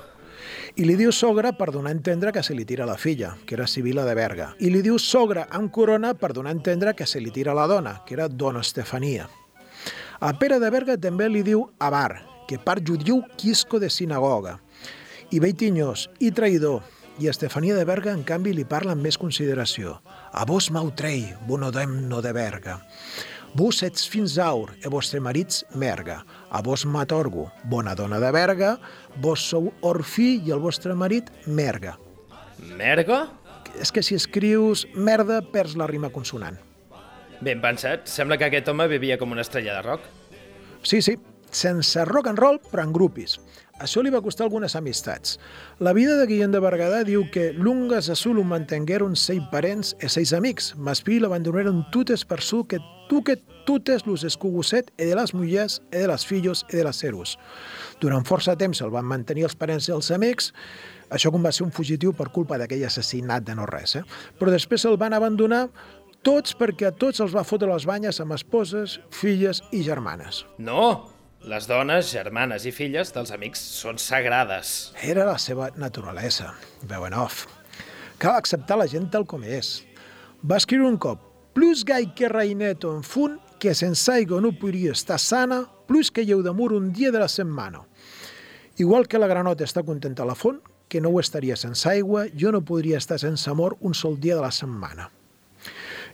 I 0.79 0.85
li 0.87 0.93
diu 0.95 1.11
sogra 1.11 1.49
per 1.57 1.67
donar 1.75 1.91
a 1.91 1.95
entendre 1.95 2.31
que 2.31 2.43
se 2.43 2.53
li 2.55 2.63
tira 2.63 2.85
la 2.87 2.95
filla, 2.95 3.33
que 3.45 3.55
era 3.57 3.67
Sibila 3.67 4.05
de 4.07 4.13
Berga. 4.15 4.53
I 4.63 4.69
li 4.71 4.79
diu 4.83 4.95
sogra 4.95 5.43
amb 5.51 5.73
corona 5.75 6.13
per 6.15 6.31
donar 6.31 6.53
a 6.53 6.55
entendre 6.55 6.93
que 6.95 7.07
se 7.07 7.19
li 7.19 7.33
tira 7.35 7.55
la 7.55 7.65
dona, 7.67 7.97
que 8.07 8.15
era 8.15 8.29
dona 8.29 8.61
Estefania. 8.63 9.27
A 10.21 10.31
Pere 10.39 10.61
de 10.63 10.69
Berga 10.71 10.95
també 10.95 11.27
li 11.27 11.43
diu 11.43 11.65
avar, 11.83 12.21
que 12.47 12.59
part 12.59 12.87
judiu 12.87 13.25
quisco 13.35 13.79
de 13.79 13.89
sinagoga. 13.91 14.61
I 15.35 15.43
vell 15.43 15.57
tinyós, 15.59 16.07
i 16.23 16.31
traïdor. 16.31 16.83
I 17.19 17.27
Estefania 17.27 17.75
de 17.75 17.83
Berga, 17.83 18.13
en 18.15 18.23
canvi, 18.23 18.53
li 18.55 18.63
parla 18.63 18.95
amb 18.95 19.03
més 19.03 19.19
consideració. 19.19 19.99
A 20.31 20.47
vos 20.47 20.71
m'autrei, 20.71 21.27
bonodem 21.47 22.05
no 22.07 22.23
de 22.23 22.31
Berga. 22.35 22.79
Vos 23.55 23.77
ets 23.87 24.03
fins 24.11 24.33
aur, 24.35 24.73
e 24.83 24.89
vostre 24.91 25.21
marits 25.23 25.61
merga. 25.79 26.17
A 26.51 26.59
vos 26.59 26.81
m'atorgo, 26.83 27.45
bona 27.71 27.93
dona 27.95 28.17
de 28.19 28.27
Berga, 28.35 28.73
vos 29.23 29.45
sou 29.47 29.69
orfí 29.79 30.41
i 30.43 30.51
el 30.51 30.59
vostre 30.59 30.91
marit 30.91 31.29
merga. 31.47 31.93
Merga? 32.75 33.29
És 33.79 33.93
que 33.95 34.03
si 34.03 34.17
escrius 34.19 34.83
merda 34.91 35.39
perds 35.53 35.77
la 35.79 35.87
rima 35.87 36.09
consonant. 36.11 36.59
Ben 37.39 37.61
pensat. 37.63 38.09
Sembla 38.11 38.35
que 38.35 38.49
aquest 38.49 38.67
home 38.67 38.89
vivia 38.91 39.15
com 39.17 39.31
una 39.31 39.45
estrella 39.47 39.77
de 39.77 39.85
rock. 39.87 40.09
Sí, 40.83 40.99
sí, 40.99 41.15
sense 41.47 42.03
rock 42.11 42.27
and 42.33 42.43
roll, 42.43 42.59
però 42.59 42.83
en 42.83 42.91
grupis. 42.91 43.37
Això 43.79 44.03
li 44.03 44.11
va 44.11 44.23
costar 44.23 44.45
algunes 44.49 44.75
amistats. 44.75 45.39
La 45.79 45.91
vida 45.95 46.15
de 46.19 46.27
Guillem 46.27 46.51
de 46.51 46.59
Berguedà 46.63 47.01
diu 47.07 47.23
que 47.31 47.53
lungas 47.55 48.11
a 48.11 48.15
solo 48.19 48.43
mantengueron 48.43 49.15
seis 49.15 49.43
parents 49.51 49.95
e 49.99 50.11
seis 50.11 50.35
amics, 50.35 50.73
mas 50.75 51.03
pi 51.03 51.21
l'abandonaron 51.23 51.85
tutes 51.91 52.23
per 52.27 52.39
su 52.43 52.65
que 52.67 52.83
tu 53.09 53.23
que 53.23 53.37
tutes 53.65 54.05
los 54.05 54.23
escuguset 54.23 54.91
e 54.97 55.05
de 55.09 55.15
les 55.17 55.33
mullers 55.33 55.81
e 55.91 55.99
de 55.99 56.07
les 56.07 56.25
fillos 56.25 56.65
e 56.69 56.77
de 56.77 56.85
les 56.85 56.97
cerus. 57.01 57.35
Durant 57.99 58.25
força 58.25 58.55
temps 58.55 58.81
el 58.81 58.93
van 58.93 59.07
mantenir 59.09 59.47
els 59.49 59.57
parents 59.57 59.89
i 59.89 59.95
els 59.95 60.11
amics, 60.13 60.53
això 61.09 61.31
com 61.33 61.43
va 61.43 61.51
ser 61.51 61.65
un 61.65 61.73
fugitiu 61.73 62.13
per 62.13 62.29
culpa 62.31 62.59
d'aquell 62.61 62.85
assassinat 62.85 63.43
de 63.45 63.57
no 63.57 63.65
res, 63.69 63.97
eh? 63.99 64.05
però 64.39 64.53
després 64.53 64.85
el 64.85 64.97
van 65.01 65.17
abandonar 65.17 65.65
tots 66.25 66.55
perquè 66.57 66.89
a 66.89 66.95
tots 66.95 67.21
els 67.21 67.35
va 67.35 67.45
fotre 67.45 67.69
les 67.69 67.85
banyes 67.85 68.21
amb 68.21 68.37
esposes, 68.37 68.99
filles 69.11 69.61
i 69.71 69.83
germanes. 69.85 70.45
No! 70.57 71.11
Les 71.45 71.67
dones, 71.69 72.07
germanes 72.09 72.63
i 72.65 72.71
filles 72.73 73.11
dels 73.13 73.29
amics 73.29 73.61
són 73.61 73.99
sagrades. 74.01 74.95
Era 75.05 75.27
la 75.27 75.35
seva 75.37 75.67
naturalesa. 75.77 76.55
Veu 76.89 77.05
en 77.05 77.13
off. 77.13 77.43
Cal 78.17 78.39
acceptar 78.39 78.79
la 78.81 78.87
gent 78.89 79.11
tal 79.13 79.27
com 79.29 79.45
és. 79.45 79.83
Va 80.41 80.57
escriure 80.57 80.89
un 80.89 80.97
cop 80.97 81.34
Plus 81.55 81.85
gai 81.87 82.09
que 82.11 82.27
reineto 82.27 82.89
en 82.91 83.03
fun, 83.07 83.37
que 83.63 83.71
sense 83.73 84.11
aigua 84.11 84.41
no 84.43 84.51
podria 84.59 84.91
estar 84.91 85.15
sana, 85.23 85.61
plus 85.87 86.09
que 86.11 86.25
lleu 86.27 86.41
d'amor 86.43 86.73
un 86.75 86.89
dia 86.91 87.13
de 87.15 87.21
la 87.21 87.29
setmana. 87.31 87.85
Igual 88.75 89.07
que 89.07 89.21
la 89.21 89.29
granota 89.31 89.63
està 89.63 89.85
contenta 89.87 90.25
a 90.25 90.27
la 90.27 90.35
font, 90.35 90.59
que 90.91 90.99
no 90.99 91.13
ho 91.13 91.21
estaria 91.21 91.55
sense 91.55 91.87
aigua, 91.87 92.25
jo 92.35 92.51
no 92.51 92.59
podria 92.67 92.99
estar 92.99 93.21
sense 93.23 93.47
amor 93.47 93.77
un 93.79 93.95
sol 93.95 94.19
dia 94.19 94.35
de 94.35 94.43
la 94.43 94.51
setmana. 94.51 95.07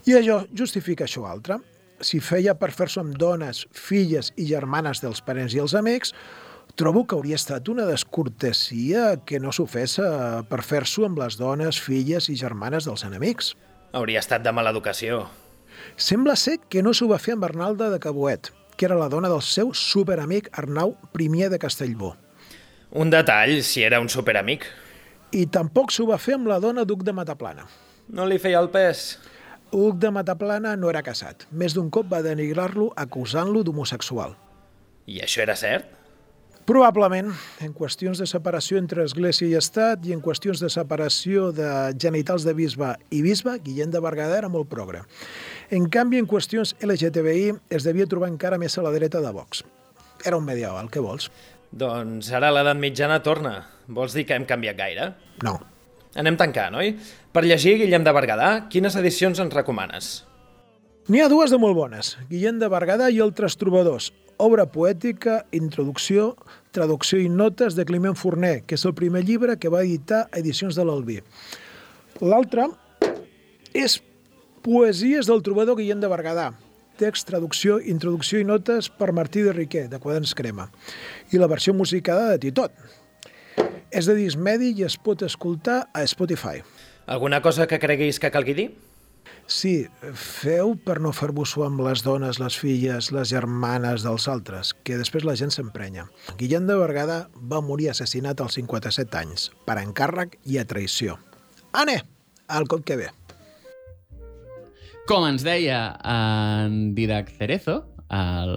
I 0.06 0.14
això 0.20 0.44
justifica 0.54 1.08
això 1.10 1.26
altre. 1.26 1.58
Si 2.06 2.22
feia 2.22 2.54
per 2.54 2.70
fer-se 2.78 3.02
amb 3.02 3.18
dones, 3.18 3.64
filles 3.74 4.30
i 4.38 4.46
germanes 4.46 5.02
dels 5.02 5.26
parents 5.26 5.58
i 5.58 5.64
els 5.66 5.74
amics, 5.74 6.14
trobo 6.78 7.02
que 7.02 7.18
hauria 7.18 7.42
estat 7.42 7.66
una 7.74 7.90
descortesia 7.90 9.18
que 9.26 9.42
no 9.42 9.50
s'ho 9.50 9.66
fes 9.66 9.98
eh, 9.98 10.46
per 10.46 10.62
fer-s'ho 10.62 11.10
amb 11.10 11.18
les 11.26 11.42
dones, 11.42 11.82
filles 11.82 12.30
i 12.30 12.38
germanes 12.38 12.86
dels 12.86 13.10
enemics. 13.10 13.56
Hauria 13.92 14.22
estat 14.24 14.44
de 14.44 14.52
mala 14.56 14.72
educació. 14.72 15.26
Sembla 16.00 16.38
ser 16.40 16.58
que 16.72 16.84
no 16.84 16.94
s'ho 16.96 17.10
va 17.12 17.20
fer 17.20 17.36
amb 17.36 17.44
Arnalda 17.48 17.90
de 17.92 18.00
Caboet, 18.00 18.52
que 18.78 18.88
era 18.88 18.96
la 18.96 19.10
dona 19.12 19.30
del 19.30 19.44
seu 19.44 19.74
superamic 19.76 20.48
Arnau 20.58 20.96
Primier 21.12 21.50
de 21.52 21.60
Castellbó. 21.60 22.16
Un 22.92 23.12
detall, 23.12 23.62
si 23.64 23.84
era 23.84 24.00
un 24.00 24.10
superamic. 24.10 24.66
I 25.32 25.46
tampoc 25.48 25.92
s'ho 25.92 26.08
va 26.08 26.20
fer 26.20 26.36
amb 26.40 26.48
la 26.52 26.60
dona 26.64 26.86
Duc 26.88 27.04
de 27.08 27.14
Mataplana. 27.16 27.68
No 28.12 28.26
li 28.28 28.40
feia 28.40 28.60
el 28.60 28.72
pes. 28.72 29.20
Huc 29.72 30.00
de 30.04 30.12
Mataplana 30.12 30.76
no 30.76 30.90
era 30.92 31.04
casat. 31.04 31.46
Més 31.52 31.76
d'un 31.76 31.92
cop 31.92 32.10
va 32.12 32.24
denigrar-lo 32.24 32.90
acusant-lo 33.00 33.64
d'homosexual. 33.64 34.36
I 35.08 35.22
això 35.24 35.44
era 35.44 35.56
cert? 35.60 35.88
Probablement, 36.66 37.32
en 37.66 37.72
qüestions 37.74 38.20
de 38.22 38.28
separació 38.30 38.78
entre 38.78 39.02
Església 39.08 39.48
i 39.50 39.56
Estat 39.58 40.04
i 40.06 40.14
en 40.14 40.22
qüestions 40.22 40.62
de 40.62 40.70
separació 40.70 41.50
de 41.56 41.70
genitals 41.98 42.46
de 42.46 42.54
bisbe 42.54 42.92
i 43.10 43.24
bisbe, 43.26 43.56
Guillem 43.66 43.90
de 43.92 44.02
Berguedà 44.04 44.38
era 44.38 44.52
molt 44.52 44.70
progre. 44.70 45.02
En 45.74 45.90
canvi, 45.90 46.20
en 46.22 46.30
qüestions 46.30 46.76
LGTBI 46.86 47.56
es 47.74 47.88
devia 47.88 48.06
trobar 48.06 48.30
encara 48.30 48.62
més 48.62 48.78
a 48.78 48.86
la 48.86 48.94
dreta 48.94 49.24
de 49.26 49.34
Vox. 49.34 49.66
Era 50.22 50.38
un 50.38 50.46
medieval, 50.46 50.92
què 50.94 51.02
vols? 51.02 51.32
Doncs 51.72 52.30
ara 52.36 52.54
l'edat 52.54 52.78
mitjana 52.78 53.22
torna. 53.26 53.56
Vols 53.90 54.14
dir 54.14 54.28
que 54.30 54.38
hem 54.38 54.46
canviat 54.46 54.78
gaire? 54.78 55.12
No. 55.42 55.58
Anem 56.20 56.38
tancant, 56.38 56.78
oi? 56.78 56.94
Per 57.34 57.46
llegir 57.48 57.80
Guillem 57.82 58.06
de 58.06 58.14
Berguedà, 58.14 58.52
quines 58.70 58.98
edicions 59.00 59.40
ens 59.42 59.56
recomanes? 59.56 60.12
N'hi 61.10 61.24
ha 61.24 61.30
dues 61.32 61.50
de 61.50 61.58
molt 61.58 61.74
bones, 61.74 62.18
Guillem 62.30 62.60
de 62.62 62.70
Berguedà 62.70 63.08
i 63.10 63.18
altres 63.24 63.58
trobadors, 63.58 64.12
obra 64.42 64.66
poètica, 64.74 65.44
introducció, 65.54 66.34
traducció 66.74 67.20
i 67.22 67.30
notes 67.30 67.78
de 67.78 67.86
Climent 67.86 68.18
Forner, 68.18 68.64
que 68.66 68.76
és 68.76 68.86
el 68.90 68.96
primer 68.98 69.22
llibre 69.28 69.58
que 69.62 69.70
va 69.70 69.84
editar 69.86 70.26
Edicions 70.38 70.78
de 70.80 70.86
l'Albí. 70.88 71.20
L'altre 72.26 72.66
és 73.78 74.00
Poesies 74.66 75.30
del 75.30 75.42
trobador 75.46 75.78
Guillem 75.78 76.02
de 76.02 76.10
Berguedà, 76.10 76.52
text, 77.02 77.28
traducció, 77.30 77.80
introducció 77.82 78.42
i 78.42 78.46
notes 78.46 78.90
per 78.94 79.14
Martí 79.14 79.46
de 79.46 79.54
Riquer, 79.56 79.88
de 79.90 80.02
Quaderns 80.02 80.36
Crema, 80.38 80.68
i 81.34 81.42
la 81.42 81.50
versió 81.50 81.74
musicada 81.74 82.30
de 82.34 82.42
Titot. 82.46 82.74
És 83.92 84.08
de 84.08 84.16
disc 84.18 84.40
medi 84.40 84.74
i 84.78 84.86
es 84.88 84.98
pot 84.98 85.22
escoltar 85.26 85.84
a 85.94 86.06
Spotify. 86.08 86.62
Alguna 87.06 87.42
cosa 87.42 87.68
que 87.68 87.82
creguis 87.82 88.22
que 88.22 88.32
calgui 88.34 88.58
dir? 88.58 88.72
Sí, 89.52 89.88
feu 90.16 90.78
per 90.80 91.00
no 91.04 91.12
fer-vos-ho 91.12 91.66
amb 91.66 91.82
les 91.84 92.04
dones, 92.06 92.40
les 92.40 92.56
filles, 92.58 93.12
les 93.12 93.32
germanes 93.34 94.06
dels 94.06 94.28
altres, 94.32 94.72
que 94.88 95.00
després 95.00 95.26
la 95.28 95.36
gent 95.36 95.52
s'emprenya. 95.52 96.08
Guillem 96.40 96.70
de 96.70 96.78
Bergueda 96.80 97.26
va 97.52 97.60
morir 97.66 97.90
assassinat 97.92 98.40
als 98.40 98.56
57 98.60 99.20
anys, 99.20 99.50
per 99.68 99.82
encàrrec 99.82 100.38
i 100.48 100.62
a 100.62 100.68
traïció. 100.68 101.18
Ane, 101.76 102.00
al 102.48 102.70
cop 102.72 102.86
que 102.88 103.00
ve. 103.00 103.10
Com 105.10 105.26
ens 105.28 105.44
deia 105.44 105.82
en 106.08 106.94
Didac 106.96 107.34
Cerezo, 107.36 107.82
el, 108.12 108.54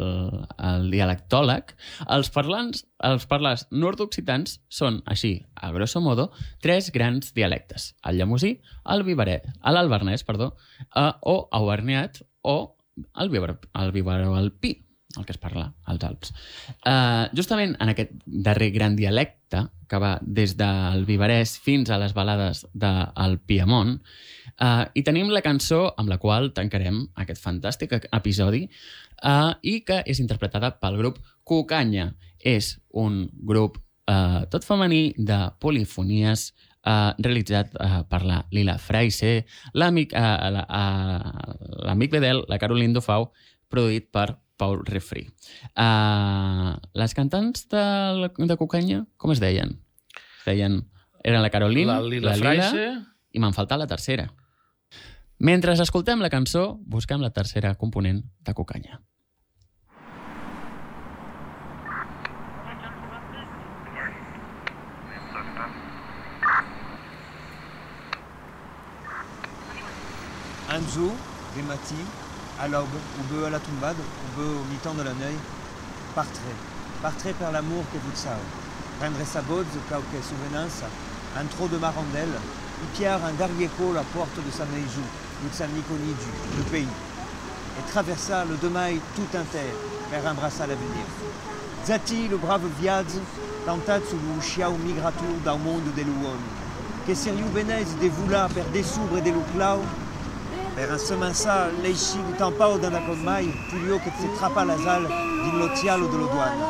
el 0.68 0.88
dialectòleg, 0.92 1.74
els 2.16 2.30
parlants, 2.34 2.84
els 3.06 3.26
parlars 3.30 3.66
nord-occitans 3.70 4.58
són, 4.68 5.00
així, 5.10 5.36
a 5.54 5.70
grosso 5.74 6.02
modo, 6.04 6.30
tres 6.64 6.90
grans 6.94 7.34
dialectes. 7.36 7.92
El 8.06 8.18
llemosí, 8.20 8.56
el 8.90 9.04
vivarè, 9.06 9.40
l'albernès, 9.62 10.26
perdó, 10.26 10.54
eh, 10.90 11.10
o 11.22 11.36
auverniat, 11.52 12.22
o 12.42 12.76
el, 13.20 13.30
vivar, 13.30 13.58
el 13.80 13.94
vivaroalpí, 13.94 14.74
el 15.18 15.26
que 15.26 15.34
es 15.34 15.40
parla 15.40 15.68
als 15.84 16.04
Alps. 16.04 16.32
Uh, 16.86 17.30
justament 17.36 17.76
en 17.80 17.92
aquest 17.92 18.12
darrer 18.24 18.70
gran 18.74 18.96
dialecte, 18.96 19.64
que 19.88 20.00
va 20.00 20.16
des 20.22 20.56
del 20.58 21.04
vivarès 21.06 21.54
fins 21.62 21.90
a 21.90 21.98
les 22.00 22.14
balades 22.16 22.64
del 22.72 23.38
Piemont, 23.46 23.94
uh, 24.58 24.84
i 24.94 25.04
tenim 25.06 25.30
la 25.30 25.44
cançó 25.44 25.86
amb 25.96 26.10
la 26.10 26.18
qual 26.18 26.52
tancarem 26.56 27.04
aquest 27.22 27.42
fantàstic 27.44 27.96
episodi 28.10 28.64
uh, 29.22 29.54
i 29.62 29.80
que 29.86 30.02
és 30.06 30.20
interpretada 30.20 30.74
pel 30.80 31.00
grup 31.00 31.20
Cucanya. 31.44 32.12
És 32.44 32.74
un 32.92 33.24
grup 33.46 33.78
uh, 34.10 34.44
tot 34.52 34.66
femení 34.66 35.14
de 35.16 35.38
polifonies 35.60 36.50
uh, 36.84 37.12
realitzat 37.18 37.72
uh, 37.80 38.02
per 38.08 38.22
la 38.26 38.42
Lila 38.52 38.76
Freise, 38.78 39.44
l'amic 39.74 40.14
uh, 40.16 40.64
l'amic 41.88 42.10
uh, 42.10 42.14
Bedel, 42.16 42.44
la 42.48 42.60
Caroline 42.60 42.96
Dufau, 42.96 43.30
produït 43.72 44.10
per 44.12 44.28
Paul 44.56 44.84
Refri. 44.86 45.26
Uh, 45.74 46.74
les 46.94 47.14
cantants 47.14 47.66
de, 47.70 47.84
de 48.38 48.56
Cucanya, 48.56 49.04
com 49.16 49.34
es 49.34 49.42
deien? 49.42 49.78
Es 50.14 50.46
deien... 50.46 50.82
Eren 51.24 51.40
la 51.40 51.48
Caroline, 51.48 51.88
La 51.88 52.02
Lila 52.04 52.30
la 52.30 52.36
Lila 52.36 52.68
Freise. 52.68 52.88
i 53.32 53.40
me'n 53.40 53.54
falta 53.56 53.78
la 53.80 53.86
tercera. 53.88 54.26
Mentre 55.40 55.72
escoltem 55.80 56.20
la 56.20 56.28
cançó, 56.28 56.76
busquem 56.84 57.24
la 57.24 57.32
tercera 57.32 57.74
component 57.80 58.20
de 58.44 58.54
Cucanya. 58.54 59.00
Un 70.74 70.86
zoo, 70.90 71.12
des 71.54 72.23
à 72.60 72.68
l'aube, 72.68 72.98
ou 73.18 73.34
bœuf 73.34 73.46
à 73.46 73.50
la 73.50 73.58
tombade, 73.58 73.96
ou 73.98 74.40
bœuf 74.40 74.48
au 74.48 74.64
mi-temps 74.70 74.94
de 74.94 75.02
la 75.02 75.12
nuit, 75.12 75.38
partrez, 76.14 76.56
partrez 77.02 77.32
per 77.32 77.50
l'amour 77.52 77.84
que 77.92 77.98
vous 77.98 78.14
savez. 78.14 78.50
Prendrez 79.00 79.24
sa 79.24 79.42
botte, 79.42 79.66
cau 79.88 80.02
que 80.12 80.22
souvenance, 80.22 80.82
un 81.38 81.44
trou 81.46 81.68
de 81.68 81.76
marandelle, 81.78 82.38
il 82.82 82.88
pierre 82.96 83.24
un 83.24 83.32
dernier 83.32 83.68
la 83.94 84.02
porte 84.14 84.36
de 84.36 84.50
sa 84.50 84.64
maison, 84.66 85.06
de 85.42 85.52
sa 85.52 85.66
Niconi 85.66 86.14
du, 86.14 86.56
du 86.56 86.62
pays, 86.70 86.86
et 87.78 87.90
traversa 87.90 88.44
le 88.44 88.56
demain 88.62 88.90
tout 89.16 89.36
entier 89.36 89.74
vers 90.10 90.30
embrasser 90.30 90.60
l'avenir. 90.60 91.06
Zati, 91.86 92.28
le 92.28 92.36
brave 92.36 92.62
viaz, 92.80 93.04
tenta 93.66 93.98
sur 94.00 94.16
le 94.16 94.40
chiao 94.40 94.76
migratur 94.78 95.34
d'un 95.44 95.56
monde 95.56 95.92
de 95.96 96.02
l'uomo, 96.02 96.38
que 97.06 97.14
seriu 97.14 97.44
benez 97.52 97.84
de 98.00 98.08
vula 98.08 98.48
per 98.48 98.64
desubra 98.72 99.20
de 99.20 99.30
luclau, 99.30 99.80
per 100.74 100.90
ensemençar 100.90 101.58
l'eixi 101.82 102.18
du 102.26 102.32
tampao 102.38 102.78
dans 102.78 102.90
la 102.90 103.00
colmai, 103.06 103.46
tulio 103.70 103.98
que 104.04 104.10
se 104.20 104.28
trapa 104.38 104.64
la 104.64 104.76
sal 104.84 105.06
din 105.42 105.58
lo 105.58 105.68
cialo 105.76 106.08
de 106.08 106.16
l'oduana. 106.18 106.64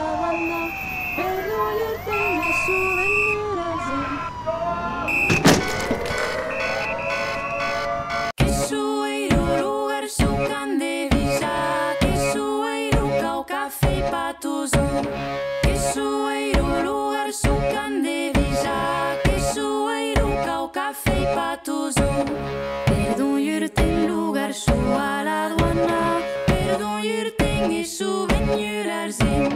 Yurten 24.55 24.63
lugar 24.63 24.87
su 24.87 24.99
a 24.99 25.25
la 25.25 25.45
aduana 25.47 26.21
Perdón 26.47 27.03
yurten 27.03 27.73
e 27.73 27.85
su 27.85 28.27
venyurarzen 28.29 29.49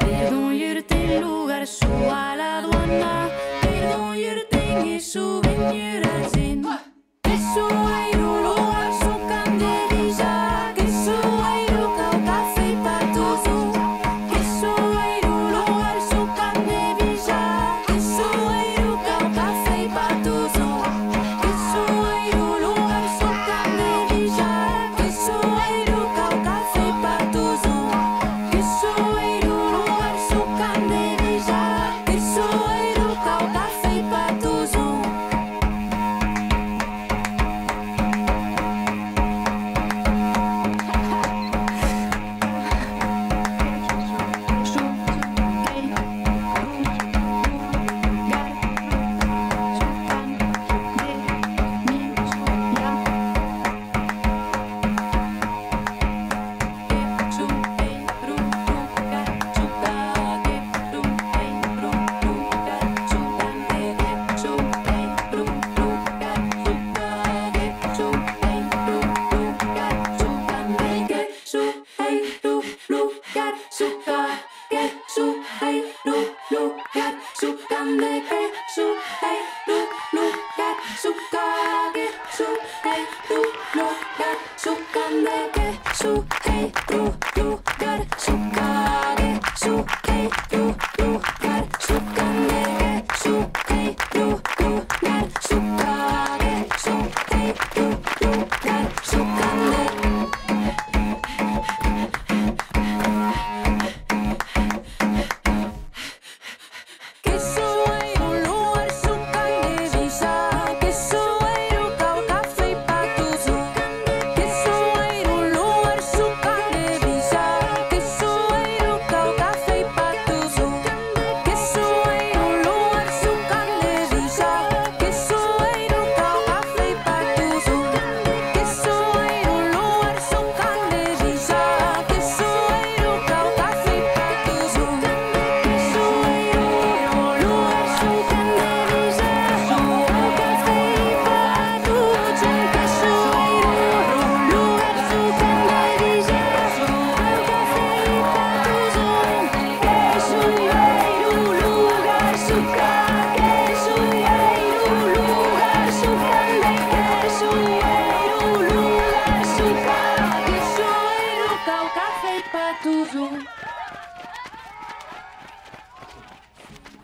Perdón 0.00 0.54
yurten 0.54 1.20
lugar 1.20 1.66
su 1.66 1.86
a 2.10 2.36
la 2.36 2.58
aduana 2.58 3.30
Perdón 3.62 4.16
yurten 4.16 4.86
e 4.86 5.00
su 5.00 5.40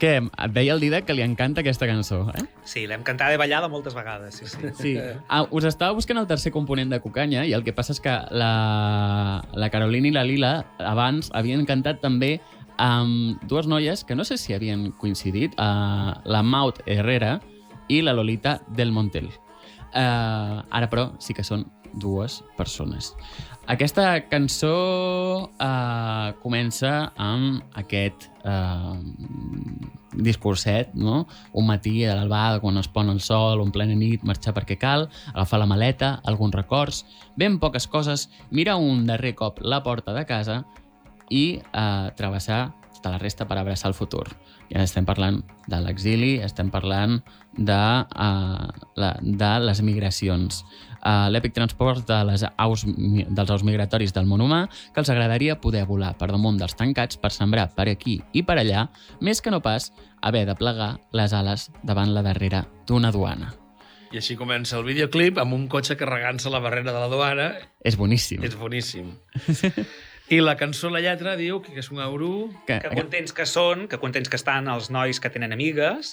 Què? 0.00 0.14
Et 0.16 0.52
veia 0.56 0.72
el 0.72 0.80
Didac 0.80 1.04
que 1.04 1.12
li 1.12 1.20
encanta 1.20 1.60
aquesta 1.60 1.84
cançó, 1.88 2.22
eh? 2.32 2.46
Sí, 2.64 2.86
l'hem 2.88 3.02
cantada 3.04 3.36
i 3.36 3.40
ballada 3.40 3.68
moltes 3.68 3.92
vegades, 3.96 4.38
sí, 4.38 4.48
sí. 4.48 4.70
Sí. 4.78 4.94
Ah, 5.28 5.42
us 5.50 5.66
estava 5.68 5.92
buscant 5.96 6.16
el 6.16 6.28
tercer 6.30 6.52
component 6.54 6.92
de 6.92 7.02
Cucanya 7.04 7.44
i 7.44 7.52
el 7.52 7.66
que 7.66 7.74
passa 7.76 7.92
és 7.92 8.00
que 8.00 8.14
la, 8.32 8.52
la 9.52 9.68
Carolina 9.72 10.08
i 10.08 10.14
la 10.16 10.24
Lila 10.24 10.54
abans 10.78 11.28
havien 11.36 11.66
cantat 11.68 12.00
també 12.00 12.38
amb 12.80 13.42
dues 13.44 13.68
noies 13.68 14.06
que 14.08 14.16
no 14.16 14.24
sé 14.24 14.38
si 14.40 14.56
havien 14.56 14.88
coincidit, 14.96 15.52
uh, 15.60 16.16
la 16.24 16.40
Maud 16.40 16.80
Herrera 16.86 17.36
i 17.92 18.00
la 18.00 18.16
Lolita 18.16 18.62
del 18.72 18.96
Montel. 18.96 19.28
Uh, 19.90 20.64
ara, 20.70 20.88
però, 20.88 21.10
sí 21.20 21.36
que 21.36 21.44
són 21.44 21.66
dues 22.00 22.40
persones. 22.56 23.12
Aquesta 23.70 24.04
cançó 24.26 24.74
uh, 25.46 26.30
comença 26.42 27.12
amb 27.14 27.76
aquest 27.78 28.26
uh, 28.42 28.96
discurset, 30.18 30.90
no? 30.98 31.20
Un 31.54 31.68
matí 31.68 32.00
a 32.02 32.16
l'albada, 32.18 32.58
quan 32.64 32.80
es 32.82 32.88
pon 32.90 33.12
el 33.12 33.20
sol, 33.22 33.62
un 33.62 33.70
plena 33.70 33.94
nit, 33.94 34.24
marxar 34.26 34.56
perquè 34.56 34.74
cal, 34.80 35.06
agafar 35.36 35.62
la 35.62 35.70
maleta, 35.70 36.16
alguns 36.26 36.58
records, 36.58 37.04
ben 37.38 37.60
poques 37.62 37.86
coses, 37.86 38.26
mirar 38.50 38.80
un 38.82 39.06
darrer 39.06 39.36
cop 39.38 39.62
la 39.62 39.84
porta 39.86 40.16
de 40.18 40.26
casa 40.26 40.64
i 41.30 41.60
uh, 41.70 42.10
travessar 42.18 42.72
tota 42.96 43.14
la 43.14 43.22
resta 43.22 43.46
per 43.46 43.60
abraçar 43.60 43.94
el 43.94 43.94
futur. 43.94 44.26
Ja 44.70 44.82
estem 44.82 45.06
parlant 45.06 45.40
de 45.70 45.78
l'exili, 45.82 46.34
estem 46.42 46.74
parlant 46.74 47.20
de, 47.54 47.78
uh, 48.02 48.66
la, 48.98 49.14
de 49.22 49.52
les 49.62 49.80
migracions. 49.86 50.64
Uh, 51.00 51.30
L'èpic 51.32 51.54
transport 51.56 52.04
de 52.04 52.18
les 52.28 52.44
aus, 52.44 52.84
dels 52.84 53.50
aus 53.54 53.64
migratoris 53.64 54.12
del 54.12 54.28
món 54.28 54.42
humà 54.44 54.66
que 54.92 55.00
els 55.00 55.08
agradaria 55.12 55.56
poder 55.60 55.86
volar 55.88 56.12
per 56.20 56.28
damunt 56.28 56.58
dels 56.60 56.76
tancats 56.76 57.16
per 57.20 57.32
sembrar 57.32 57.70
per 57.76 57.88
aquí 57.88 58.18
i 58.36 58.44
per 58.44 58.58
allà, 58.60 58.88
més 59.24 59.40
que 59.40 59.52
no 59.54 59.62
pas 59.64 59.90
haver 60.20 60.44
de 60.48 60.56
plegar 60.58 60.98
les 61.16 61.32
ales 61.32 61.70
davant 61.82 62.12
la 62.12 62.24
darrera 62.26 62.66
d'una 62.86 63.12
duana. 63.14 63.54
I 64.10 64.18
així 64.18 64.34
comença 64.36 64.76
el 64.76 64.84
videoclip 64.84 65.38
amb 65.38 65.54
un 65.54 65.68
cotxe 65.70 65.96
carregant-se 65.96 66.50
a 66.50 66.52
la 66.52 66.60
barrera 66.60 66.90
de 66.90 66.98
la 66.98 67.08
duana. 67.08 67.50
És 67.86 67.96
boníssim. 67.96 68.42
És 68.44 68.56
boníssim. 68.58 69.12
I 70.34 70.40
la 70.42 70.56
cançó, 70.58 70.90
la 70.90 71.00
lletra, 71.02 71.36
diu 71.38 71.58
que 71.62 71.72
és 71.80 71.88
un 71.90 72.02
euro... 72.02 72.50
Que 72.66 72.78
contents 72.92 73.32
que 73.34 73.46
són, 73.50 73.88
que 73.90 73.98
contents 74.02 74.30
que 74.30 74.38
estan 74.38 74.68
els 74.70 74.90
nois 74.94 75.18
que 75.22 75.30
tenen 75.32 75.54
amigues 75.54 76.12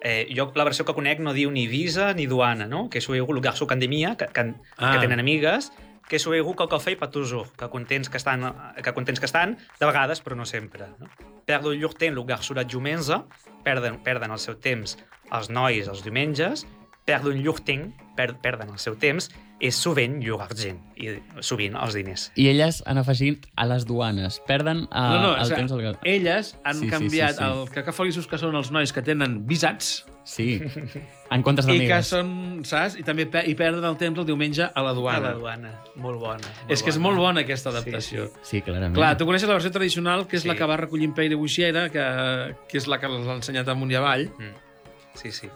Eh, 0.00 0.28
jo 0.34 0.52
la 0.54 0.64
versió 0.64 0.84
que 0.84 0.94
conec 0.94 1.18
no 1.18 1.32
diu 1.34 1.50
ni 1.50 1.66
visa 1.66 2.12
ni 2.14 2.26
duana, 2.26 2.66
no? 2.66 2.88
Que 2.88 3.00
souhaigu 3.00 3.34
le 3.34 3.40
garçon 3.40 3.66
qu'endemia, 3.66 4.16
que, 4.16 4.26
que, 4.26 4.54
Ah. 4.78 4.92
que 4.92 5.00
tenen 5.00 5.18
amigues, 5.18 5.72
que 6.08 6.18
souhaigu 6.18 6.54
que 6.56 6.68
cafè 6.68 6.96
pas 6.96 7.10
toujours, 7.10 7.50
que 7.56 7.68
contents 7.68 8.08
que 8.08 8.16
estan, 8.16 8.46
que 8.82 8.92
contents 8.92 9.20
que 9.20 9.26
estan, 9.26 9.58
de 9.80 9.86
vegades, 9.86 10.22
però 10.22 10.36
no 10.36 10.46
sempre. 10.46 10.86
No? 10.98 11.08
Perden 11.46 11.80
llur 11.80 11.94
temps 11.94 12.16
el 12.16 12.24
garçon 12.24 12.56
de 12.56 12.64
diumenge, 12.64 13.22
perden, 13.64 13.98
perden 14.02 14.30
el 14.30 14.38
seu 14.38 14.54
temps 14.56 14.96
els 15.32 15.50
nois 15.50 15.88
els 15.88 16.02
diumenges, 16.02 16.66
perden 17.04 17.42
llur 17.42 17.58
temps, 17.60 17.92
per, 18.16 18.36
perden 18.40 18.70
el 18.70 18.78
seu 18.78 18.96
temps, 18.96 19.30
és 19.60 19.74
sovint 19.74 20.20
llur 20.22 20.36
argent, 20.44 20.76
i 20.96 21.16
sovint 21.42 21.74
els 21.74 21.94
diners. 21.98 22.28
I 22.38 22.44
elles 22.52 22.82
han 22.86 22.98
afegit 23.00 23.48
a 23.58 23.64
les 23.66 23.84
duanes. 23.88 24.36
Perden 24.46 24.84
uh, 24.86 25.00
no, 25.10 25.22
no, 25.22 25.32
el 25.34 25.40
o 25.42 25.44
sigui, 25.48 25.56
temps... 25.64 25.72
Del... 25.72 25.96
elles 26.06 26.52
han 26.62 26.76
Sí, 26.78 26.84
sí, 26.86 26.90
canviat 26.92 27.34
sí, 27.38 27.42
sí. 27.42 27.48
el 27.50 27.68
que, 27.74 27.82
que 27.82 27.92
feliços 27.96 28.28
que 28.30 28.38
són 28.38 28.54
els 28.54 28.70
nois 28.70 28.92
que 28.94 29.02
tenen 29.02 29.40
visats 29.50 30.04
Sí, 30.28 30.60
en 31.32 31.42
comptes 31.42 31.64
i 31.64 31.70
que 31.70 31.74
d'amigues. 31.78 32.08
són, 32.12 32.30
saps? 32.68 32.98
I 33.00 33.02
també 33.02 33.24
pe 33.32 33.40
i 33.48 33.54
perden 33.56 33.82
el 33.88 33.94
temps 33.96 34.18
el 34.20 34.26
diumenge 34.28 34.66
a 34.68 34.82
la 34.84 34.90
A 34.90 34.94
duana. 34.94 35.30
la 35.30 35.34
duana, 35.38 35.70
molt 35.96 36.20
bona. 36.20 36.50
Molt 36.60 36.70
És 36.74 36.82
que 36.84 36.90
és 36.92 36.98
molt 37.00 37.16
bona 37.16 37.40
aquesta 37.46 37.70
adaptació. 37.72 38.26
Sí, 38.44 38.60
clarament. 38.60 38.92
Clar, 38.94 39.14
tu 39.16 39.24
coneixes 39.24 39.48
la 39.48 39.56
versió 39.56 39.72
tradicional, 39.72 40.26
que 40.28 40.36
és 40.36 40.42
Sí. 40.44 40.48
la 40.52 40.54
que 40.54 40.66
va 40.68 40.76
recollir 40.76 41.06
en 41.08 41.14
Peire 41.16 41.34
Buixera, 41.34 41.88
que, 41.88 42.04
que 42.68 42.76
és 42.76 42.86
la 42.86 43.00
que 43.00 43.08
l'ha 43.08 43.38
ensenyat 43.40 43.68
amunt 43.72 43.90
i 43.90 43.96
avall. 43.96 44.28
Sí, 45.14 45.32
sí. 45.32 45.48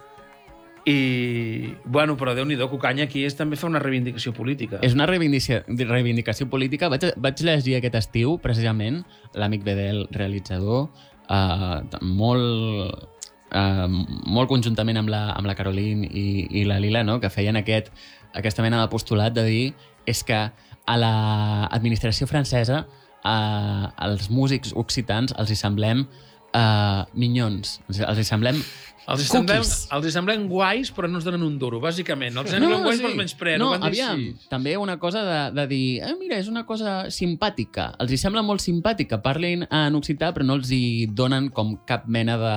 I, 0.84 1.76
bueno, 1.84 2.16
però 2.18 2.34
Déu-n'hi-do, 2.34 2.66
Cucanya 2.72 3.04
aquí 3.06 3.22
és 3.26 3.36
també 3.38 3.54
fa 3.58 3.68
una 3.68 3.78
reivindicació 3.82 4.32
política. 4.34 4.80
És 4.82 4.96
una 4.96 5.06
reivindicació, 5.06 5.60
reivindicació 5.68 6.48
política. 6.50 6.90
Vaig, 6.90 7.12
vaig 7.22 7.42
llegir 7.46 7.76
aquest 7.78 7.98
estiu, 8.00 8.34
precisament, 8.42 9.02
l'amic 9.38 9.62
Bedel, 9.66 10.08
realitzador, 10.10 10.88
eh, 11.30 12.00
molt, 12.02 13.06
eh, 13.52 13.86
molt 14.26 14.50
conjuntament 14.50 14.98
amb 15.04 15.12
la, 15.12 15.22
amb 15.36 15.46
la 15.46 15.54
Caroline 15.58 16.08
i, 16.08 16.26
i 16.50 16.64
la 16.66 16.80
Lila, 16.82 17.04
no? 17.06 17.20
que 17.22 17.30
feien 17.30 17.60
aquest, 17.60 17.92
aquesta 18.34 18.66
mena 18.66 18.82
de 18.82 18.90
postulat 18.90 19.36
de 19.36 19.46
dir 19.46 19.64
és 20.10 20.24
que 20.26 20.42
a 20.42 20.98
l'administració 20.98 22.26
francesa 22.26 22.82
eh, 23.22 23.86
als 24.02 24.30
músics 24.34 24.74
occitans 24.74 25.34
els 25.38 25.52
hi 25.52 25.58
semblem 25.58 26.06
eh, 26.54 27.02
minyons, 27.18 27.80
els, 27.88 28.00
hi 28.22 28.26
semblem 28.26 28.62
Els 29.02 29.24
hi, 29.24 29.26
semblem, 29.26 29.64
els 29.66 30.04
hi 30.06 30.10
semblem 30.14 30.44
guais, 30.46 30.92
però 30.94 31.08
no 31.10 31.18
ens 31.18 31.24
donen 31.26 31.42
un 31.42 31.56
duro, 31.58 31.80
bàsicament. 31.82 32.36
Els 32.38 32.52
no, 32.62 32.68
guais, 32.84 33.00
però 33.02 33.10
els 33.10 33.18
menyspreen. 33.18 33.58
No, 33.58 33.72
aviam, 33.74 34.20
així. 34.20 34.46
també 34.52 34.76
una 34.78 34.94
cosa 35.02 35.24
de, 35.26 35.40
de 35.56 35.64
dir, 35.72 35.86
eh, 36.06 36.12
mira, 36.20 36.38
és 36.38 36.46
una 36.52 36.62
cosa 36.68 37.10
simpàtica. 37.10 37.88
Els 38.02 38.14
hi 38.14 38.20
sembla 38.22 38.44
molt 38.46 38.62
simpàtica. 38.62 39.18
Parlin 39.24 39.66
en 39.66 39.98
occità, 39.98 40.30
però 40.36 40.46
no 40.46 40.60
els 40.60 40.70
hi 40.70 41.08
donen 41.10 41.50
com 41.50 41.74
cap 41.88 42.06
mena 42.06 42.38
de, 42.38 42.54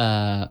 eh, 0.00 0.48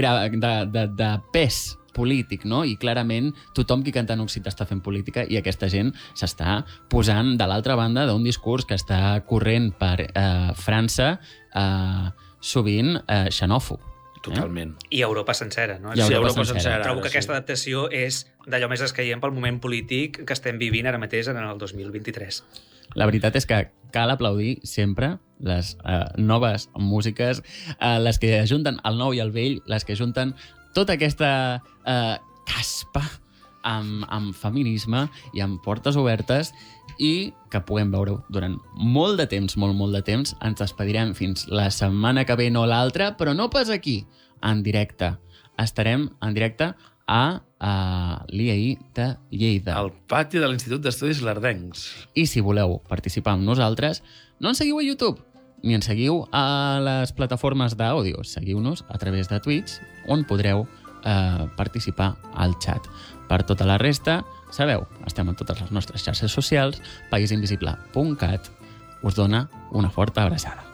gra, 0.00 0.14
de, 0.32 0.54
de, 0.72 0.86
de 0.96 1.12
pes 1.36 1.60
polític, 2.00 2.46
no? 2.48 2.62
I 2.64 2.78
clarament 2.80 3.34
tothom 3.56 3.84
qui 3.84 3.92
canta 3.94 4.16
en 4.16 4.24
occità 4.24 4.52
està 4.52 4.66
fent 4.68 4.80
política 4.84 5.26
i 5.28 5.38
aquesta 5.40 5.68
gent 5.72 5.92
s'està 6.16 6.62
posant 6.92 7.36
de 7.36 7.50
l'altra 7.50 7.76
banda 7.76 8.06
d'un 8.08 8.24
discurs 8.24 8.64
que 8.64 8.80
està 8.80 9.20
corrent 9.28 9.70
per 9.76 10.08
eh, 10.08 10.50
França 10.56 11.12
eh, 11.52 12.08
sovint 12.40 12.96
eh, 13.04 13.28
xenòfob. 13.28 13.86
Totalment. 14.20 14.74
I 14.92 15.00
Europa 15.00 15.32
sencera, 15.34 15.78
no? 15.80 15.94
I 15.94 15.96
Sí, 15.96 16.02
Europa 16.12 16.16
Europa 16.16 16.44
sencera, 16.44 16.60
sencera. 16.60 16.82
Trobo 16.84 17.00
que 17.00 17.08
sí. 17.08 17.16
aquesta 17.16 17.32
adaptació 17.38 17.86
és 17.88 18.26
d'allò 18.46 18.68
més 18.68 18.82
escaient 18.84 19.20
pel 19.20 19.32
moment 19.32 19.60
polític 19.64 20.20
que 20.26 20.36
estem 20.36 20.60
vivint 20.60 20.88
ara 20.90 21.00
mateix 21.00 21.30
en 21.32 21.40
el 21.40 21.58
2023. 21.58 22.42
La 23.00 23.06
veritat 23.08 23.38
és 23.38 23.46
que 23.46 23.62
cal 23.94 24.12
aplaudir 24.12 24.58
sempre 24.66 25.14
les 25.40 25.76
eh, 25.84 26.04
noves 26.18 26.68
músiques, 26.76 27.42
eh, 27.78 27.98
les 28.00 28.18
que 28.18 28.34
ajunten 28.40 28.80
el 28.84 28.98
nou 29.00 29.14
i 29.16 29.22
el 29.24 29.32
vell, 29.32 29.60
les 29.66 29.86
que 29.86 29.96
ajunten 29.96 30.34
tota 30.76 30.96
aquesta 30.96 31.30
eh, 31.86 32.16
caspa 32.48 33.02
amb, 33.62 34.04
amb 34.08 34.34
feminisme 34.36 35.06
i 35.34 35.42
amb 35.44 35.60
portes 35.64 35.98
obertes 36.00 36.52
i 37.00 37.32
que 37.50 37.62
puguem 37.64 37.92
veure 37.92 38.18
durant 38.32 38.56
molt 38.76 39.20
de 39.20 39.26
temps, 39.30 39.56
molt, 39.60 39.76
molt 39.76 39.96
de 39.96 40.02
temps. 40.06 40.34
Ens 40.44 40.60
despedirem 40.60 41.14
fins 41.16 41.46
la 41.48 41.70
setmana 41.74 42.26
que 42.28 42.36
ve, 42.36 42.50
no 42.52 42.66
l'altra, 42.68 43.14
però 43.16 43.34
no 43.36 43.50
pas 43.50 43.70
aquí, 43.72 44.02
en 44.44 44.62
directe. 44.66 45.14
Estarem 45.60 46.08
en 46.22 46.36
directe 46.36 46.72
a, 47.10 47.22
a 47.58 47.72
l'IAI 48.30 48.76
de 48.96 49.08
Lleida. 49.32 49.74
Al 49.76 49.90
pati 50.08 50.40
de 50.40 50.48
l'Institut 50.48 50.84
d'Estudis 50.84 51.24
Lardencs. 51.26 51.88
I 52.14 52.26
si 52.30 52.44
voleu 52.44 52.78
participar 52.88 53.34
amb 53.36 53.48
nosaltres, 53.48 54.04
no 54.40 54.52
ens 54.52 54.62
seguiu 54.62 54.78
a 54.80 54.84
YouTube, 54.84 55.24
ni 55.62 55.76
ens 55.76 55.88
seguiu 55.88 56.24
a 56.32 56.80
les 56.84 57.12
plataformes 57.16 57.76
d'àudio. 57.76 58.24
Seguiu-nos 58.24 58.84
a 58.88 58.98
través 58.98 59.28
de 59.28 59.40
Twitch, 59.40 59.80
on 60.08 60.24
podreu 60.24 60.66
eh, 61.04 61.46
participar 61.56 62.14
al 62.34 62.56
chat. 62.58 62.88
Per 63.28 63.42
tota 63.46 63.68
la 63.68 63.78
resta, 63.78 64.20
sabeu, 64.50 64.86
estem 65.06 65.28
en 65.30 65.38
totes 65.38 65.60
les 65.62 65.70
nostres 65.74 66.06
xarxes 66.06 66.32
socials, 66.32 66.82
paísinvisible.cat 67.12 68.50
us 69.02 69.16
dona 69.16 69.48
una 69.72 69.88
forta 69.90 70.24
abraçada. 70.26 70.69